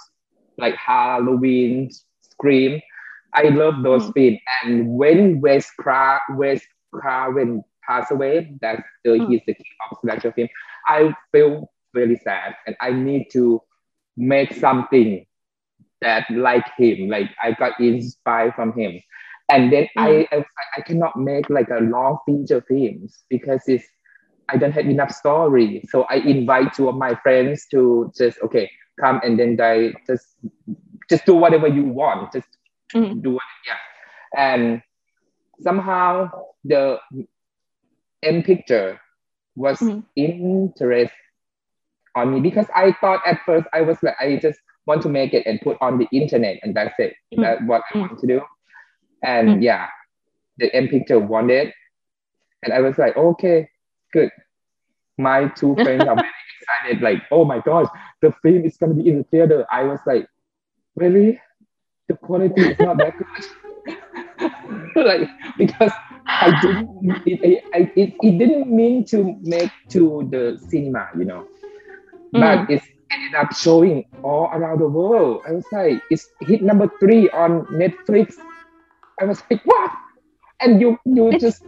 [0.63, 1.91] like halloween
[2.23, 2.81] scream
[3.35, 4.15] i love those Mm.
[4.15, 9.29] films and when wes Cra- wes craven passed away that's the Mm.
[9.29, 10.49] he's the king of slasher film
[10.89, 13.61] i feel really sad and i need to
[14.17, 15.25] make something
[16.03, 17.09] that like him.
[17.09, 19.01] Like I got inspired from him.
[19.51, 20.45] And then I, I
[20.79, 23.85] I cannot make like a long feature films because it's
[24.49, 25.83] I don't have enough story.
[25.91, 28.71] So I invite two of my friends to just okay
[29.01, 30.37] come and then they just
[31.09, 32.33] just do whatever you want.
[32.33, 32.49] Just
[32.95, 33.23] Mm.
[33.23, 33.43] do it.
[33.67, 33.79] Yeah.
[34.37, 34.83] And
[35.61, 36.31] somehow
[36.65, 36.99] the
[38.23, 39.01] end picture
[39.57, 40.05] was Mm.
[40.17, 41.15] interest
[42.15, 45.33] on me because I thought at first I was like I just want to make
[45.33, 47.15] it and put on the internet and that's it.
[47.35, 47.41] Mm.
[47.43, 48.01] That's what I Mm.
[48.01, 48.41] want to do.
[49.23, 49.63] And Mm.
[49.63, 49.89] yeah,
[50.59, 51.73] the end picture wanted.
[52.63, 53.69] And I was like, okay,
[54.13, 54.31] good.
[55.19, 56.29] My two friends are very
[56.61, 57.89] excited, like, oh my gosh,
[58.23, 59.67] the film is gonna be in the theater.
[59.71, 60.29] I was like,
[60.97, 61.41] really?
[62.09, 63.29] The quality is not that good.
[64.97, 65.93] like because
[66.27, 71.47] I didn't it, it, it, it didn't mean to make to the cinema, you know.
[72.35, 72.41] Mm.
[72.41, 75.43] But it's ended up showing all around the world.
[75.47, 78.35] I was like, it's hit number three on Netflix.
[79.21, 79.93] I was like, what?
[80.61, 81.65] And you you It's- just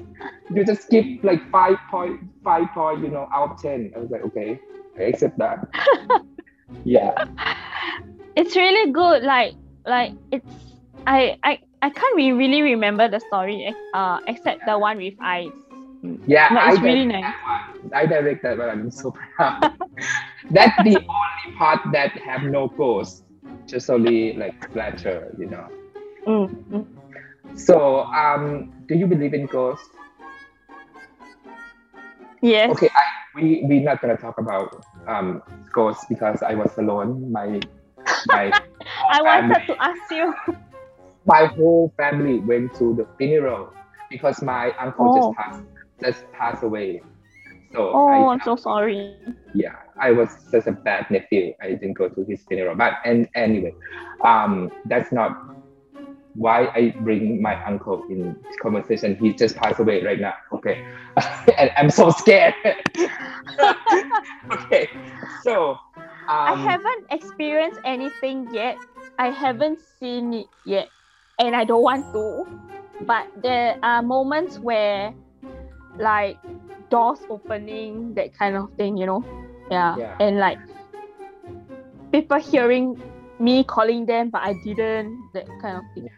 [0.55, 3.93] you just give like five point five point, you know, out of ten.
[3.97, 4.61] I was like, okay,
[4.99, 5.69] I accept that.
[6.85, 7.13] yeah.
[8.37, 9.55] it's really good like
[9.87, 10.47] like it's
[11.07, 15.53] i i i can't re- really remember the story uh except the one with ice
[16.27, 17.35] Yeah, But I it's really nice.
[17.95, 18.69] I direct that one.
[18.69, 19.71] I'm so proud.
[20.51, 23.25] That's the only part that have no ghost,
[23.67, 25.67] just only like splatter, you know.
[26.27, 26.87] Mm, mm.
[27.57, 29.89] So, um, do you believe in ghosts?
[32.43, 33.03] yes Okay, I,
[33.41, 35.43] we we're not gonna talk about um
[35.73, 37.31] ghosts because I was alone.
[37.33, 37.61] My
[38.29, 38.53] my
[39.11, 40.35] i wanted family- to ask you
[41.27, 43.73] my whole family went to the funeral
[44.11, 45.15] because my uncle Oh.
[45.15, 45.63] just passed
[46.03, 47.03] just passed away.
[47.73, 49.01] So oh I, i'm so sorry
[49.55, 51.55] yeah, I was such a bad nephew.
[51.63, 52.75] I didn't go to his funeral.
[52.77, 53.73] But and anyway,
[54.25, 55.31] um, that's not
[56.35, 59.17] why I bring my uncle in this conversation.
[59.17, 60.35] He just passed away right now.
[60.53, 60.85] Okay,
[61.59, 62.55] and I'm so scared.
[64.53, 64.89] okay,
[65.43, 65.79] so
[66.47, 68.79] i um, haven't experienced anything yet
[69.19, 70.91] i haven't seen it yet
[71.39, 72.47] and i don't want to
[73.07, 75.13] but there are moments where
[75.99, 76.39] like
[76.91, 79.25] doors opening that kind of thing you know
[79.71, 80.17] yeah, Yeah.
[80.21, 80.59] and like
[82.13, 83.01] people hearing
[83.41, 86.09] me calling them but i didn't that kind of thing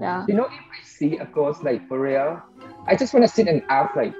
[0.00, 2.42] yeah you know, if I see a ghost like for real,
[2.86, 4.14] I just want to sit and ask like,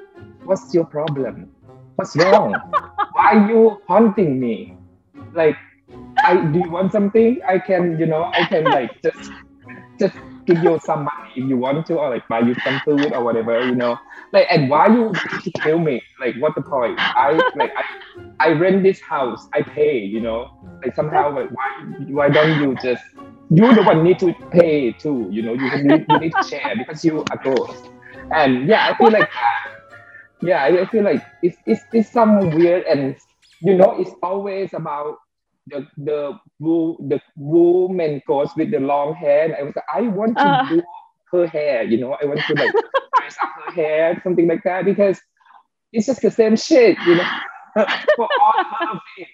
[0.44, 1.50] what's your problem?
[1.96, 2.52] What's wrong?
[3.12, 4.76] Why are you haunting me?
[5.32, 5.56] Like,
[6.24, 7.40] I do you want something?
[7.46, 9.30] I can, you know, I can like just
[9.98, 10.16] just
[10.46, 13.24] give you some money if you want to, or like buy you some food or
[13.24, 13.98] whatever, you know.
[14.32, 15.12] Like, and why you
[15.60, 16.02] kill me?
[16.20, 16.98] Like, what the point?
[16.98, 17.84] I like I
[18.40, 20.50] I rent this house, I pay, you know.
[20.82, 21.70] Like somehow, like why
[22.08, 23.02] why don't you just
[23.50, 25.54] you the one need to pay too, you know.
[25.54, 27.90] You need you need to share because you are ghost.
[28.30, 29.30] And yeah, I feel like
[30.42, 33.16] yeah, I feel like it's it's it's some weird and
[33.60, 35.18] you know it's always about
[35.66, 39.44] the the wo- the woman goes with the long hair.
[39.46, 40.68] And I was like, I want to Ah.
[40.68, 40.82] do
[41.32, 42.74] her hair, you know, I want to like
[43.16, 45.20] dress up her hair, something like that, because
[45.92, 47.28] it's just the same shit, you know,
[48.16, 49.28] for all her things.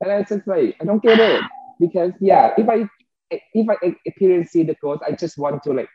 [0.00, 1.42] And I was just like, I don't get it.
[1.78, 2.88] Because yeah, if I
[3.30, 5.88] if I experience see the ghost, I just want to like,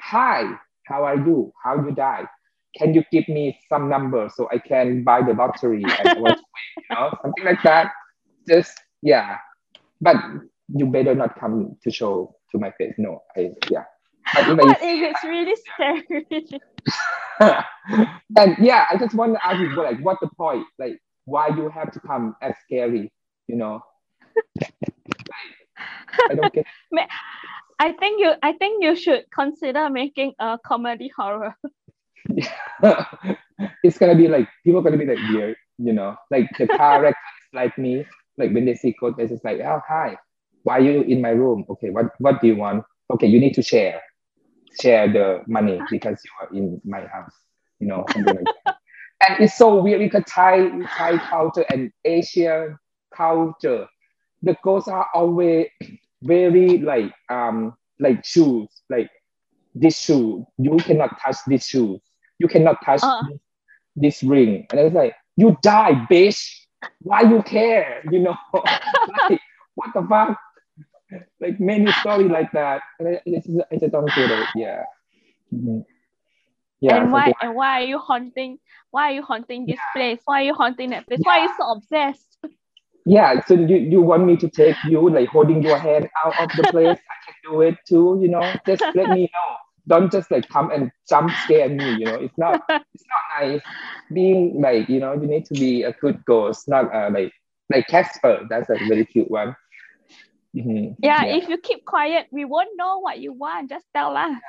[0.00, 0.44] hi,
[0.86, 1.52] how are you?
[1.62, 2.26] How you die?
[2.76, 6.36] Can you give me some number so I can buy the lottery and I want
[6.36, 7.92] to win, you know, something like that.
[8.48, 9.36] Just yeah.
[10.00, 10.16] But
[10.68, 12.94] you better not come to show to my face.
[12.98, 13.84] No, I yeah.
[14.34, 16.60] But what if it's really scary
[18.38, 20.66] and yeah, I just want to ask you, like, what the point?
[20.78, 23.10] Like, why you have to come as scary?
[23.48, 23.80] You know,
[26.30, 26.66] I don't get.
[27.82, 31.56] i think you i think you should consider making a comedy horror
[33.82, 37.14] it's gonna be like people gonna be like weird, you know, like the characters
[37.52, 38.06] like me,
[38.38, 40.16] like when they see they're just like, oh hi,
[40.62, 41.64] why are you in my room?
[41.70, 42.84] Okay, what what do you want?
[43.12, 44.00] Okay, you need to share,
[44.80, 47.32] share the money because you are in my house,
[47.78, 48.74] you know, something like that.
[49.28, 52.78] And it's so weird because Thai Thai culture and Asian
[53.14, 53.86] culture,
[54.42, 55.66] the girls are always
[56.22, 59.10] very like um like shoes, like
[59.74, 62.00] this shoe, you cannot touch this shoe.
[62.38, 63.22] You cannot touch Uh.
[63.28, 63.40] this,
[63.96, 64.66] this ring.
[64.70, 66.59] And I was like, you die, bitch.
[67.02, 68.02] Why you care?
[68.10, 69.40] You know, like
[69.74, 70.38] what the fuck?
[71.40, 72.82] Like many story like that.
[72.98, 74.48] And I, I, just, I don't get it.
[74.54, 74.84] Yeah.
[75.52, 75.84] Mhm.
[76.80, 76.96] Yeah.
[77.02, 78.58] and why and why are you haunting
[78.90, 81.54] why are you haunting this place why are you haunting that place why are you
[81.58, 82.38] so obsessed
[83.04, 86.50] yeah so you, you want me to take you like holding your hand out of
[86.56, 89.56] the place i can do it too you know just let me know
[89.90, 92.60] don't just like come and jump scare me you know it's not
[92.94, 93.62] it's not nice
[94.14, 97.32] being like you know you need to be a good ghost not uh, like
[97.70, 99.56] like casper that's a very cute one
[100.56, 100.96] Mhm.
[101.02, 103.70] Yeah, if you keep quiet, we won't know what you want.
[103.70, 104.40] Just tell us.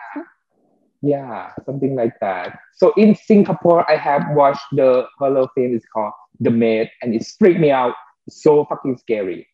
[1.02, 6.14] yeah something like that so in singapore i have watched the horror film it's called
[6.40, 7.96] the maid and it freaked me out
[8.30, 9.48] so fucking scary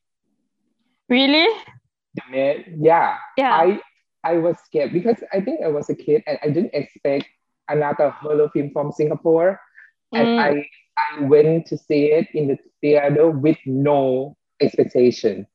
[1.09, 1.47] Really?
[2.15, 3.55] the maid yeah Yeah.
[3.55, 3.79] I
[4.27, 7.27] I was scared because I think I was a kid and I didn't expect
[7.69, 9.59] another horror film from Singapore.
[10.15, 10.55] And Mm.
[10.55, 10.65] I
[10.97, 15.47] I went to see it in the theater with no expectation.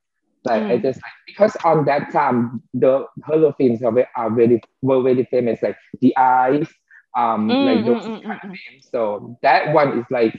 [0.44, 0.82] Like I Mm.
[0.82, 5.62] just like because on that time the horror films are, are very were very famous
[5.62, 6.68] like The Eyes,
[7.16, 8.88] um, Mm, like mm, those mm, kind mm, of films.
[8.90, 10.38] So that one is like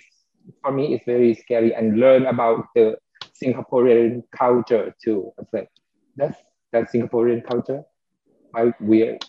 [0.61, 2.97] for me it's very scary and learn about the
[3.41, 5.31] Singaporean culture too.
[5.39, 5.69] It's like
[6.15, 6.37] that's
[6.71, 7.83] that Singaporean culture.
[8.53, 9.25] Quite weird.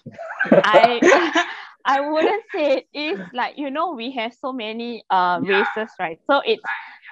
[0.62, 1.02] I
[1.84, 5.64] I wouldn't say it is like you know we have so many uh Yeah.
[5.64, 6.62] races right so it's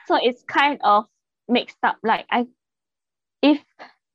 [0.06, 1.06] so it's kind of
[1.48, 2.46] mixed up like I
[3.42, 3.60] if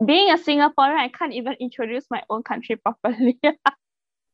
[0.05, 3.39] being a Singaporean I can't even introduce my own country properly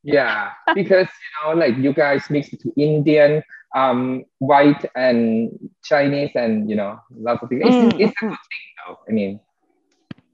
[0.04, 3.44] Yeah, because you know, like you guys mix to Indian,
[3.76, 5.52] um, white and
[5.84, 7.62] Chinese, and you know, lots of things.
[7.66, 9.00] It's, Mm, it's a mm, good thing, though.
[9.08, 9.40] I mean,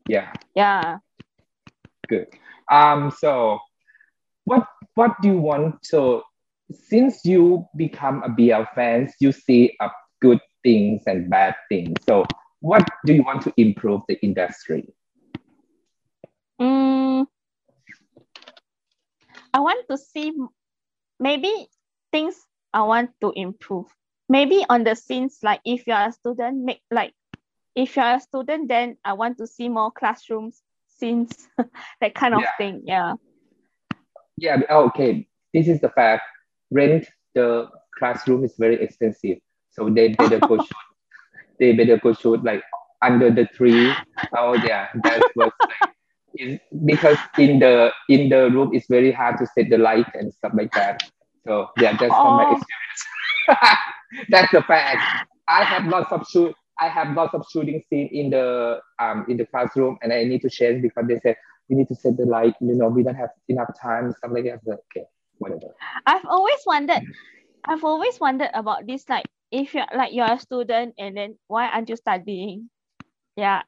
[0.07, 0.99] yeah, yeah
[2.09, 2.27] good.
[2.71, 3.59] Um, so
[4.45, 6.21] what what do you want to?
[6.71, 9.89] Since you become a BL fans, you see uh,
[10.21, 11.95] good things and bad things.
[12.05, 12.25] So
[12.61, 14.85] what do you want to improve the industry?
[16.59, 17.25] mm,
[19.53, 20.33] I want to see
[21.19, 21.67] maybe
[22.11, 23.87] things I want to improve
[24.29, 27.13] maybe on the scenes like if you are a student make like
[27.75, 30.61] if you're a student then I want to see more classrooms
[30.99, 31.47] scenes
[32.01, 32.51] that kind of Yeah.
[32.57, 33.13] thing yeah
[34.37, 35.27] Yeah, oh, okay.
[35.53, 36.23] This is the fact.
[36.71, 39.37] Rent the classroom is very expensive,
[39.71, 40.77] so they better go shoot.
[41.59, 42.63] They better go shoot like
[43.03, 43.93] under the tree.
[44.37, 45.79] Oh yeah, that's what's like.
[46.35, 50.33] Is because in the in the room it's very hard to set the light and
[50.33, 50.99] stuff like that.
[51.47, 52.49] So yeah, that's from my Oh.
[52.49, 53.01] experience.
[54.29, 55.01] that's the fact.
[55.47, 56.53] I have lots of shoot.
[56.81, 60.41] I have lots of shooting scene in the um in the classroom, and I need
[60.41, 61.37] to change because they said
[61.69, 62.55] we need to set the light.
[62.61, 64.13] You know, we don't have enough time.
[64.17, 64.61] Stuff like that.
[64.67, 65.05] Okay,
[65.37, 65.73] whatever.
[66.05, 67.03] I've always wondered,
[67.65, 69.07] I've always wondered about this.
[69.09, 72.69] Like, if you're like you're a student and then why aren't you studying?
[73.35, 73.61] Yeah.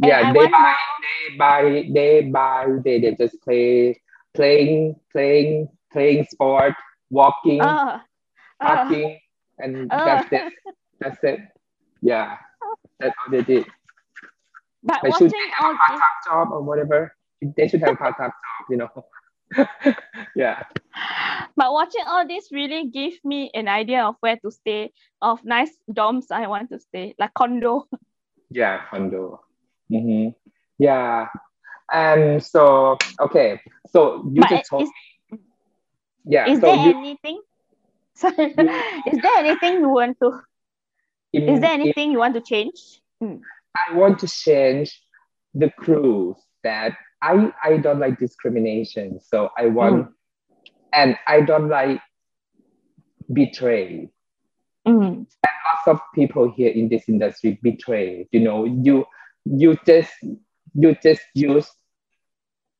[0.00, 4.00] Yeah, I they want buy, they buy, they buy, they, they just play,
[4.32, 6.74] playing, playing, playing sport,
[7.10, 8.00] walking, Uh,
[8.58, 9.20] uh, parking,
[9.58, 10.04] and uh.
[10.04, 10.52] that's it.
[11.02, 11.40] That's it.
[12.02, 12.36] Yeah,
[13.00, 13.66] that's all they did.
[14.82, 17.14] but They should watching have all a this, part-time job or whatever.
[17.56, 19.94] They should have a part-time job, you know.
[20.36, 20.62] yeah,
[21.56, 25.76] but watching all this really gave me an idea of where to stay, of nice
[25.90, 27.86] dorms I want to stay, like condo.
[28.50, 29.40] yeah, condo.
[29.90, 30.28] hmm
[30.78, 31.28] Yeah,
[31.92, 34.90] and so okay, so you But just told is,
[35.30, 35.38] me.
[36.24, 37.40] Yeah, is so there you, anything?
[38.14, 38.54] Sorry,
[39.06, 40.40] is there anything you want to?
[41.32, 43.00] In- Is there in- anything you want to change?
[43.22, 43.40] Mm.
[43.76, 45.00] I want to change
[45.54, 49.20] the crews that I I don't like discrimination.
[49.20, 50.08] So I want
[50.92, 52.00] and I don't like
[53.32, 54.10] betray.
[54.86, 55.26] Mm.
[55.44, 58.28] Lots of people here in this industry betray.
[58.32, 59.06] You know, you
[59.44, 60.12] you just
[60.74, 61.70] you just use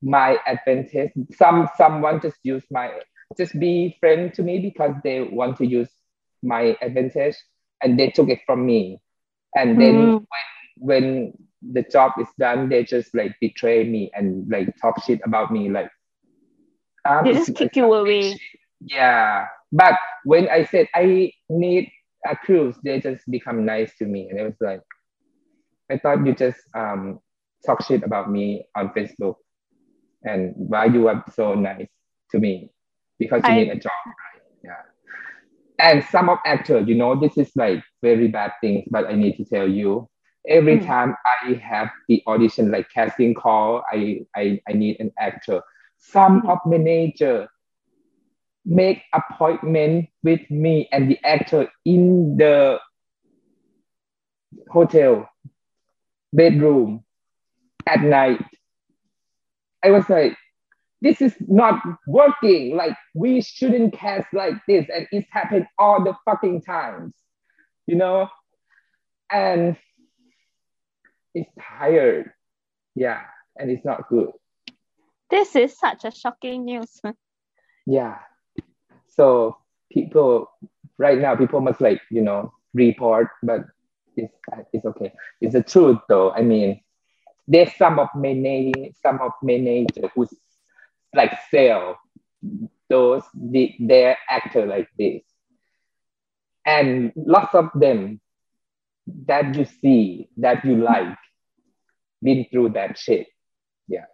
[0.02, 1.12] my advantage.
[1.36, 2.90] Some someone just use my
[3.38, 5.88] just be friend to me because they want to use
[6.42, 7.36] my advantage
[7.82, 9.00] and they took it from me.
[9.54, 10.26] And then Mm.
[10.78, 15.52] when the job is done, they just like betray me and like talk shit about
[15.52, 15.68] me.
[15.68, 15.90] Like,
[17.04, 18.32] um, They just kick you away.
[18.32, 18.40] shit.
[18.80, 21.90] Yeah, but when I said I need
[22.26, 24.80] a cruise, they just become nice to me, and it was like,
[25.90, 27.20] I thought you just um
[27.66, 29.36] talk shit about me on Facebook,
[30.24, 31.88] and why you are so nice
[32.30, 32.70] to me
[33.18, 34.31] because you I- need a job, right?
[35.82, 39.36] And some of actors, you know, this is like very bad things, but I need
[39.38, 40.08] to tell you,
[40.48, 40.80] every Mm.
[40.80, 45.62] time I have the audition, like casting call, I I, I need an actor.
[45.98, 46.48] Some Mm.
[46.48, 47.48] of manager
[48.64, 52.78] make appointment with me and the actor in the
[54.70, 55.28] hotel
[56.32, 57.04] bedroom
[57.86, 58.40] at night.
[59.84, 60.36] I was like,
[61.02, 62.76] this is not working.
[62.76, 67.12] Like we shouldn't cast like this, and it's happened all the fucking times.
[67.86, 68.28] You know,
[69.30, 69.76] and
[71.34, 72.30] it's tired.
[72.94, 73.20] Yeah,
[73.56, 74.30] and it's not good.
[75.28, 77.00] This is such a shocking news.
[77.84, 78.18] Yeah.
[79.08, 79.56] So
[79.90, 80.48] people
[80.98, 83.62] right now people must like you know report, but
[84.16, 84.32] it's
[84.72, 85.12] it's okay.
[85.40, 86.30] It's the truth though.
[86.30, 86.80] I mean,
[87.48, 90.32] there's some of many some of manager who's
[91.14, 91.98] like sell
[92.88, 95.22] those the, their actor like this,
[96.66, 98.20] and lots of them
[99.26, 101.16] that you see that you like
[102.22, 103.26] been through that shit.
[103.88, 104.06] Yeah.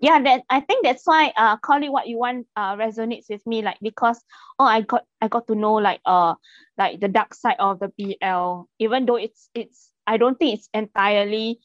[0.00, 3.44] yeah that i think that's why uh call it what you want uh resonates with
[3.46, 4.20] me like because
[4.58, 6.34] oh i got i got to know like uh
[6.76, 10.68] like the dark side of the bl even though it's it's i don't think it's
[10.72, 11.60] entirely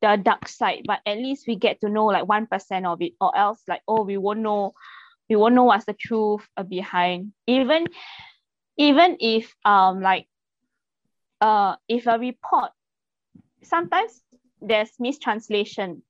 [0.00, 3.12] the dark side but at least we get to know like one percent of it
[3.20, 4.72] or else like oh we won't know
[5.28, 7.32] we won't know what's the truth uh, behind.
[7.46, 7.86] Even
[8.76, 10.26] even if um like
[11.40, 12.70] uh if a report
[13.62, 14.22] sometimes
[14.60, 16.02] there's mistranslation.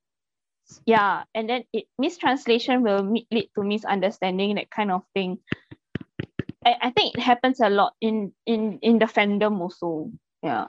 [0.87, 5.39] Yeah and then it mistranslation will lead to misunderstanding that kind of thing.
[6.65, 10.13] I, I think it happens a lot in in in the fandom also.
[10.43, 10.67] Yeah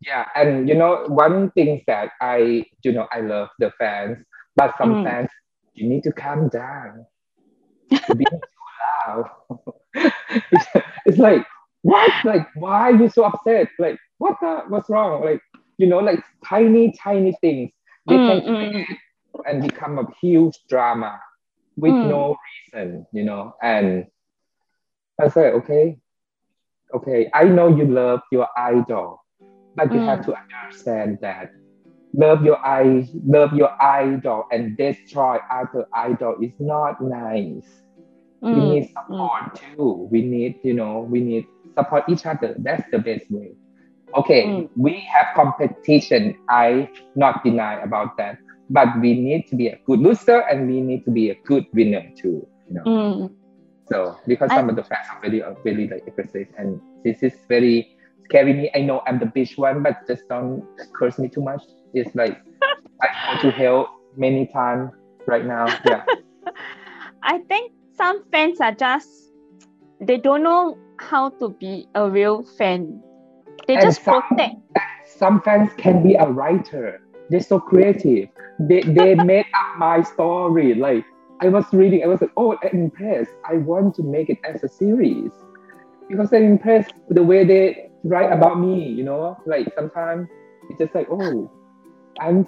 [0.00, 4.18] Yeah, and you know, one thing that I, you know, I love the fans,
[4.56, 5.04] but some Mm.
[5.04, 5.28] fans,
[5.74, 7.06] you need to calm down.
[8.06, 9.30] You're being too loud.
[10.52, 10.66] it's,
[11.06, 11.46] it's like,
[11.82, 12.12] what?
[12.24, 13.68] Like, why are you so upset?
[13.78, 15.24] Like, what the, what's wrong?
[15.24, 15.40] Like,
[15.78, 17.70] you know, like tiny, tiny things.
[18.08, 18.84] They Mm, can mm,
[19.46, 21.18] and become a huge drama
[21.76, 22.02] with Mm.
[22.02, 22.36] no
[22.74, 23.54] reason, you know.
[23.62, 24.06] And
[25.20, 25.98] I say, okay,
[26.94, 29.20] okay, I know you love your idol,
[29.78, 30.10] but you Mm.
[30.10, 31.50] have to understand that
[32.14, 37.66] love your eye, love your idol, and destroy other idol is not nice.
[38.50, 40.08] We mm, need support too.
[40.10, 41.46] We need, you know, we need
[41.78, 42.54] support each other.
[42.58, 43.56] That's the best way.
[44.16, 44.68] Okay, Mm.
[44.76, 46.34] we have competition.
[46.48, 48.38] I not deny about that,
[48.70, 51.64] but we need to be a good loser and we need to be a good
[51.74, 52.46] winner too.
[52.68, 52.86] You know.
[52.86, 53.30] mm.
[53.86, 57.22] So because I- some of the fans are very, are really like aggressive, and this
[57.22, 57.88] is very
[58.28, 58.70] scary me.
[58.74, 60.64] I know I'm the bitch one, but just don't
[60.94, 61.62] curse me too much.
[61.94, 62.38] It's like
[63.02, 64.90] I go to hell many times
[65.26, 65.66] right now.
[65.86, 66.04] Yeah,
[67.22, 69.08] I think some fans are just
[70.00, 73.02] they don't know how to be a real fan.
[73.66, 74.56] They And just some- protect.
[75.06, 77.00] some fans can be a writer.
[77.30, 78.28] They're so creative.
[78.60, 80.74] They they made up my story.
[80.74, 81.04] Like
[81.40, 83.30] I was reading, I was like, oh, I'm impressed.
[83.48, 85.30] I want to make it as a series
[86.08, 88.88] because I'm impressed with the way they write about me.
[88.88, 90.28] You know, like sometimes
[90.68, 91.50] it's just like, oh,
[92.20, 92.46] I'm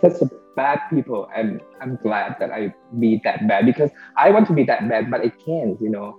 [0.00, 4.46] such a bad people, and I'm glad that I be that bad because I want
[4.48, 5.80] to be that bad, but I can't.
[5.80, 6.18] You know.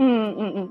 [0.00, 0.70] Mm, mm, mm.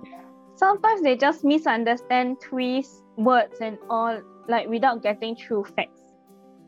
[0.55, 6.01] Sometimes they just misunderstand twists, words, and all, like without getting true facts.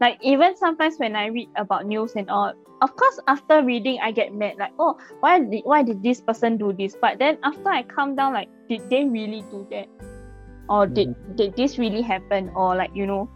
[0.02, 4.12] Like even sometimes when I read about news and all, of course after reading I
[4.12, 6.98] get mad, like oh why did why did this person do this?
[7.00, 9.88] But then after I calm down, like did they really do that,
[10.70, 13.30] or did did this really happen, or like you know,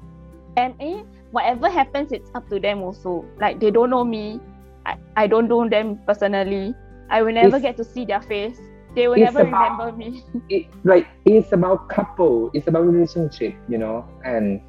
[0.58, 3.26] and eh, whatever happens, it's up to them also.
[3.40, 4.40] Like they don't know me,
[4.86, 6.74] I, I don't know them personally.
[7.10, 8.60] I will never It's- get to see their face.
[8.96, 10.24] They will never about- remember me.
[10.50, 14.60] it like it's about couple it's about relationship you know and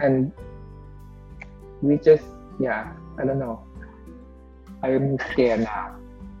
[0.00, 0.32] and
[1.82, 2.24] we just
[2.58, 3.60] yeah i don't know
[4.82, 5.94] i'm scared now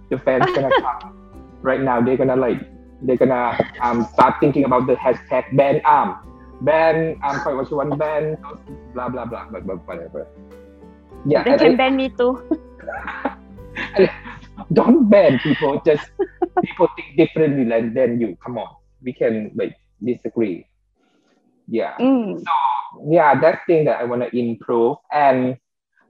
[0.08, 1.12] the fans gonna come
[1.62, 2.58] right now they're gonna like
[3.02, 6.16] they're gonna um start thinking about the hashtag ban um
[6.62, 8.36] ban um quite what you want ban?
[8.94, 10.26] Blah blah blah blah, blah whatever.
[11.26, 12.38] Yeah they can I- ban me too.
[14.72, 16.10] don't ban people just
[16.64, 18.36] people think differently than, than you.
[18.44, 18.68] Come on.
[19.02, 20.66] We can like disagree.
[21.68, 21.94] Yeah.
[21.98, 22.42] Mm.
[23.08, 24.96] yeah that thing that i want to improve.
[25.12, 25.56] And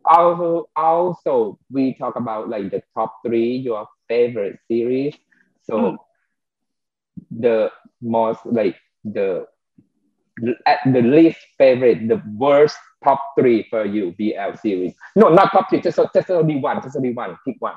[0.04, 5.14] also also we talk about like the top three your favorite series.
[5.62, 5.96] So Mm.
[7.30, 7.70] The
[8.00, 9.46] most like the
[10.66, 15.68] at the least favorite the worst top three for you bl series no not top
[15.68, 17.74] three just just only one just only one pick one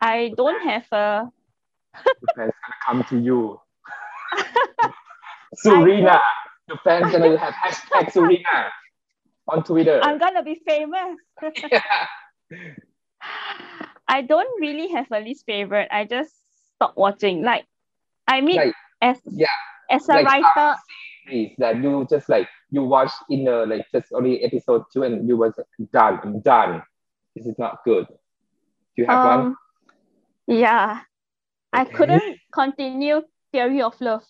[0.00, 1.30] I don't have a.
[1.94, 3.60] the fans gonna come to you.
[5.64, 6.20] Surina.
[6.68, 8.70] The fans gonna have hashtag Surina
[9.48, 10.00] on Twitter.
[10.02, 11.18] I'm gonna be famous.
[11.70, 12.06] Yeah.
[14.08, 15.88] I don't really have a least favorite.
[15.90, 16.34] I just
[16.74, 17.42] stop watching.
[17.42, 17.66] Like,
[18.26, 19.48] I mean, Like, as yeah,
[19.90, 20.76] as a like writer,
[21.26, 25.28] series that you just like you watch in the like just only episode two and
[25.28, 25.54] you was
[25.92, 26.20] done.
[26.22, 26.82] I'm done.
[27.36, 28.06] This is not good.
[28.08, 29.40] Do you have one?
[29.40, 29.56] um,
[30.46, 31.00] yeah,
[31.72, 33.22] I couldn't continue
[33.52, 34.24] Theory of Love.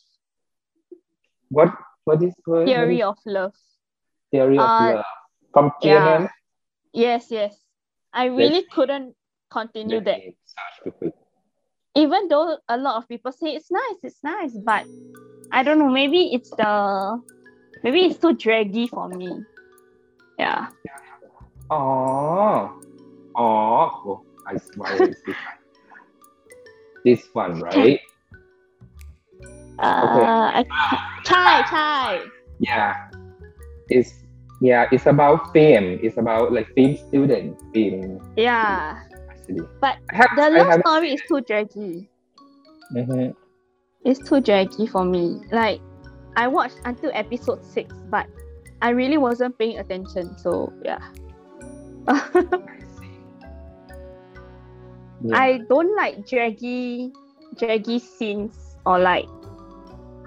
[1.50, 1.72] What
[2.04, 3.54] what is what, Theory what is of Love.
[4.30, 5.04] theory of uh, love
[5.52, 6.18] from yeah.
[6.18, 6.30] CNN?
[6.92, 7.56] Yes, yes.
[8.12, 9.14] I really couldn't
[9.50, 10.18] continue that.
[10.18, 11.14] me search real quick.
[11.94, 14.86] Even though a lot of people say it's nice, it's nice, but
[15.50, 17.20] I don't know, maybe it's the
[17.82, 19.42] maybe it's too draggy for me.
[20.38, 20.68] Yeah.
[21.70, 22.80] Oh,
[23.36, 23.42] oh,
[24.06, 25.18] oh I is this one?
[27.04, 28.00] This one, right?
[29.78, 30.64] Uh I
[31.24, 32.26] chai chai.
[32.58, 33.10] Yeah,
[33.88, 34.10] it's
[34.60, 36.00] yeah, it's about film.
[36.02, 38.98] It's about like film student, film Yeah.
[39.48, 39.66] Actually.
[39.80, 42.08] But have, the love story is too draggy.
[42.92, 43.34] Mhm.
[44.04, 45.40] It's too draggy for me.
[45.52, 45.80] Like
[46.36, 48.26] I watched until episode six, but
[48.80, 50.36] I really wasn't paying attention.
[50.38, 51.00] So yeah.
[55.20, 55.34] Yeah.
[55.36, 57.10] I don't like draggy
[57.58, 59.26] draggy scenes or like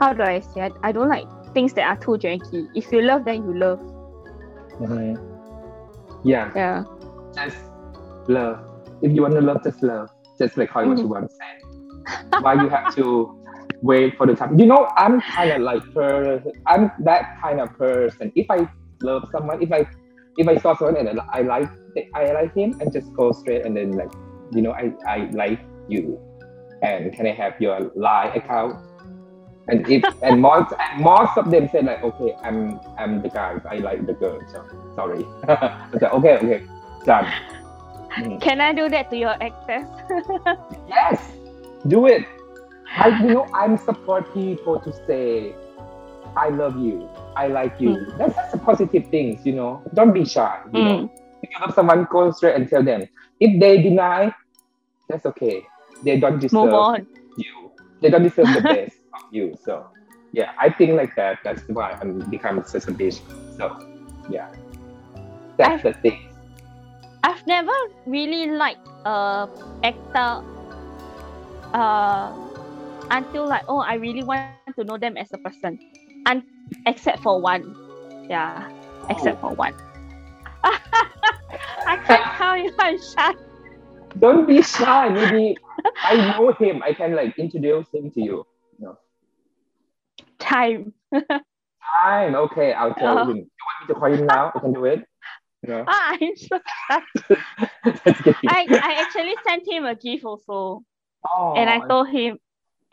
[0.02, 0.73] how do I say it?
[0.84, 2.68] I don't like things that are too draggy.
[2.76, 3.80] If you love then you love.
[4.81, 5.15] Mhm.
[6.26, 6.84] Yeah, Yeah.
[7.34, 7.56] just
[8.27, 8.60] love.
[9.02, 10.10] If you want to love, just love.
[10.38, 11.61] Just like how you once said.
[11.61, 12.44] Mm-hmm.
[12.44, 13.38] Why you have to
[13.82, 14.57] wait for the time?
[14.57, 16.41] You know, I'm kind of like per.
[16.68, 18.32] I'm that kind of person.
[18.36, 18.69] If I
[19.02, 19.86] love someone, if I
[20.38, 21.69] if I saw someone and I like
[22.15, 24.11] I like him, and just go straight and then like,
[24.52, 26.19] you know, I I like you,
[26.82, 28.80] and can I have your line account?
[29.68, 33.61] And if and most and most of them said like, okay, I'm I'm the guy.
[33.69, 34.40] I like the girl.
[34.52, 34.65] So
[34.95, 35.23] sorry.
[35.48, 36.65] I okay, okay,
[37.06, 37.32] done.
[38.18, 38.42] Mhm.
[38.42, 39.88] Can I do that to your exes?
[40.88, 41.22] Yes,
[41.88, 42.26] do it.
[42.98, 45.56] I, you know, I'm support people to say,
[46.36, 47.90] I love you, I like you.
[47.96, 48.18] Mm.
[48.18, 49.82] That's just a positive things, you know.
[49.94, 50.60] Don't be shy.
[50.74, 51.10] You know, Mm.
[51.42, 53.08] if you love someone, go straight and tell them.
[53.40, 54.34] If they deny,
[55.08, 55.64] that's okay.
[56.04, 57.08] They don't deserve Move on.
[57.38, 57.72] you.
[58.02, 59.56] They don't deserve the best of you.
[59.64, 59.88] So,
[60.34, 61.40] yeah, I think like that.
[61.44, 63.20] That's why I'm become such a bitch.
[63.58, 63.72] So,
[64.30, 64.52] yeah,
[65.58, 66.31] that's the thing.
[67.23, 67.72] I've never
[68.06, 69.48] really liked a
[69.84, 70.43] actor
[71.73, 72.34] uh
[73.11, 74.41] until like oh I really want
[74.76, 75.80] to know them as a person.
[76.26, 76.43] And
[76.85, 77.76] except for one.
[78.30, 78.69] Yeah.
[79.10, 79.73] Except for one.
[80.64, 83.34] I can't tell you I'm shy.
[84.19, 85.10] Don't be shy.
[85.10, 85.57] Maybe
[86.03, 86.81] I know him.
[86.84, 88.45] I can like introduce him to you.
[88.80, 88.98] No.
[90.39, 90.93] Time.
[92.02, 92.35] Time.
[92.35, 93.23] okay, I'll tell Oh.
[93.30, 93.38] him.
[93.38, 94.52] You want me to call him now?
[94.56, 95.06] I can do it.
[95.64, 96.60] No, Ah, I'm so.
[98.48, 100.84] I, I actually sent him a gift also.
[101.30, 102.38] oh, And I told him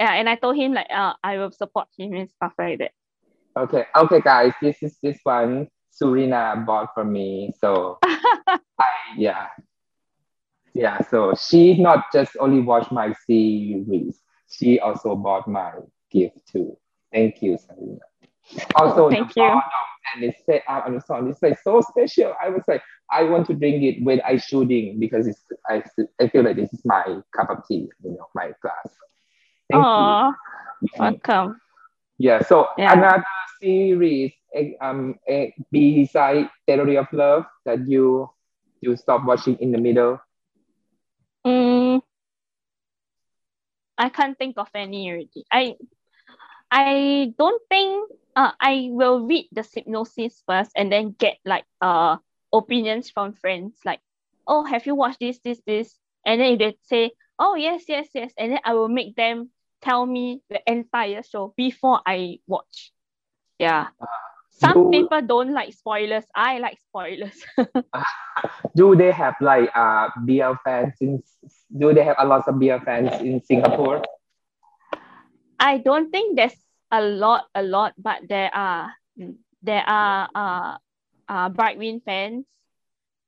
[0.01, 2.93] yeah, and I told him like uh, I will support him and stuff like that.
[3.57, 7.53] okay, okay, guys, this is this one Surina bought for me.
[7.59, 8.61] So I,
[9.17, 9.49] yeah,
[10.75, 11.01] yeah.
[11.11, 14.21] So she not just only watched my series,
[14.51, 15.73] she also bought my
[16.11, 16.77] gift too.
[17.13, 17.99] Thank you, Surina.
[18.77, 19.49] Also, Thank the you.
[19.49, 19.63] bottom
[20.15, 21.29] and it said out on the song.
[21.29, 22.35] It's like so special.
[22.43, 25.83] I was like, I want to drink it when I shooting because it's I,
[26.21, 27.05] I feel like this is my
[27.37, 28.95] cup of tea, you know, my glass.
[29.71, 30.33] Thank Aw,
[31.01, 31.21] you.
[31.21, 31.61] welcome.
[32.19, 32.41] Yeah.
[32.43, 32.93] So Yeah.
[32.93, 33.25] another
[33.61, 38.31] series, eh, um, eh, beside Theory of Love that you
[38.81, 40.21] you stop watching in the middle.
[41.47, 42.01] Mm,
[43.99, 45.45] I can't think of any already.
[45.53, 45.77] I
[46.71, 52.17] I don't think uh, I will read the synopsis first and then get like uh
[52.55, 54.01] opinions from friends like
[54.47, 58.09] oh have you watched this this this and then if they say oh yes yes
[58.15, 59.51] yes and then I will make them
[59.83, 62.93] tell me the entire show before I watch.
[63.59, 63.89] Yeah.
[64.51, 66.25] Some You- people don't like spoilers.
[66.35, 67.45] I like spoilers.
[68.77, 71.23] Do they have like uh BL fans in?
[71.77, 74.03] Do they have a lot of BL fans in Singapore?
[75.61, 76.57] I don't think there's
[76.91, 78.93] a lot, a lot, but there are
[79.63, 80.77] there are uh
[81.29, 82.47] uh BrightWin fans.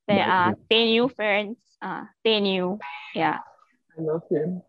[0.08, 1.56] There are TayNew fans.
[1.80, 2.78] Uh TayNew.
[3.14, 3.38] Yeah.
[3.98, 4.62] I love him.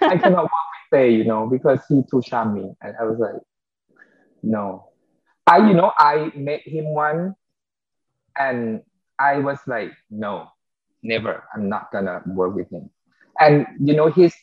[0.00, 2.76] I cannot work with Tay, you know, because he too charming.
[2.82, 3.40] And I was like,
[4.42, 4.90] no.
[5.46, 7.34] I, you know, I met him one
[8.38, 8.82] and
[9.18, 10.48] I was like, no,
[11.02, 11.44] never.
[11.54, 12.90] I'm not gonna work with him.
[13.40, 14.34] And you know, his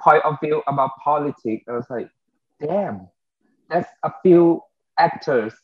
[0.00, 2.08] point of view about politics, I was like,
[2.62, 3.08] damn,
[3.68, 4.62] that's a few
[4.98, 5.54] actors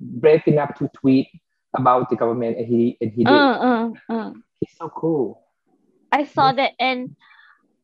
[0.00, 1.28] brave enough to tweet
[1.76, 3.44] about the government and he and he did.
[3.48, 4.32] Uh, uh, uh.
[4.60, 5.42] He's so cool.
[6.12, 7.10] I saw that and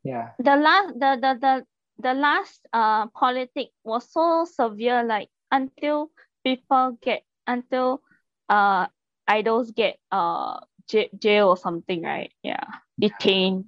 [0.05, 0.31] Yeah.
[0.39, 1.55] the last the the the
[1.99, 6.11] the last uh politic was so severe like until
[6.45, 8.03] people get until
[8.49, 8.87] uh
[9.29, 12.65] idols get uh j- jail or something right yeah
[12.99, 13.65] detained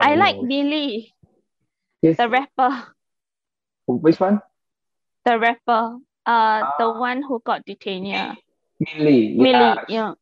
[0.00, 0.36] I like.
[0.46, 1.14] Billy
[2.02, 2.18] Yes.
[2.18, 2.94] the rapper
[3.96, 4.40] Which one?
[5.24, 6.98] The rapper, uh, the Ah.
[6.98, 8.06] one who got detained.
[8.06, 8.34] Yeah,
[8.80, 9.36] Milli.
[9.36, 9.52] Milli.
[9.52, 9.84] Yeah.
[9.88, 10.14] Yeah.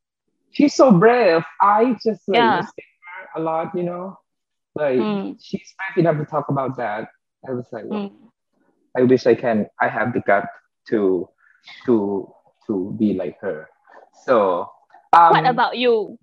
[0.50, 1.42] She's so brave.
[1.60, 2.62] I just like Yeah.
[2.62, 4.18] her a lot, you know.
[4.74, 5.36] Like Mm.
[5.40, 7.08] she's brave enough to talk about that.
[7.48, 8.10] I was like, Mm.
[8.96, 10.46] I wish I can I have the gut
[10.88, 11.28] to
[11.86, 12.32] to
[12.66, 13.68] to be like her.
[14.24, 14.70] So
[15.12, 16.18] um what about you?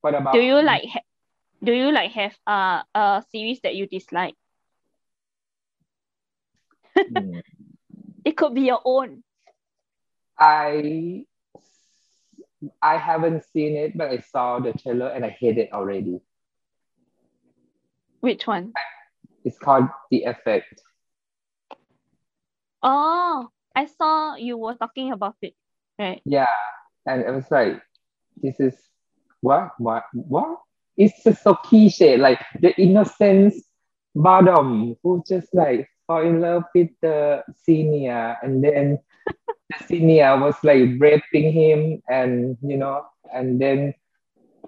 [0.00, 0.84] what about Do you like?
[0.88, 1.06] Ha-
[1.62, 4.34] do you like have uh, a series that you dislike?
[6.96, 7.40] Hmm.
[8.24, 9.24] It could be your own.
[10.38, 11.26] I
[12.80, 16.20] I haven't seen it, but I saw the trailer and I hate it already.
[18.20, 18.72] Which one?
[19.44, 20.82] It's called The Effect.
[22.82, 25.54] Oh, I saw you were talking about it,
[25.98, 26.22] right?
[26.24, 26.46] Yeah,
[27.06, 27.80] and it was like,
[28.42, 28.74] this is
[29.40, 30.58] what what what?
[30.96, 33.62] It's just so cliche, like the innocence
[34.14, 38.98] bottom who just like fall in love with the senior, and then
[39.70, 43.94] the senior was like raping him, and you know, and then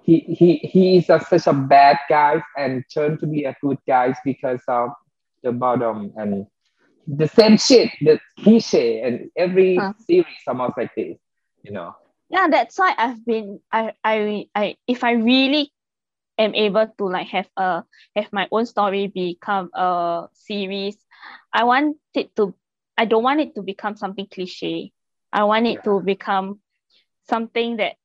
[0.03, 3.77] he he he is a, such a bad guy and turned to be a good
[3.87, 4.89] guy because of
[5.43, 6.45] the bottom and
[7.07, 9.93] the same shit, the cliche, and every Huh.
[9.97, 11.17] series almost like this,
[11.63, 11.93] you know.
[12.29, 15.71] Yeah, that's why I've been I I I if I really
[16.37, 17.83] am able to like have a
[18.15, 21.04] have my own story become a series,
[21.53, 22.53] I want it to
[22.97, 24.91] I don't want it to become something cliche.
[25.31, 26.59] I want it to become
[27.27, 27.95] something that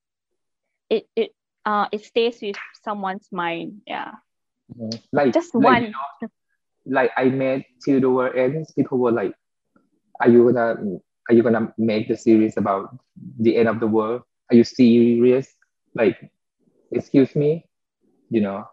[0.89, 1.35] it it
[1.65, 3.83] uh it stays with someone's mind.
[3.87, 4.13] Yeah.
[5.13, 5.83] Like Just like, one.
[5.83, 6.29] you know,
[6.87, 8.73] like I made till the world ends.
[8.73, 9.35] People were like,
[10.21, 10.77] "Are you gonna
[11.29, 12.97] are you gonna make the series about
[13.39, 14.23] the end of the world?
[14.51, 15.55] Are you serious?"
[15.95, 16.17] Like,
[16.93, 17.67] excuse me,
[18.31, 18.65] you know.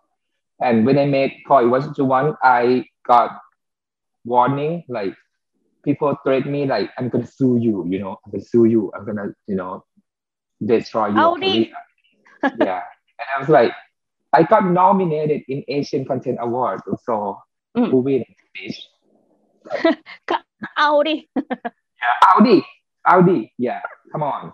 [0.62, 3.40] And when I made Koi Was the One, I got
[4.28, 5.14] warning like
[5.84, 9.06] people threaten me like I'm gonna sue you, you know, I'm gonna sue you, I'm
[9.06, 9.84] gonna, you know,
[10.66, 11.68] destroy your career.
[12.60, 12.82] yeah.
[13.20, 13.72] And I was like,
[14.34, 17.40] I got nominated in Asian Content Award, so
[17.78, 17.92] Mm.
[17.92, 18.26] who win?
[18.58, 18.80] Bitch.
[20.78, 21.30] Audi.
[21.36, 22.66] yeah, Audi,
[23.06, 23.82] Audi, yeah,
[24.12, 24.54] come on.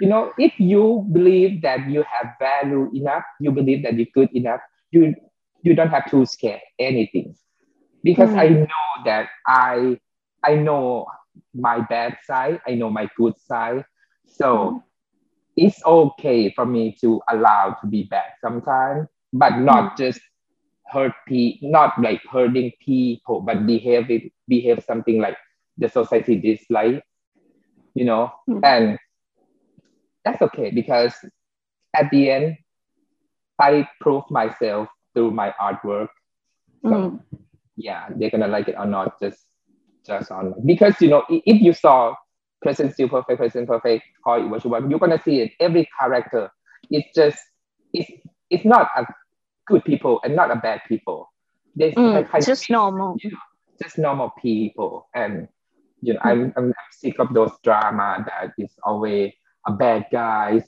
[0.00, 4.30] You know, if you believe that you have value enough, you believe that you're good
[4.34, 5.14] enough, you
[5.62, 7.34] you don't have to scare anything.
[8.02, 8.38] Because Mm.
[8.38, 9.98] I know that I
[10.44, 11.06] I know
[11.54, 13.84] my bad side, I know my good side.
[14.26, 14.76] So
[15.56, 20.20] it's okay for me to allow to be bad sometimes, but not just
[20.86, 25.36] hurt people, not like hurting people, but behave it, behave something like
[25.78, 27.02] the society dislike,
[27.94, 28.62] you know, Mm.
[28.62, 28.98] and
[30.24, 31.14] that's okay because
[31.94, 32.56] at the end,
[33.58, 36.08] I prove myself through my artwork.
[36.88, 37.20] So Mm.
[37.80, 39.46] Yeah, they're gonna like it or not, just
[40.06, 42.14] just on because you know if you saw
[42.62, 45.52] Present Still Perfect, Present Perfect, call it what you want, you're gonna see it.
[45.60, 46.50] Every character,
[46.90, 47.38] it's just
[47.92, 48.10] it's
[48.50, 49.06] it's not a
[49.66, 51.28] good people and not a bad people.
[51.76, 52.28] They Mm.
[52.28, 53.16] kind of Just normal.
[53.22, 53.38] you know,
[53.82, 55.08] just normal people.
[55.14, 55.48] And
[56.02, 59.32] you know, I'm, I'm I'm sick of those drama that is always
[59.66, 60.64] a bad guys.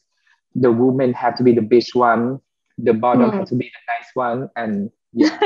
[0.55, 2.41] The woman have to be the bitch one,
[2.79, 3.39] the bottom Mm.
[3.39, 5.39] have to be the nice one, and yeah,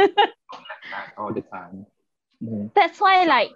[1.18, 1.86] all the time.
[2.43, 2.70] Mhm.
[2.74, 3.51] that's why like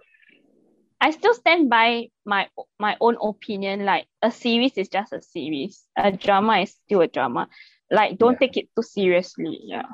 [1.01, 3.85] I still stand by my my own opinion.
[3.85, 5.87] Like a series is just a series.
[5.97, 7.49] A drama is still a drama.
[7.91, 8.39] Like don't Yeah.
[8.39, 9.61] take it too seriously.
[9.63, 9.87] Yeah.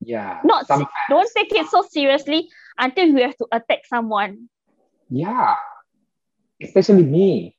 [0.00, 2.48] Yeah, Not some se- don't take it so seriously
[2.78, 4.48] until you have to attack someone.
[5.10, 5.54] yeah,
[6.62, 7.56] especially me.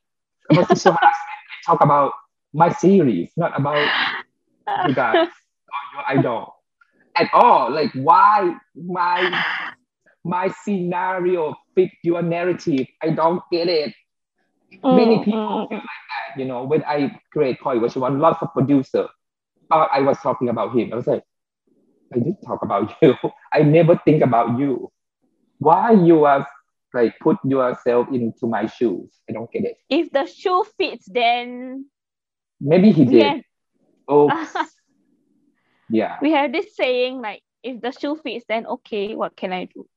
[0.50, 2.14] About sexual harassment, I talk about
[2.54, 3.92] my series, not about
[4.82, 5.28] you guys
[5.72, 6.56] or your idol
[7.19, 7.72] at all.
[7.72, 9.41] Like why my
[10.23, 12.88] my scenario fit your narrative?
[13.02, 13.94] I don't get it.
[14.89, 16.64] Many Mm, people mm, feel like that, you know.
[16.64, 19.07] When I create Koi was one, lots of producer
[19.69, 20.91] thought I was talking about him.
[20.94, 21.23] I was like,
[22.14, 23.15] I did talk about you.
[23.53, 24.91] I never think about you.
[25.60, 26.48] Why you are
[26.94, 29.11] like put yourself into my shoes?
[29.30, 29.77] I don't get it.
[29.89, 31.89] If the shoe fits, then
[32.60, 33.34] Maybe he did.
[33.34, 33.41] yeah,
[34.11, 34.76] Oops.
[35.90, 36.18] yeah.
[36.22, 39.88] we have this saying like if the shoe fits, then okay, what can I do?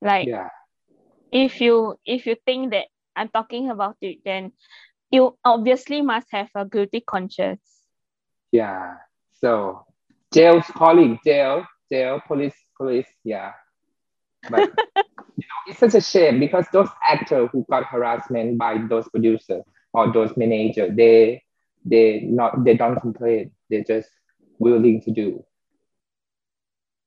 [0.00, 0.48] Like Yeah.
[1.32, 2.86] if you if you think that
[3.16, 4.52] I'm talking about it, then
[5.10, 7.62] you obviously must have a guilty conscience.
[8.52, 8.94] Yeah.
[9.34, 9.84] So
[10.32, 13.52] jail's calling, jail, jail, police, police, yeah.
[14.50, 19.08] But you know, it's such a shame because those actors who got harassment by those
[19.08, 19.62] producers
[19.92, 21.42] or those manager, they
[21.84, 23.52] they not they don't complain.
[23.70, 24.08] They're just
[24.58, 25.44] willing to do.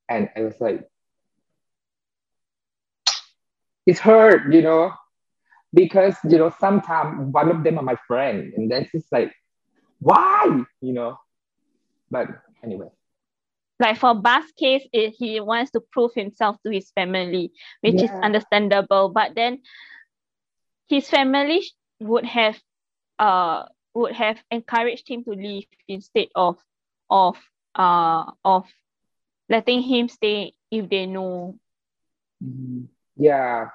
[0.09, 0.87] And I was like,
[3.85, 4.91] it's hurt, you know.
[5.73, 9.31] because you know sometimes one of them are my friend, and that's just like,
[9.99, 11.17] why, you know?
[12.09, 12.27] But
[12.63, 12.87] anyway,
[13.79, 17.51] like for Bas case, it, he wants to prove himself to his family,
[17.81, 19.09] which is understandable.
[19.09, 19.59] But then
[20.87, 21.63] his family
[21.99, 22.59] would have
[23.19, 26.57] uh would have encouraged him to leave instead of
[27.09, 27.37] of
[27.75, 28.65] uh of
[29.49, 31.57] letting him stay if they know.
[33.17, 33.65] yeah,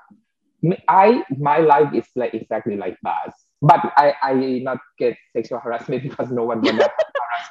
[0.63, 3.33] Me- I my life is like exactly like Bas,
[3.63, 7.49] but I I not get sexual harassment because no one wanna harass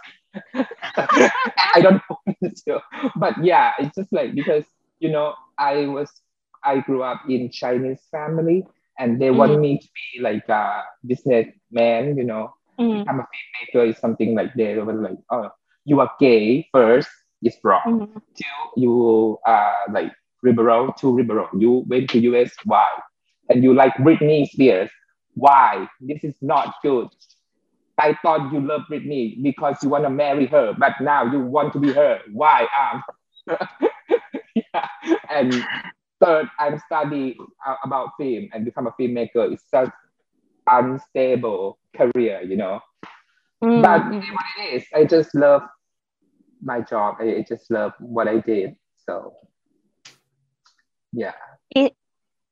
[0.57, 0.65] me.
[1.75, 2.37] I don't want
[2.67, 2.79] to,
[3.15, 4.65] but yeah, it's just like because
[4.99, 6.09] you know I was
[6.63, 8.65] I grew up in Chinese family
[8.99, 9.59] and they want Mhm.
[9.59, 14.53] me to be like a businessman, you know, Mm, I'm a filmmaker is something like
[14.55, 15.49] they were like, oh,
[15.85, 17.09] you are gay first,
[17.41, 17.83] it's wrong.
[17.85, 20.11] mhm, Two, you are like
[20.43, 21.47] liberal, too liberal.
[21.57, 22.87] You went to US, why?
[23.49, 24.89] And you like Britney Spears,
[25.35, 25.87] why?
[25.99, 27.07] This is not good.
[27.97, 31.73] I thought you love Britney because you want to marry her, but now you want
[31.73, 32.19] to be her.
[32.31, 32.67] Why?
[32.79, 33.03] Um,
[34.55, 34.87] yeah.
[35.29, 35.65] And
[36.23, 37.35] third, I'm studying
[37.83, 39.51] about film and become a filmmaker.
[39.51, 39.89] It's such
[40.69, 42.81] unstable career, you know.
[43.63, 44.21] Mm, But mm.
[44.31, 44.85] what it is.
[44.93, 45.63] I just love
[46.61, 47.15] my job.
[47.19, 48.75] I, I just love what I did.
[48.97, 49.33] So
[51.13, 51.33] yeah.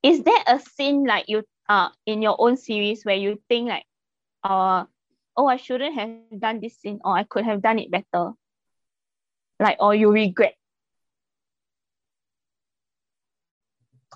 [0.03, 3.85] is there a scene like you uh in your own series where you think like
[4.43, 4.85] uh
[5.37, 8.31] oh I shouldn't have done this scene or I could have done it better?
[9.59, 10.55] Like or you regret.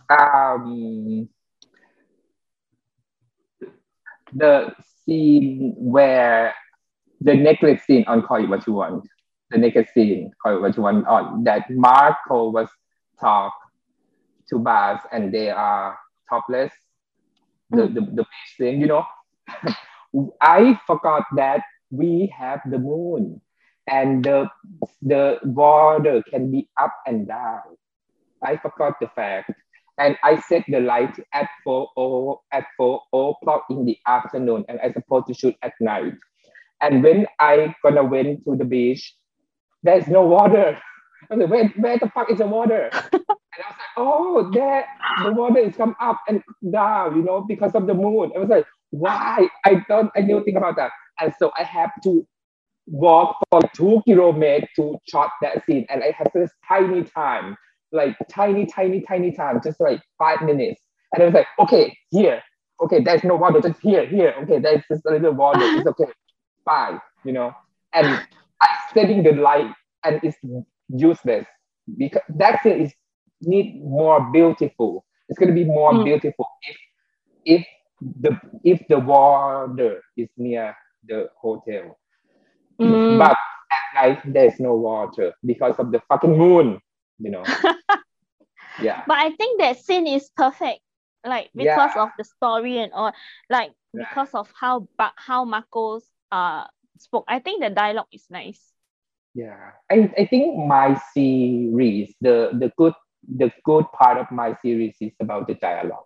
[0.09, 1.29] Um
[4.33, 4.73] the
[5.05, 6.53] scene where
[7.23, 9.07] the necklace scene on Call It What You Want,
[9.49, 12.69] the naked scene, Call It What You Want on that Marco was
[13.19, 13.53] talk
[14.49, 15.97] to Bas and they are
[16.29, 16.71] topless.
[17.69, 17.93] The, mm.
[17.93, 19.05] the, the beach scene, you know.
[20.41, 23.41] I forgot that we have the moon
[23.87, 24.49] and the
[25.01, 27.77] the water can be up and down.
[28.43, 29.51] I forgot the fact.
[29.99, 34.79] And I set the light at 4 o, at 4 o'clock in the afternoon and
[34.81, 36.15] I supposed to shoot at night.
[36.83, 39.15] And when I gonna went to the beach,
[39.83, 40.77] there's no water.
[41.31, 42.89] I was like, where, where the fuck is the water?
[43.13, 44.85] and I was like, oh, there,
[45.23, 48.33] the water is come up and down, you know, because of the moon.
[48.35, 49.47] I was like, why?
[49.65, 50.91] I don't, I didn't think about that.
[51.21, 52.27] And so I have to
[52.87, 55.85] walk for two kilometers to shot that scene.
[55.89, 57.55] And I have this tiny time,
[57.93, 60.81] like tiny, tiny, tiny time, just like five minutes.
[61.13, 62.41] And I was like, okay, here.
[62.83, 64.35] Okay, there's no water, just here, here.
[64.43, 65.61] Okay, there's just a little water.
[65.63, 66.11] It's okay.
[66.65, 67.53] Fine, you know.
[67.93, 69.73] And I'm setting the light
[70.03, 70.37] and it's
[70.89, 71.45] useless
[71.97, 72.93] because that scene is
[73.41, 75.05] need more beautiful.
[75.29, 76.03] It's gonna be more Mm.
[76.03, 76.77] beautiful if
[77.45, 77.67] if
[78.01, 80.75] the if the water is near
[81.07, 81.97] the hotel.
[82.81, 83.17] Mm.
[83.17, 83.37] But
[83.71, 86.79] at night there's no water because of the fucking moon,
[87.19, 87.43] you know.
[88.77, 89.03] yeah.
[89.07, 90.81] But I think that scene is perfect,
[91.25, 92.03] like because Yeah.
[92.03, 93.13] of the story and all,
[93.49, 94.07] like Right.
[94.07, 96.03] because of how ba- how Marcos
[96.33, 96.65] uh
[96.97, 97.25] spoke.
[97.29, 98.73] I think the dialogue is nice.
[99.33, 102.93] Yeah, I, I think my series, the the good
[103.27, 106.05] the good part of my series is about the dialogue,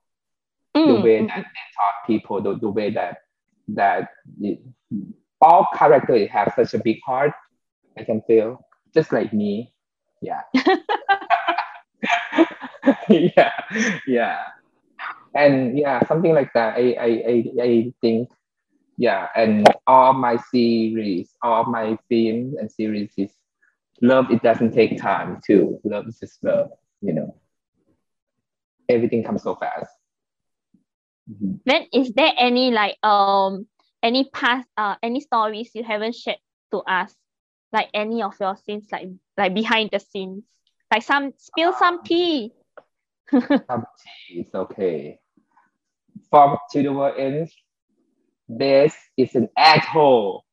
[0.83, 3.17] the Mm, way mm, that they talk people, the, the way that
[3.69, 4.09] that
[4.41, 4.59] it,
[5.41, 7.33] all characters have such a big heart.
[7.97, 9.73] I can feel just like me.
[10.21, 10.41] Yeah.
[13.09, 13.51] yeah,
[14.07, 14.39] yeah,
[15.35, 16.75] and yeah, something like that.
[16.77, 18.29] I I I, I think
[18.97, 23.35] yeah, and all my series, all my films and series is
[24.01, 24.31] love.
[24.31, 26.69] It doesn't take time to love is just love.
[27.01, 27.35] You know,
[28.89, 29.91] everything comes so fast.
[31.29, 31.59] Mhm.
[31.65, 33.67] Then is there any like um
[34.03, 36.39] any past uh any stories you haven't shared
[36.71, 37.15] to us?
[37.71, 39.07] Like any of your scenes, like
[39.37, 40.43] like behind the scenes,
[40.91, 42.53] like some spill some tea.
[43.69, 45.19] Some tea is okay.
[46.29, 47.53] From to the world ends.
[48.47, 50.45] This is an asshole.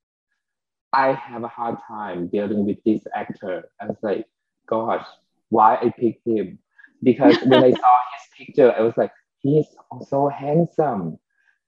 [0.93, 3.69] I have a hard time dealing with this actor.
[3.81, 4.27] I was like,
[4.67, 5.07] gosh,
[5.49, 6.59] why I picked him?
[7.03, 9.67] Because when I saw his picture, I was like, he's
[10.09, 11.19] so handsome.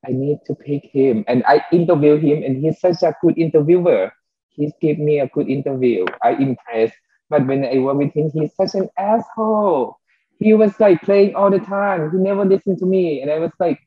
[0.06, 1.24] I need to pick him.
[1.28, 4.12] And I interviewed him, and he's such a good interviewer.
[4.50, 6.06] He's give me a good interview.
[6.22, 6.94] I impressed.
[7.28, 9.98] But when I work with him, he's such an asshole.
[10.38, 12.10] He was like playing all the time.
[12.10, 13.22] He never listened to me.
[13.22, 13.80] And I was like,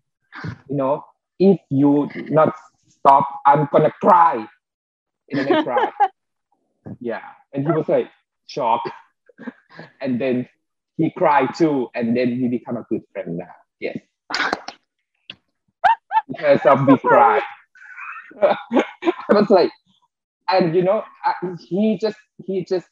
[0.69, 1.03] you know,
[1.39, 2.53] if you not
[2.89, 4.47] stop, I'm gonna cry.
[5.31, 5.91] And then I cried.
[6.99, 7.21] yeah.
[7.53, 8.09] And he was like
[8.47, 8.89] shocked.
[10.01, 10.47] And then
[10.97, 11.89] he cried too.
[11.95, 13.55] And then we become a good friend now.
[13.79, 13.97] Yes.
[16.27, 17.41] because of we cried.
[18.41, 19.71] I was like,
[20.49, 22.87] and you know, I- he just he just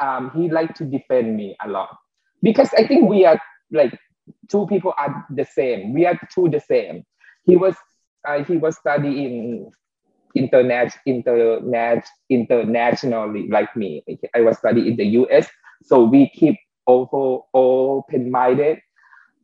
[0.00, 1.96] um he liked to defend me a lot
[2.42, 3.40] because I think we are
[3.70, 3.98] like
[4.50, 5.92] two people are the same.
[5.92, 7.04] We are two the same.
[7.46, 7.74] He was
[8.26, 9.70] uh, he was studying
[10.34, 14.04] internet internet internationally like me.
[14.34, 15.48] I was studying in the US,
[15.82, 18.78] so we keep over open minded.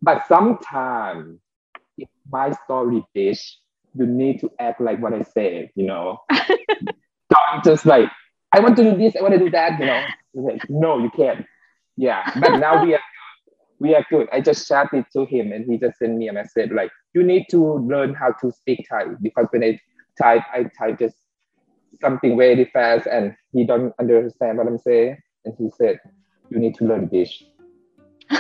[0.03, 1.39] But sometimes
[1.97, 3.59] if my story dish,
[3.95, 6.19] you need to act like what I say, you know.
[6.31, 8.11] I'm just like,
[8.53, 10.05] I want to do this, I want to do that, you know.
[10.35, 11.47] Like, no, you can't.
[11.97, 13.01] Yeah, but now we are
[13.79, 14.29] we are good.
[14.33, 17.47] I just chatted to him and he just sent me a message like, you need
[17.51, 19.81] to learn how to speak Thai because when I
[20.21, 21.17] type, I type just
[22.01, 25.19] something very fast and he don't understand what I'm saying.
[25.45, 26.01] And he said,
[26.51, 27.43] you need to learn this.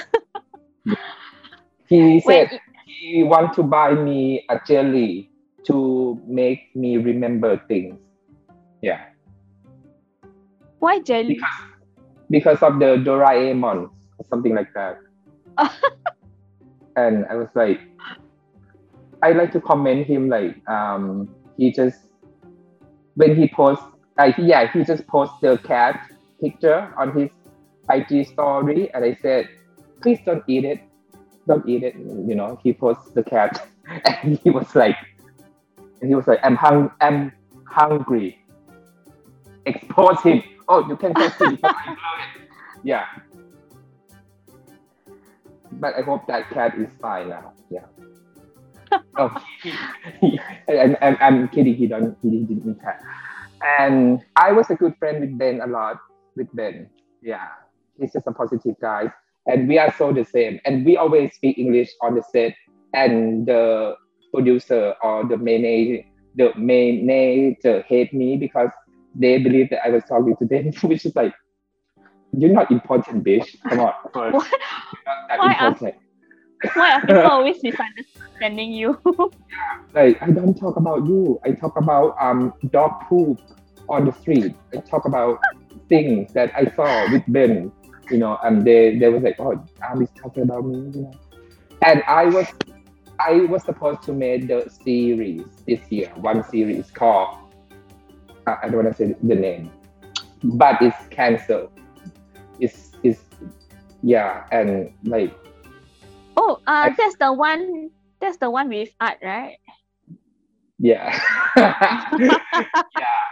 [1.88, 5.30] he said he want to buy me a jelly
[5.66, 8.00] to make me remember things.
[8.80, 9.04] Yeah,
[10.82, 11.34] why jelly?
[11.34, 11.58] because
[12.28, 13.88] because of the Doraemon
[14.18, 14.98] or something like that.
[16.96, 17.80] and I was like,
[19.22, 22.08] I like to comment him like um he just
[23.14, 23.84] when he posts
[24.18, 27.30] uh, yeah he just posts the cat picture on his
[27.90, 29.48] IG story and I said
[30.02, 30.80] please don't eat it.
[31.46, 31.94] Don't eat it.
[31.94, 33.68] You know he posts the cat
[34.04, 34.96] and he was like
[36.00, 37.32] and he was like I'm hung I'm
[37.64, 38.38] hungry.
[39.66, 40.42] Expose him.
[40.68, 41.60] Oh you can love it
[42.82, 43.06] yeah.
[45.72, 47.52] But I hope that cat is fine now.
[47.70, 47.86] Yeah.
[49.18, 49.44] Oh,
[50.68, 51.74] I'm, I'm, I'm kidding.
[51.74, 52.16] He don't.
[52.22, 53.00] He didn't eat cat.
[53.78, 55.98] And I was a good friend with Ben a lot.
[56.36, 56.88] With Ben,
[57.22, 57.48] yeah,
[58.00, 59.12] he's just a positive guy,
[59.46, 60.60] and we are so the same.
[60.64, 62.54] And we always speak English on the set.
[62.94, 63.96] And the
[64.34, 66.02] producer or the manager,
[66.36, 68.68] the manager hate me because
[69.14, 71.32] they believe that I was talking to them, which is like,
[72.36, 73.56] you're not important, bitch.
[73.68, 74.34] Come on, first.
[74.34, 75.94] Why- You're not that why are- important.
[76.74, 77.60] Why are people always
[78.42, 78.98] misunderstanding you?
[79.94, 81.40] like I don't talk about you.
[81.44, 83.38] I talk about um dog poop
[83.88, 84.54] on the street.
[84.74, 85.38] I talk about
[85.88, 87.72] things that I saw with Ben.
[88.10, 89.52] You know, and they they was like, oh,
[90.00, 90.90] is talking about me.
[90.94, 91.12] You know,
[91.82, 92.46] and I was
[93.18, 96.12] I was supposed to make the series this year.
[96.16, 97.36] One series called
[98.46, 99.70] I I don't want to say the name,
[100.42, 101.70] but it's canceled.
[102.60, 103.22] It's it's
[104.02, 105.34] yeah, and like
[106.36, 107.90] oh, uh, I- that's the one.
[108.22, 109.58] That's the one with art, right?
[110.78, 111.18] yeah.
[111.56, 113.24] Yeah.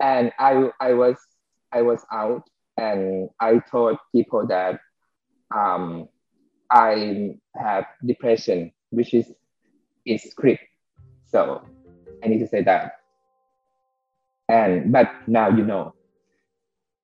[0.00, 1.16] And i i was
[1.72, 2.42] i was out
[2.76, 4.80] and i told people that
[5.54, 6.08] um
[6.70, 9.32] i have depression which is
[10.04, 10.62] is script
[11.24, 11.62] so
[12.22, 12.92] i need to say that.
[14.48, 15.94] And but now you know.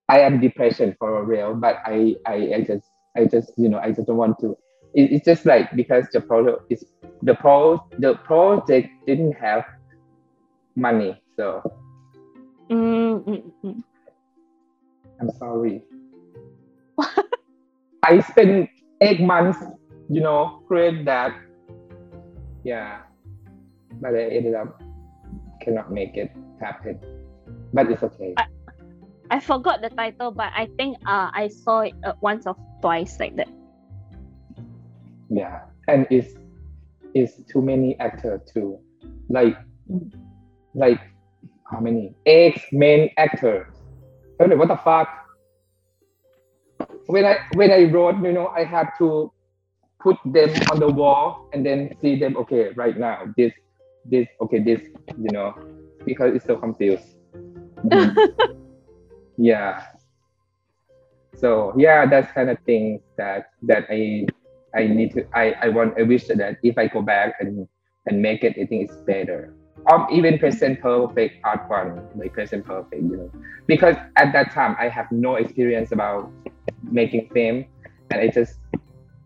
[0.09, 2.85] I am depression for real but i i, I just
[3.17, 4.57] i just you know i just don't want to
[4.95, 6.85] it, it's just like because the product is
[7.23, 9.65] the pro the project didn't have
[10.77, 11.21] money.
[11.37, 11.63] So
[12.73, 13.83] Mm, mm, mm.
[15.21, 15.85] I'm sorry.
[18.03, 18.71] I spent
[19.03, 19.61] eight months,
[20.09, 21.37] you know, create that.
[22.65, 23.03] Yeah.
[24.01, 24.81] But I ended up
[25.61, 26.99] cannot make it happen.
[27.75, 28.35] But it's okay.
[29.31, 33.21] I forgot the title, but I think uh, I saw it uh, once or twice
[33.21, 33.49] like that.
[35.33, 35.61] Yeah.
[35.89, 36.35] And it's
[37.15, 38.79] it's too many actors too.
[39.29, 39.57] Like
[40.75, 41.01] like
[41.65, 42.15] how many?
[42.27, 43.67] Eight main actors.
[44.41, 45.09] I like, what the fuck?
[47.07, 49.33] When I when I wrote, you know, I had to
[50.01, 53.53] put them on the wall and then see them, okay, right now, this,
[54.05, 54.81] this, okay, this,
[55.17, 55.55] you know,
[56.05, 57.05] because it's so confused.
[59.39, 59.83] Yeah.
[61.35, 64.27] So yeah, that's kind of things that that I
[64.75, 67.69] I need to I, I want I wish that if I go back and
[68.07, 69.55] and make it, I think it's better.
[69.87, 73.31] Or even present perfect art one, like present perfect, you know.
[73.67, 76.31] Because at that time I have no experience about
[76.83, 77.65] making film
[78.11, 78.59] and I just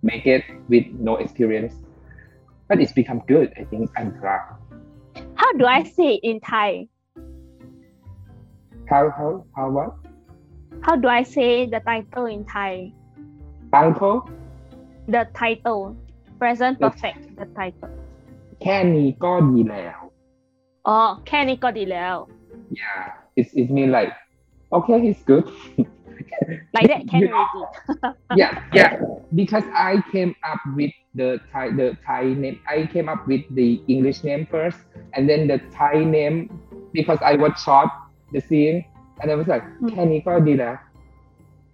[0.02, 1.74] make it with no experience.
[2.68, 3.52] But it's become good.
[3.58, 4.56] I think I'm proud.
[5.34, 6.88] How do I say it in Thai?
[8.88, 9.94] How how how what?
[10.82, 12.92] How do I say the title in Thai?
[13.72, 14.28] Uncle?
[15.15, 15.81] The title.
[16.41, 17.21] Present The- perfect.
[17.41, 17.91] The title.
[18.61, 19.99] แค่นี้ก็ดีแล้ว
[20.87, 22.15] อ๋อแค่นี้ก็ดีแล้ว
[22.79, 23.01] Yeah,
[23.39, 24.11] it's it mean like,
[24.77, 25.45] okay, it's good.
[26.75, 27.61] like that can already.
[28.41, 28.91] yeah, yeah.
[29.39, 32.57] Because I came up with the Thai the Thai name.
[32.75, 34.79] I came up with the English name first,
[35.15, 36.37] and then the Thai name
[36.97, 37.89] because I was short
[38.33, 38.77] the scene,
[39.19, 39.89] and I was like, Mm.
[39.89, 40.75] แค่นี้ก็ดีแล้ว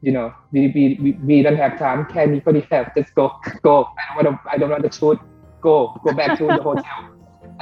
[0.05, 3.25] you know we we we, we don't have time แค่นี้ก็ดีแล้ว just go
[3.67, 5.17] go I don't want to I don't want to shoot
[5.65, 5.75] go
[6.05, 6.99] go back to the hotel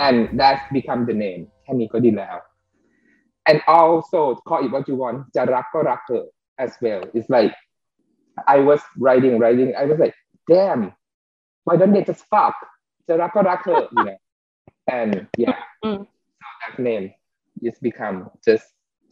[0.05, 2.37] and that's become the name แค่นี้ก็ดีแล้ว
[3.49, 6.25] and also call it what you want จะรักก็รักเถอะ
[6.65, 7.53] as well it's like
[8.55, 10.15] I was writing writing I was like
[10.51, 10.81] damn
[11.65, 12.55] why don't they just fuck
[13.07, 14.17] จะรักก็รักเถอะ you know
[14.97, 15.11] and
[15.43, 15.57] yeah
[15.87, 16.01] Mm.
[16.41, 17.05] so that name
[17.69, 18.17] is become
[18.47, 18.65] just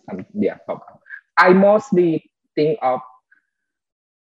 [0.10, 1.00] um, yeah pop up.
[1.45, 2.10] I mostly
[2.56, 3.00] think of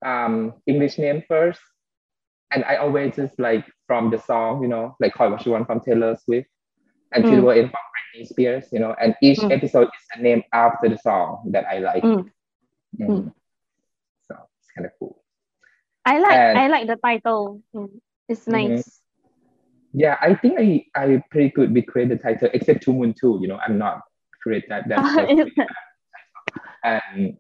[0.06, 1.60] um English name first
[2.52, 5.68] and I always just like from the song you know like Call What You Want
[5.68, 6.50] from Taylor Swift
[7.14, 7.30] and Mm.
[7.30, 9.52] Silver in from Britney Spears you know and each Mm.
[9.52, 12.30] episode is a name after the song that I like Mm.
[13.00, 13.08] Mhm.
[13.10, 13.34] Mm.
[14.28, 15.22] so it's kind of cool
[16.06, 17.62] I like And- I like the title.
[17.76, 18.02] Mm.
[18.28, 18.52] It's Mhm.
[18.54, 19.02] nice.
[19.94, 23.38] yeah I think I I pretty good with create the title except Two Moon Two
[23.42, 24.02] you know I'm not
[24.42, 24.98] create that that
[26.84, 27.38] and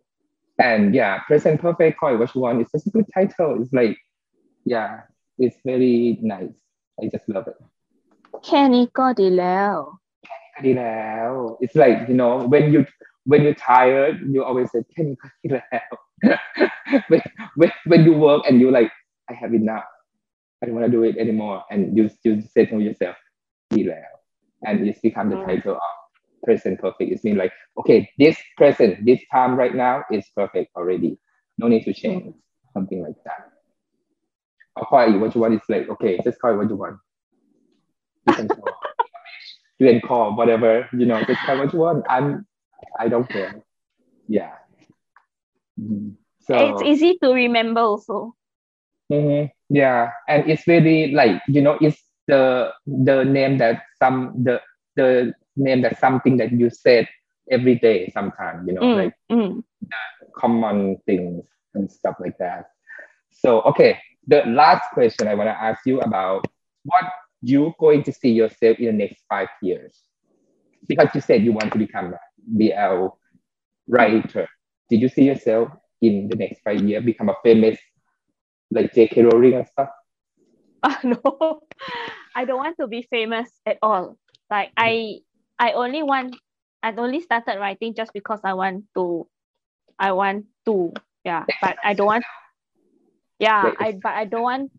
[0.69, 3.73] and yeah present perfect call it what you want it's just a good title it's
[3.81, 3.95] like
[4.73, 4.91] yeah
[5.45, 6.55] it's very nice
[7.01, 7.59] i just love it
[8.47, 9.74] แค่นี้ก็ดีแล้ว
[10.65, 11.31] ดีแล้ว
[11.65, 12.81] it's like you know when you
[13.31, 15.93] when you're tired you always say แค่นี้ก็ดีแล้ว
[17.11, 17.23] when,
[17.61, 18.91] when when you work and you like
[19.31, 19.87] i have enough
[20.61, 23.16] i don't want to do it anymore and you you say to yourself
[23.77, 24.12] ดีแล้ว
[24.66, 25.47] and it's become the Mm.
[25.49, 25.95] title of
[26.44, 27.12] present perfect.
[27.12, 31.18] It's mean like okay this present this time right now is perfect already.
[31.58, 32.34] No need to change.
[32.74, 33.52] Something like that.
[34.78, 36.98] I'll call it what you want it's like okay just call it what you want.
[38.26, 38.74] You can call.
[39.80, 42.06] You can call whatever you know just call what you want.
[42.10, 42.46] I'm
[43.00, 43.64] i don't care.
[44.28, 44.52] Yeah.
[45.80, 46.18] Mhm.
[46.40, 48.36] so It's easy to remember also.
[49.12, 49.50] Mhm.
[49.70, 54.62] Yeah, and it's very like you know, it's the the name that some the
[54.96, 57.07] the name that something that you said
[57.49, 58.10] every day.
[58.14, 59.64] Sometimes you know, Mm, like mm.
[60.36, 62.65] common things and stuff like that.
[63.32, 66.45] So okay, the last question I want to ask you about
[66.84, 67.06] what
[67.41, 69.99] you going to see yourself in the next five years,
[70.88, 73.07] because you said you want to become a BL
[73.88, 74.48] writer.
[74.90, 75.69] Did you see yourself
[76.02, 77.80] in the next five years become a famous
[78.72, 79.23] like J.K.
[79.23, 79.90] Rowling and stuff?
[81.03, 81.61] no,
[82.36, 84.18] I don't want to be famous at all.
[84.49, 85.19] Like I,
[85.62, 86.38] I only want,
[86.84, 89.28] I only started writing just because I want to,
[90.00, 90.94] I want to,
[91.24, 91.48] yeah.
[91.62, 92.26] But I don't want,
[93.40, 93.74] yeah.
[93.80, 94.72] I but I don't want,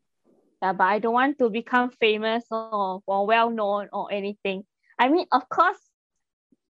[0.63, 0.73] yeah.
[0.73, 4.49] But I don't want to become famous or or well known or anything.
[4.85, 5.79] I mean, of course,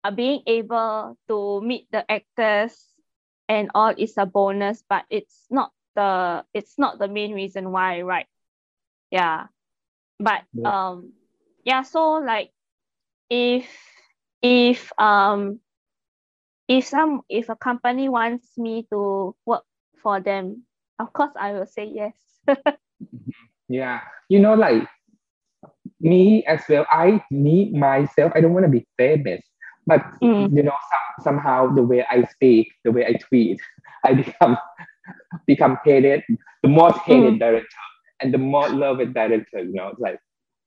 [0.04, 2.94] uh, being able to meet the actors
[3.48, 7.98] and all is a bonus, but it's not the it's not the main reason why
[7.98, 8.26] I write
[9.10, 9.46] yeah
[10.18, 10.70] but Yeah.
[10.70, 11.12] um
[11.64, 12.52] yeah so like
[13.30, 13.66] if
[14.42, 15.60] if um
[16.68, 19.64] if some if a company wants me to work
[20.02, 20.64] for them
[20.98, 22.40] of course i will say yes
[23.68, 24.88] Yeah, you know, like
[26.00, 26.86] me as well.
[26.90, 28.32] I me myself.
[28.34, 29.40] I don't want to be famous,
[29.86, 30.50] but Mm.
[30.50, 33.60] you know, some, somehow the way I speak, the way I tweet,
[34.04, 34.56] I become
[35.46, 36.22] become hated.
[36.62, 37.66] The most hated director
[38.20, 39.60] and the more loved director.
[39.60, 40.18] You know, like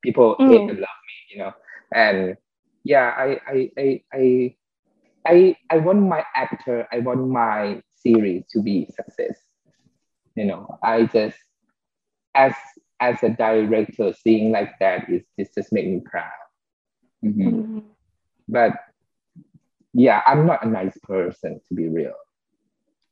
[0.03, 0.69] people hate Mm.
[0.69, 1.35] and love me.
[1.35, 1.51] You know,
[1.93, 2.35] and
[2.83, 4.55] yeah, I I I I
[5.25, 6.87] I I want my actor.
[6.91, 9.37] I want my series to be success.
[10.35, 11.37] You know, I just
[12.35, 12.53] as
[12.99, 16.31] as a director, seeing like that is it just make me proud.
[17.23, 17.65] Mhm.
[17.65, 17.83] Mm.
[18.47, 18.73] But
[19.93, 22.15] yeah, I'm not a nice person to be real.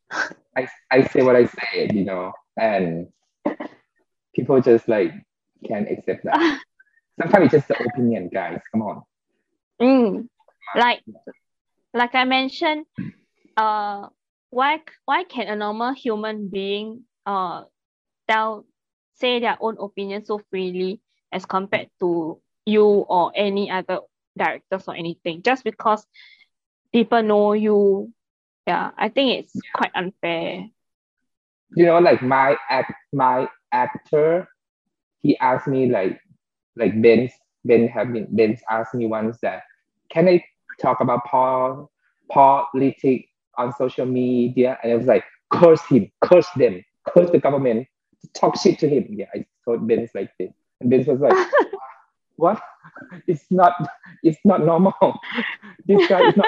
[0.58, 3.08] I I say what I say, you know, and
[4.36, 5.14] people just like
[5.68, 6.62] can't accept that.
[7.22, 8.62] Sometimes it's just the opinion, guys.
[8.72, 9.04] Come on.
[9.82, 10.28] Mm.
[10.76, 11.02] like
[11.94, 12.86] like i mentioned
[13.58, 14.08] uh
[14.50, 17.64] why why can a normal human being uh
[18.28, 18.66] tell
[19.16, 21.00] say their own opinion so freely
[21.32, 24.00] as compared to you or any other
[24.38, 26.06] directors or anything just because
[26.94, 28.12] people know you
[28.68, 30.66] yeah i think it's quite unfair
[31.76, 34.48] You know, like my act my actor,
[35.22, 36.20] he asked me like
[36.76, 37.32] like Ben's
[37.66, 39.64] Ben have been Ben's asked me once that
[40.12, 40.44] can I
[40.82, 41.92] talk about pol-
[42.32, 44.78] politics on social media?
[44.84, 47.88] And I was like, curse him, curse them, curse the government,
[48.36, 49.08] talk shit to him.
[49.10, 50.52] Yeah, I told Ben's like this.
[50.82, 51.48] And Ben was like,
[52.38, 52.62] what?
[53.28, 53.74] It's not
[54.24, 54.94] it's not normal.
[55.86, 56.48] this guy is not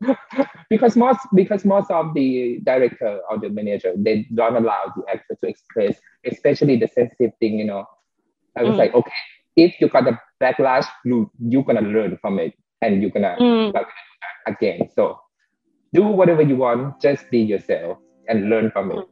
[0.00, 0.16] normal.
[0.70, 5.36] because most because most of the director or the manager they don't allow the actor
[5.42, 7.58] to express, especially the sensitive thing.
[7.58, 7.86] You know,
[8.56, 8.78] I was Mm.
[8.78, 9.12] like, okay,
[9.56, 13.72] if you got a backlash, you you're gonna learn from it, and you're gonna Mm.
[13.74, 14.88] not gonna do that again.
[14.94, 15.20] So
[15.92, 17.98] do whatever you want, just be yourself
[18.28, 19.04] and learn from it.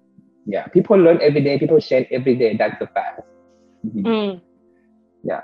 [0.46, 1.58] Yeah, people learn every day.
[1.58, 2.56] People change every day.
[2.56, 3.22] That's the fact.
[3.86, 4.04] Mhm.
[4.04, 4.40] Mm.
[5.22, 5.42] Yeah.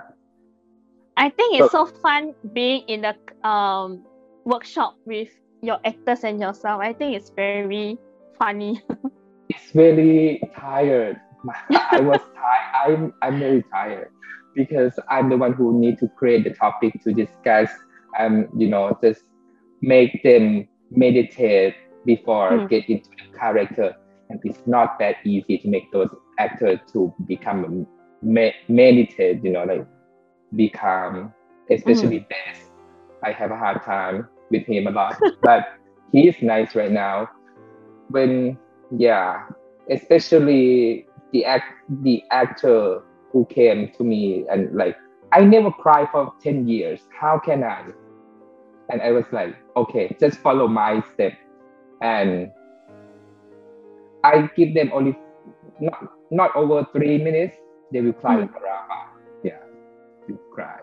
[1.17, 3.15] I think it's so fun being in the
[3.49, 4.05] um
[4.45, 5.29] workshop with
[5.63, 6.81] your actors and yourself.
[6.81, 7.99] I think it's very
[8.39, 8.83] funny.
[9.49, 11.21] it's really tired.
[11.71, 12.93] I was tired.
[12.95, 14.09] I'm I'm very tired
[14.55, 17.71] because I'm the one who need to create the topic to discuss.
[18.19, 19.23] Um, you know, just
[19.83, 21.75] make them meditate
[22.05, 22.69] before Mm.
[22.69, 23.95] get into the character,
[24.31, 27.87] and it's not that easy to make those actors to become
[28.23, 29.45] me- meditate.
[29.45, 29.87] You know, like
[30.55, 31.33] become
[31.71, 32.71] especially this.
[33.25, 35.67] I have a hard time with him a lot, but
[36.13, 37.29] he is nice right now.
[38.09, 38.57] When
[38.97, 39.43] yeah,
[39.91, 41.73] especially the act
[42.03, 43.03] the actor
[43.33, 44.97] who came to me and like
[45.33, 47.01] I never cried for 10 years.
[47.21, 47.85] How can I?
[48.89, 51.33] And I was like, okay, just follow my step.
[52.03, 52.51] And
[54.25, 55.17] I give them only
[55.81, 55.99] not
[56.31, 57.57] not over three minutes,
[57.93, 59.07] they will cry a drama.
[59.43, 59.59] Yeah.
[60.29, 60.79] You cry.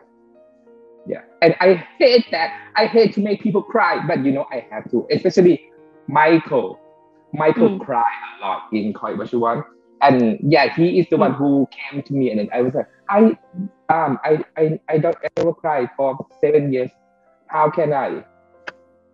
[1.07, 1.21] Yeah.
[1.41, 2.51] And I hate that.
[2.75, 5.61] I hate to make people cry, but you know I have to, especially
[6.07, 6.79] Michael.
[7.33, 7.79] Michael Mm.
[7.79, 8.05] cried
[8.39, 9.65] a lot in Koi Want.
[10.01, 13.37] And yeah, he is the one who came to me and I was like, I
[13.89, 16.91] um I I, I don't ever cry for seven years.
[17.53, 18.25] How can I?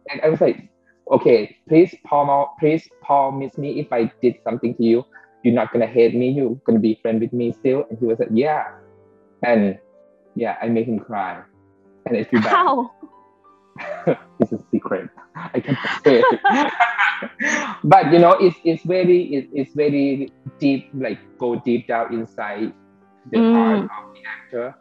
[0.10, 0.70] And I was like,
[1.12, 5.06] okay, please promise please promise me if I did something to you,
[5.44, 7.86] you're not gonna hate me, you're gonna be friend with me still.
[7.90, 8.66] And he was like, Yeah.
[9.44, 9.78] And
[10.36, 11.44] yeah, I made him cry.
[12.06, 12.50] And I feel bad.
[12.52, 12.92] How?
[14.40, 15.10] it's a secret.
[15.36, 16.42] I can't say it.
[17.84, 22.74] but you know, it's it's very it's, it's very deep, like go deep down inside
[23.32, 23.54] the Mm.
[23.54, 24.76] heart of the actor.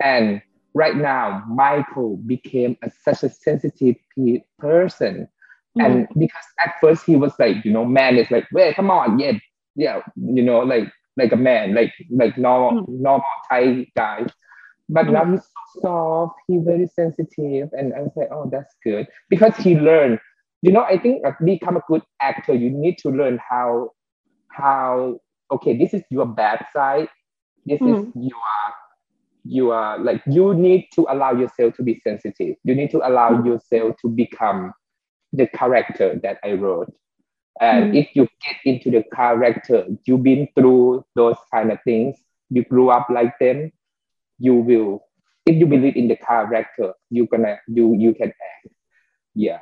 [0.00, 0.42] And
[0.74, 5.28] right now, Michael became a, such a sensitive pe- person.
[5.78, 9.18] And because at first he was like, you know, man is like, well, come on,
[9.18, 9.32] yeah,
[9.74, 14.26] yeah, you know, like like a man, like like normal normal Thai guy.
[14.88, 19.06] But now he's so soft, he's very sensitive, and I was like, oh, that's good
[19.30, 20.18] because he learned.
[20.62, 23.90] You know, I think uh, become a good actor, you need to learn how
[24.48, 25.18] how
[25.50, 27.08] okay, this is your bad side.
[27.66, 28.12] This is Mm.
[29.44, 32.56] Your are like you need to allow yourself to be sensitive.
[32.64, 34.72] You need to allow yourself to become
[35.32, 36.92] the character that I wrote.
[37.60, 37.96] And Mm.
[37.96, 42.16] if you get into the character, you've been through those kind of things,
[42.50, 43.72] you grew up like them,
[44.38, 45.04] you will
[45.46, 48.74] if you believe in the character, you're gonna you you can act.
[49.34, 49.60] Yeah.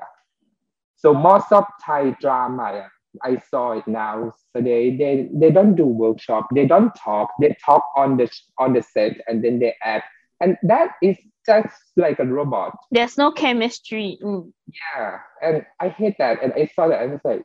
[0.96, 2.90] So most of Thai drama,
[3.22, 4.32] I saw it now.
[4.52, 6.48] So they they they don't do workshop.
[6.54, 7.30] They don't talk.
[7.40, 10.06] They talk on the on the set and then they act.
[10.40, 12.76] And that is just like a robot.
[12.90, 14.18] There's no chemistry.
[14.22, 14.52] Mm.
[14.66, 16.42] Yeah, and I hate that.
[16.42, 17.00] And I saw that.
[17.00, 17.42] I was like,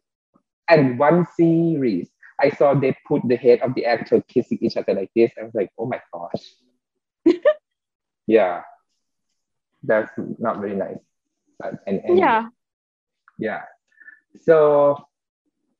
[0.70, 2.10] and one series,
[2.40, 5.32] I saw they put the head of the actor kissing each other like this.
[5.40, 7.36] I was like, oh my gosh.
[8.28, 8.62] yeah,
[9.84, 11.00] that's not very nice.
[11.60, 12.48] But and, and Yeah.
[13.40, 13.62] yeah.
[14.42, 15.06] So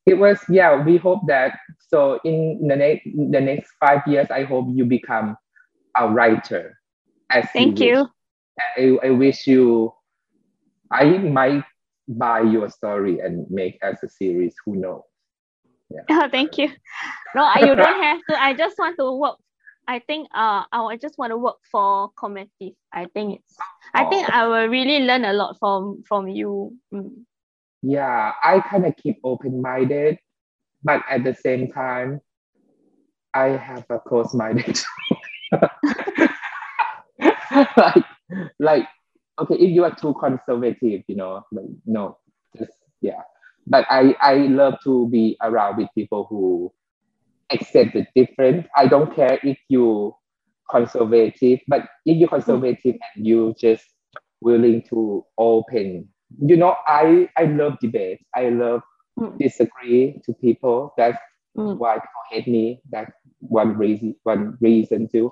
[0.06, 0.84] it was yeah.
[0.84, 5.38] We hope that so in the next the next five years, I hope you become
[5.98, 6.78] a writer.
[7.32, 7.90] As Thank wish.
[7.90, 8.08] you.
[8.78, 9.94] I, I wish you
[10.92, 11.64] I might
[12.08, 14.56] buy your story and make as a series.
[14.66, 15.02] Who knows?
[15.90, 16.02] yeah.
[16.10, 16.70] Oh, thank you.
[17.36, 18.42] No, I- you don't have to.
[18.42, 19.38] I just want to work.
[19.88, 22.74] I think uh I just want to work for Cometive.
[22.92, 23.56] I think it's
[23.94, 26.76] I think I will really learn a lot from from you.
[26.94, 27.26] Mm.
[27.82, 30.18] Yeah, I kind of keep open minded,
[30.84, 32.22] but at the same time,
[33.34, 34.80] I have a close minded.
[37.78, 38.06] like,
[38.60, 38.88] like,
[39.40, 42.18] okay, if you are too conservative, you know, like, no,
[42.58, 42.72] just,
[43.02, 43.22] yeah.
[43.68, 46.72] But I, I love to be around with people who
[47.52, 48.68] accept the difference.
[48.76, 50.16] I don't care if you
[50.70, 53.86] conservative, but if you're conservative and you just
[54.42, 58.20] willing to open, you know, I, I love debate.
[58.36, 58.82] I love
[59.20, 59.40] Mm.
[59.40, 60.94] disagree to people.
[60.98, 61.18] That's
[61.58, 61.78] Mm.
[61.78, 62.82] why people hate me.
[62.92, 65.32] That's one reason, one reason too.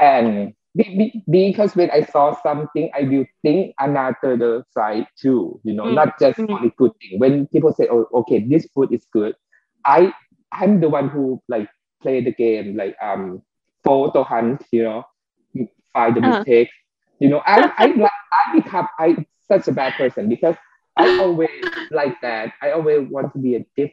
[0.00, 5.60] And be, be, because when I saw something, I will think another side too.
[5.64, 6.58] You know, Mm, not just mm.
[6.58, 7.18] only good thing.
[7.18, 9.34] When people say, "Oh, okay, this food is good,"
[9.84, 10.12] I
[10.52, 11.68] I'm the one who like
[12.02, 13.42] play the game, like um
[13.84, 14.64] photo hunt.
[14.72, 15.04] You know,
[15.92, 16.44] find the Uh-huh.
[16.44, 16.72] mistakes.
[17.20, 19.16] You know, I I like I become I
[19.50, 20.56] such a bad person because
[20.96, 21.50] I always
[21.90, 22.52] like that.
[22.62, 23.92] I always want to be a diff,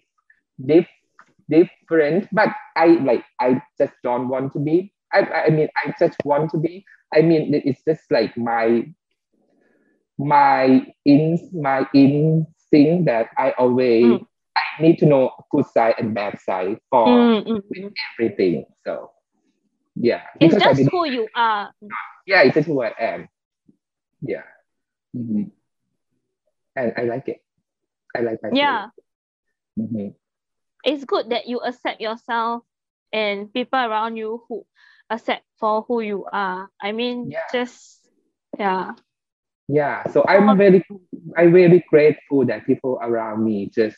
[0.63, 0.87] diff,
[1.49, 4.93] different, but I like I just don't want to be.
[5.13, 6.85] I I mean I just want to be.
[7.13, 8.85] I mean it's just like my
[10.19, 14.25] my in my instinct that I always Mm.
[14.57, 17.93] I need to know good side and bad side for Mm, mm, mm.
[18.19, 18.65] everything.
[18.85, 19.11] So
[19.95, 21.73] yeah, It's just who you are.
[22.25, 23.27] yeah, it's just who I am.
[24.21, 24.43] Yeah.
[25.15, 25.51] Mhm.
[26.75, 27.41] And I like it.
[28.15, 28.57] I like myself.
[28.57, 28.89] Yeah.
[29.77, 30.15] Mhm.
[30.83, 32.63] It's good that you accept yourself
[33.11, 34.65] and people around you who
[35.09, 36.69] accept for who you are.
[36.81, 37.43] I mean, Yeah.
[37.51, 38.09] just
[38.57, 38.95] yeah.
[39.67, 40.07] Yeah.
[40.09, 40.83] So I'm very
[41.35, 43.97] I'm very grateful that people around me just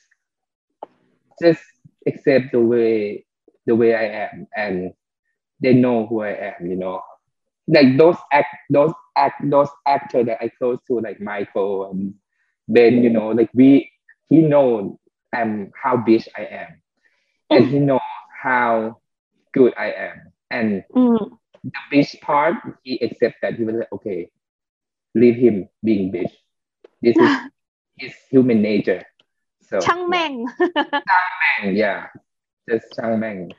[1.42, 1.64] just
[2.08, 3.26] accept the way
[3.66, 4.94] the way I am and
[5.62, 7.02] they know who I am, you know
[7.70, 12.16] like those act those act those actors that I close to like Michael and
[12.68, 13.92] Ben, you know, like we
[14.28, 14.96] he knows
[15.36, 16.82] um how bitch I am.
[17.52, 17.82] And he mm.
[17.84, 18.02] knows
[18.42, 19.00] how
[19.54, 20.34] good I am.
[20.50, 21.38] And mm.
[21.64, 24.32] the bitch part, he accept that he was like, okay,
[25.14, 26.32] leave him being bitch.
[27.02, 27.38] This is
[27.98, 29.04] his human nature.
[29.62, 30.48] So Chang Meng.
[30.58, 30.92] Chang
[31.62, 32.08] Meng, yeah.
[32.68, 33.52] Just Chang Meng.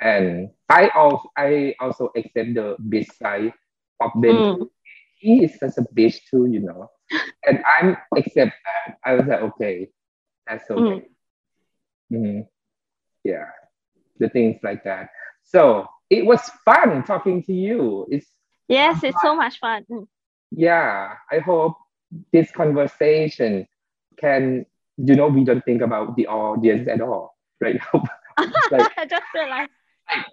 [0.00, 3.52] And I also I also accept the bitch side
[4.00, 4.34] of Ben.
[4.34, 4.68] Mm.
[5.18, 6.90] He is such a bitch too, you know.
[7.46, 8.96] And I'm accept that.
[9.04, 9.88] I was like, okay,
[10.46, 11.08] that's okay.
[12.12, 12.46] Mhm.
[13.24, 13.46] Yeah,
[14.18, 15.10] the things like that.
[15.44, 18.06] So it was fun talking to you.
[18.10, 18.26] It's
[18.68, 19.84] Yes, it's so much fun.
[19.90, 20.06] Mm.
[20.52, 21.14] yeah.
[21.30, 21.76] I hope
[22.32, 23.66] this conversation
[24.16, 24.64] can,
[24.96, 28.04] you know, we don't think about the audience at all right now.
[28.70, 29.70] like I just realized.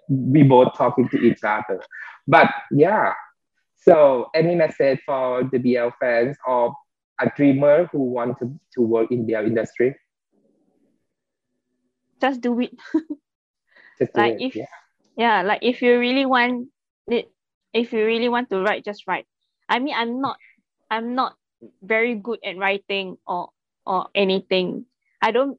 [0.08, 1.80] We both talking to each other.
[2.26, 3.14] But yeah.
[3.76, 6.74] So any message for the BL fans or
[7.20, 9.94] a dreamer who want to, to work in BL industry?
[12.20, 12.72] Just do it.
[13.98, 14.40] Just do Like it.
[14.40, 14.66] if yeah.
[15.16, 16.68] yeah, like if you really want
[17.08, 17.30] it,
[17.72, 19.26] if you really want to write, just write.
[19.68, 20.38] I mean, I'm not,
[20.90, 21.36] I'm not
[21.82, 23.50] very good at writing or
[23.86, 24.86] or anything.
[25.20, 25.58] I don't,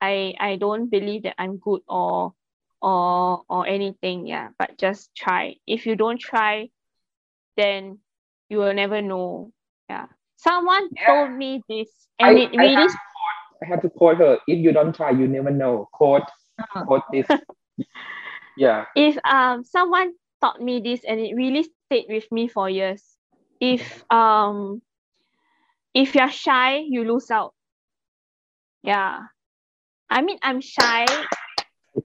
[0.00, 2.34] I I don't believe that I'm good or
[2.82, 4.26] or or anything.
[4.26, 5.56] Yeah, but just try.
[5.66, 6.68] If you don't try,
[7.56, 7.98] then
[8.48, 9.52] you will never know.
[9.88, 10.06] Yeah.
[10.36, 11.06] Someone Yeah.
[11.06, 14.18] told me this, and I, it I really have to quote, I have to quote
[14.18, 14.38] her.
[14.48, 15.88] If you don't try, you never know.
[15.92, 16.24] Quote,
[16.74, 16.84] Uh.
[16.84, 17.26] quote this.
[18.56, 18.84] yeah.
[18.94, 23.16] if um someone taught me this and it really stayed with me for years
[23.60, 24.80] if um
[25.94, 27.54] if you're shy you lose out
[28.82, 29.20] yeah
[30.10, 31.06] i mean i'm shy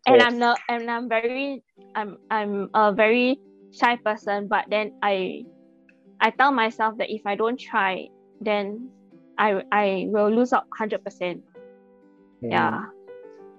[0.07, 1.63] and i'm not and i'm very
[1.95, 3.37] i'm i'm a very
[3.71, 5.43] shy person but then i
[6.21, 8.07] i tell myself that if i don't try
[8.41, 8.89] then
[9.37, 11.41] i i will lose out 100%
[12.43, 12.51] Mhm.
[12.51, 12.81] yeah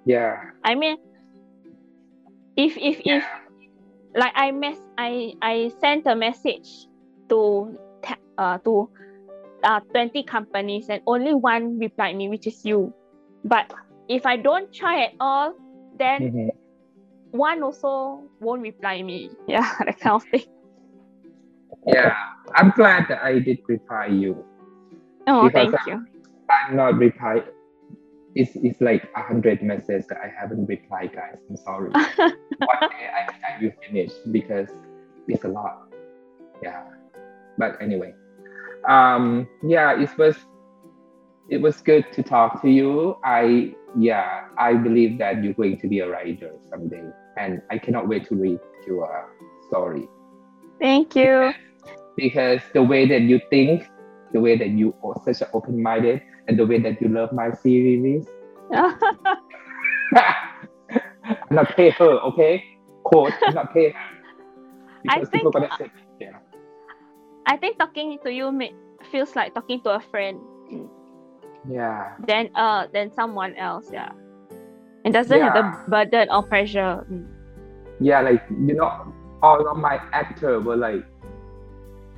[0.07, 0.39] Yeah.
[0.63, 0.97] I mean,
[2.57, 3.25] if if if
[4.15, 6.71] like I mess I I sent a message
[7.29, 7.75] to
[8.39, 8.89] uh to
[9.65, 12.95] uh twenty companies and only one replied me, which is you.
[13.45, 13.67] But
[14.09, 15.59] if I don't try at all,
[15.99, 16.51] then Mhm.
[17.33, 19.31] one also won't reply me.
[19.49, 20.45] Yeah, that kind of thing.
[21.87, 22.15] Yeah.
[22.55, 24.45] I'm glad that I did reply you.
[25.27, 26.07] Oh, thank I- you.
[26.51, 27.43] I'm not reply.
[28.35, 31.39] It's, it's like a hundred messages that I haven't replied, guys.
[31.49, 31.91] I'm sorry.
[32.17, 34.69] One day I, I will finish because
[35.27, 35.89] it's a lot.
[36.63, 36.85] Yeah.
[37.59, 38.15] But anyway,
[38.89, 40.37] um, yeah, it was
[41.49, 43.17] it was good to talk to you.
[43.25, 47.05] I yeah, I believe that you're going to be a writer someday,
[47.37, 49.27] and I cannot wait to read your uh,
[49.69, 50.09] story
[50.81, 51.53] Thank you.
[52.17, 53.89] because the way that you think,
[54.33, 57.53] the way that you are such an open-minded, and the way that you love my
[57.53, 58.27] series.
[58.73, 58.95] I'm
[61.51, 62.63] not pay her, okay?
[63.05, 63.99] Quote, I'm not pay her.
[65.09, 65.91] I Because think- gonna say,
[66.21, 66.39] yeah.
[67.47, 68.51] I think talking to you
[69.13, 70.41] feels like talking to a friend
[71.69, 72.15] Yeah.
[72.27, 73.91] than uh than someone else.
[73.93, 74.13] Yeah,
[75.05, 77.05] it doesn't have the burden or pressure.
[77.11, 77.27] Mm.
[78.01, 79.13] Yeah, like you know,
[79.43, 81.05] all of my actor were like,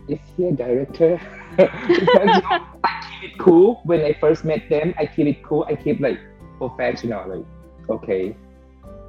[0.09, 1.21] is he a director?
[1.57, 4.95] because know, I keep it cool when I first met them.
[4.99, 5.65] I keep it cool.
[5.69, 6.19] I keep like
[6.59, 7.47] professional, like
[7.89, 8.37] okay,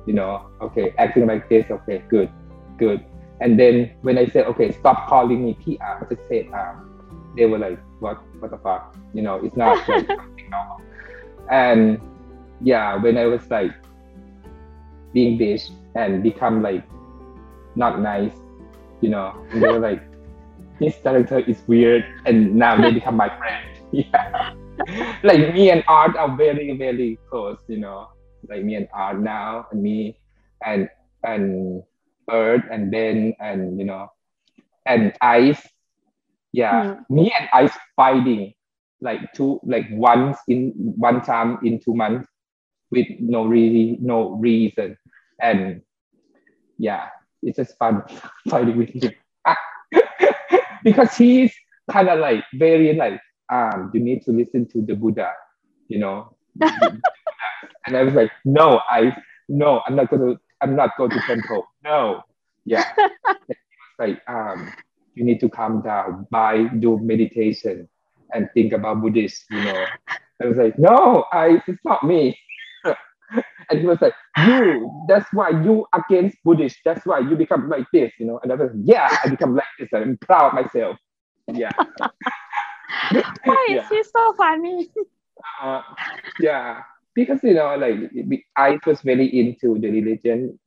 [0.06, 1.66] you know, okay, acting like this.
[1.70, 2.30] Okay, good,
[2.78, 3.04] good.
[3.42, 7.46] And then when I said, okay, stop calling me PR, i just say um, they
[7.46, 8.96] were like, what, what the fuck?
[9.14, 10.82] You know, it's not like something normal.
[11.52, 12.00] And
[12.62, 13.72] yeah, when I was like
[15.14, 16.84] being bitch and become like
[17.76, 18.36] not nice,
[19.02, 20.04] you know, and they were like,
[20.80, 23.66] this director is weird, and now they become my friend.
[23.92, 24.54] Yeah,
[25.24, 28.10] like me and Art are very, very close, you know.
[28.48, 30.20] Like me and Art now, and me
[30.64, 30.88] and
[31.24, 31.82] and
[32.30, 34.12] Earth and Ben and you know
[34.86, 35.68] and Ice.
[36.52, 38.54] Yeah, me and Ice fighting
[39.02, 42.28] like two like once in one time in two months
[42.92, 44.98] with no really no reason.
[45.42, 45.82] And
[46.78, 47.10] yeah,
[47.42, 48.04] it's just fun
[48.50, 49.12] fighting with him.
[50.84, 51.54] because he's
[51.92, 53.20] kind of like very like
[53.52, 55.32] um you need to listen to the Buddha,
[55.88, 56.36] you know.
[56.62, 59.16] and I was like, no, I
[59.48, 61.66] no, I'm not gonna I'm not going to temple.
[61.84, 62.24] No.
[62.66, 62.86] Yeah.
[63.98, 64.72] like um
[65.20, 67.90] you need to calm down by do meditation
[68.34, 69.88] and think about Buddhist, you know.
[70.44, 72.40] I was like, no, I it's not me.
[72.86, 74.14] and he was like,
[74.48, 76.80] you, that's why you against Buddhist.
[76.86, 78.40] That's why you become like this, you know.
[78.44, 79.90] And I was like, yeah, I become like this.
[79.94, 80.98] I'm proud of myself.
[81.54, 81.72] Yeah.
[83.44, 83.90] Why is Yeah.
[83.90, 84.90] he so funny?
[85.62, 85.82] Uh,
[86.40, 86.82] yeah,
[87.16, 88.12] because you know, like
[88.58, 90.60] I was very into the religion,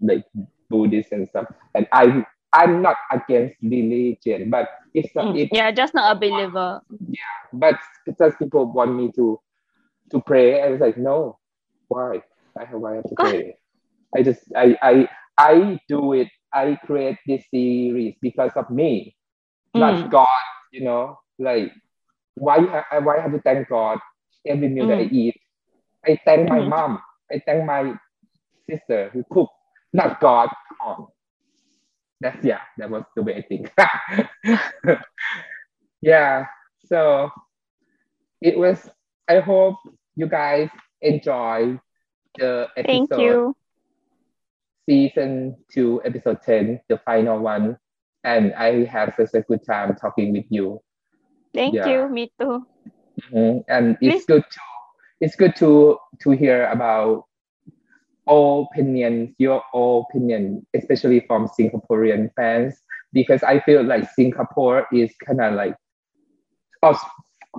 [0.00, 0.24] like
[0.68, 5.70] Buddhist and stuff, and I I'm not against religion, but it's not Mm, it, Yeah,
[5.70, 6.80] just not a believer.
[7.08, 9.40] Yeah, but because people want me to
[10.10, 11.38] to pray, I was like, no,
[11.88, 12.22] why?
[12.58, 13.56] I have why I have to pray.
[14.16, 15.08] I just I I
[15.38, 16.28] I do it.
[16.52, 19.16] I create this series because of me,
[19.74, 20.10] not Mm.
[20.10, 20.26] God.
[20.72, 21.72] You know, like
[22.34, 22.56] why
[22.90, 23.98] I why I have to thank God
[24.46, 25.36] every meal that I eat.
[26.06, 26.68] I thank my Mm.
[26.68, 27.00] mom.
[27.30, 27.94] I thank my
[28.68, 29.50] sister who cook,
[29.92, 30.48] not God.
[30.68, 31.08] Come on.
[32.20, 32.60] That's yeah.
[32.78, 33.72] That was the way I think.
[36.02, 36.46] yeah.
[36.86, 37.30] So
[38.40, 38.88] it was.
[39.28, 39.76] I hope
[40.16, 40.68] you guys
[41.00, 41.78] enjoy
[42.38, 43.56] the episode Thank you.
[44.88, 47.78] season two, episode 10, the final one.
[48.24, 50.80] And I had such a good time talking with you.
[51.54, 51.86] Thank Yeah.
[51.88, 52.08] you.
[52.08, 52.66] Me too.
[53.32, 53.64] Mhm.
[53.68, 54.60] And it's Please- good to
[55.20, 57.26] it's good to to hear about
[58.26, 62.80] all opinions, your opinion, especially from Singaporean fans,
[63.12, 65.74] because I feel like Singapore is kind of like
[66.82, 66.98] us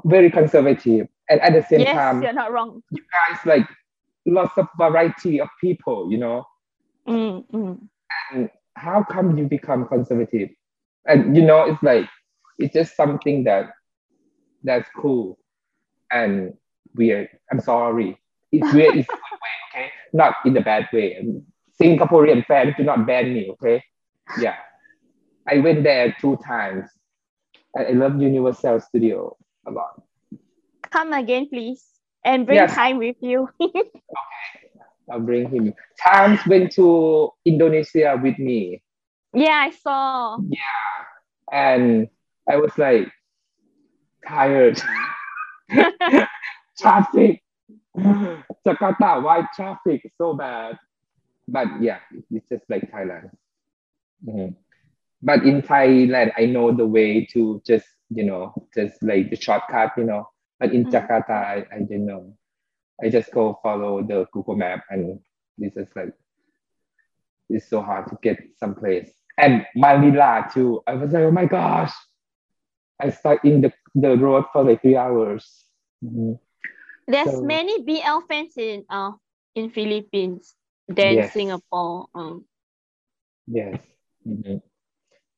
[0.05, 2.81] very conservative, and at the same yes, time, you're not wrong.
[2.91, 3.67] You guys like
[4.25, 6.45] lots of variety of people, you know.
[7.07, 7.79] Mm, mm.
[8.31, 10.49] and how come you become conservative
[11.05, 12.07] and you know it's like
[12.59, 13.71] it's just something that
[14.63, 15.37] that's cool
[16.11, 16.53] and
[16.95, 18.17] weird i'm sorry
[18.51, 21.17] it's weird it's a good way okay not in a bad way
[21.81, 23.83] singaporean fans do not ban me okay
[24.39, 24.55] yeah
[25.47, 26.89] i went there two times
[27.77, 29.35] i love universal studio
[29.67, 30.01] a lot
[30.91, 31.99] Come again, please.
[32.23, 32.67] And bring Yes.
[32.67, 33.49] time with you.
[34.11, 34.69] Okay.
[35.11, 35.73] I'll bring him
[36.05, 38.81] times went to indonesia with me
[39.33, 40.39] yeah, I saw.
[40.49, 40.59] Yeah.
[41.51, 42.07] And
[42.49, 43.07] I was like
[44.27, 44.81] tired.
[46.79, 47.41] traffic,
[48.65, 50.77] Jakarta, why traffic so bad?
[51.47, 51.99] But yeah,
[52.31, 53.31] it's just like Thailand.
[54.25, 54.55] Mhm.
[55.21, 59.93] But in Thailand, I know the way to just you know just like the shortcut,
[59.97, 60.29] you know.
[60.59, 60.91] But in Mm.
[60.91, 62.33] Jakarta, I, I didn't know.
[63.03, 65.19] I just go follow the Google map, and
[65.57, 66.13] it's just like
[67.49, 69.11] it's so hard to get someplace.
[69.37, 70.81] And Manila too.
[70.87, 71.91] I was like, oh my gosh,
[72.99, 75.65] I stuck in the, the road for like three hours.
[76.03, 76.39] Mhm.
[77.07, 79.11] There's So- many BL fans in uh
[79.55, 80.55] in Philippines
[80.87, 81.33] than Yes.
[81.33, 82.07] Singapore.
[82.13, 82.45] Um,
[83.47, 83.81] Yes.
[84.25, 84.61] Mhm.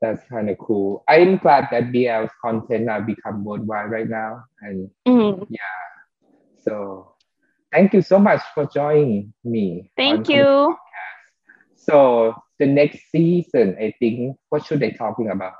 [0.01, 1.03] That's kind of cool.
[1.07, 4.43] I'm glad that BL's content now become worldwide right now.
[4.61, 5.47] And mm.
[6.57, 7.15] so
[7.71, 9.91] thank you so much for joining me.
[9.95, 10.75] Thank you.
[11.75, 15.53] So the next season, I think, what should they talking about?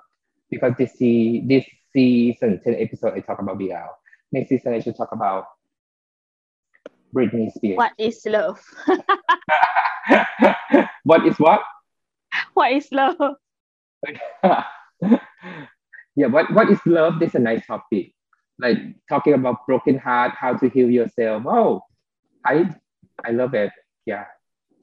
[0.49, 3.89] Because this se- this season, 10 episode, I talk about BL.
[4.31, 5.45] Next season, I should talk about
[7.13, 7.77] Britney Spears.
[7.77, 8.59] What is love?
[11.03, 11.61] what is what?
[12.53, 13.15] what is love?
[16.15, 17.19] yeah, what, what is love?
[17.19, 18.13] This is a nice topic.
[18.59, 18.77] Like
[19.09, 21.43] talking about broken heart, how to heal yourself.
[21.45, 21.81] Oh,
[22.45, 22.69] I
[23.25, 23.71] I love it.
[24.05, 24.25] Yeah.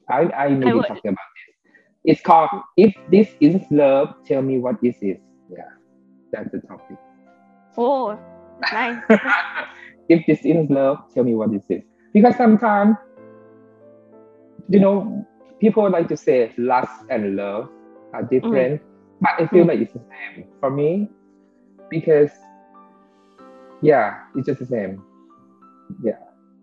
[0.09, 0.87] I, I may I be would.
[0.87, 1.77] talking about this.
[2.05, 5.19] It's called If This Is Love, Tell Me What This Is.
[5.51, 5.69] Yeah.
[6.33, 6.97] That's the topic.
[7.77, 8.19] Oh,
[8.73, 9.03] nice.
[10.09, 11.85] if this is love, tell me what this it.
[12.13, 12.97] Because sometimes,
[14.69, 15.27] you know,
[15.61, 17.69] people like to say lust and love
[18.13, 18.83] are different,
[19.21, 19.69] but I feel Mm.
[19.69, 21.09] like it's the same for me
[21.91, 22.31] because,
[23.83, 25.03] yeah, it's just the same.
[26.03, 26.19] Yeah.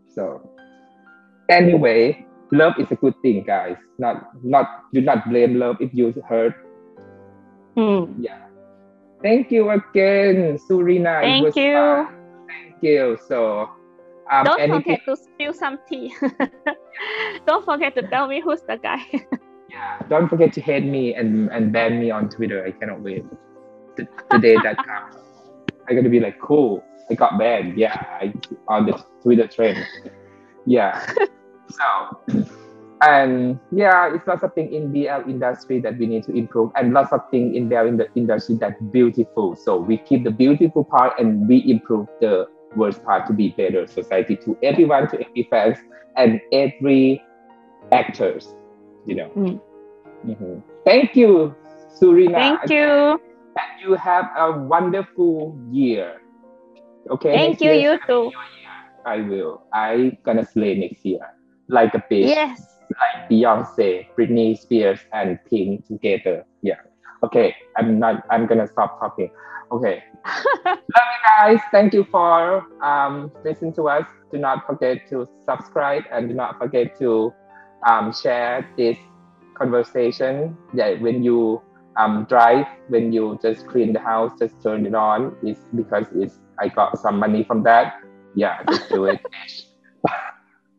[0.09, 0.41] So,
[1.49, 3.77] anyway, love is a good thing, guys.
[3.99, 6.55] Not, not, do not blame love if you hurt.
[7.77, 8.15] Mm.
[8.19, 8.47] Yeah.
[9.21, 11.21] Thank you again, Surina.
[11.21, 11.73] Thank you.
[11.73, 12.07] fun.
[12.47, 13.17] Thank you.
[13.27, 13.69] So
[14.31, 16.13] um, Don't anything, forget to spill some tea.
[17.45, 19.01] Don't forget to tell me who's the guy.
[19.69, 22.65] yeah, don't forget to hate me and and ban me on Twitter.
[22.65, 23.25] I cannot wait.
[23.95, 25.15] The, the day that comes,
[25.87, 26.83] I'm gonna be like, cool.
[27.09, 27.77] I got banned.
[27.77, 28.33] Yeah, I,
[28.67, 29.77] on the Twitter trend.
[30.65, 31.05] Yeah.
[31.69, 32.45] so
[33.01, 36.93] and yeah, it's lots of things in BL industry that we need to improve, and
[36.93, 39.55] lots of things in BL in the industry that's beautiful.
[39.55, 42.47] So we keep the beautiful part and we improve the
[42.77, 45.77] worst part to be better society to everyone, to every fans
[46.15, 47.21] and every
[47.91, 48.53] actors.
[49.05, 49.29] You know.
[49.35, 49.59] Mm.
[50.25, 50.63] Mhm.
[50.85, 51.55] Thank you,
[51.99, 52.33] Surina.
[52.33, 53.21] Thank you.
[53.57, 56.21] And you have a wonderful year.
[57.09, 57.33] Okay.
[57.33, 58.31] Thank you, year you too.
[59.05, 59.63] I will.
[59.73, 61.23] I gonna slay next year
[61.69, 62.59] like a bitch Yes.
[62.91, 66.45] like Beyonce, Britney Spears, and Pink together.
[66.61, 66.81] Yeah.
[67.23, 67.55] Okay.
[67.77, 68.23] I'm not.
[68.29, 69.29] I'm gonna stop talking.
[69.71, 70.03] Okay.
[70.65, 71.59] Love you guys.
[71.71, 74.05] Thank you for um listening to us.
[74.31, 77.33] Do not forget to subscribe and do not forget to
[77.85, 78.97] um share this
[79.55, 80.57] conversation.
[80.73, 80.99] Yeah.
[80.99, 81.61] When you
[81.97, 85.35] um drive, when you just clean the house, just turn it on.
[85.43, 87.95] It's because it's I got some money from that.
[88.35, 88.63] Yeah.
[88.69, 89.21] Just do it.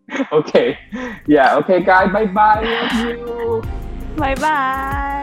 [0.33, 0.79] okay.
[1.27, 1.57] Yeah.
[1.59, 2.13] Okay, guys.
[2.13, 2.63] Bye bye.
[2.65, 3.63] Love you.
[4.17, 5.18] Bye bye.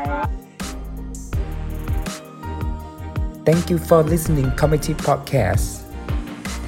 [3.45, 5.85] Thank you for listening Comedy Podcast.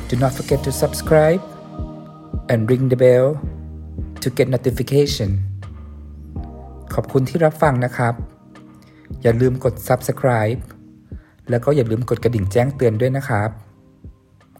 [0.10, 1.42] Do not forget to subscribe
[2.50, 3.42] and ring the bell
[4.22, 5.30] to get notification
[6.94, 8.14] ขอบคุณที่รับฟังนะครับ
[9.22, 10.60] อย่าลืมกด subscribe
[11.50, 13.50] แล้วก็อย่าลืมกดกระดิ่งแจ้งเตือนด้วยนะครับ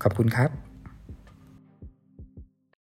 [0.04, 0.67] ขอบคุณครับ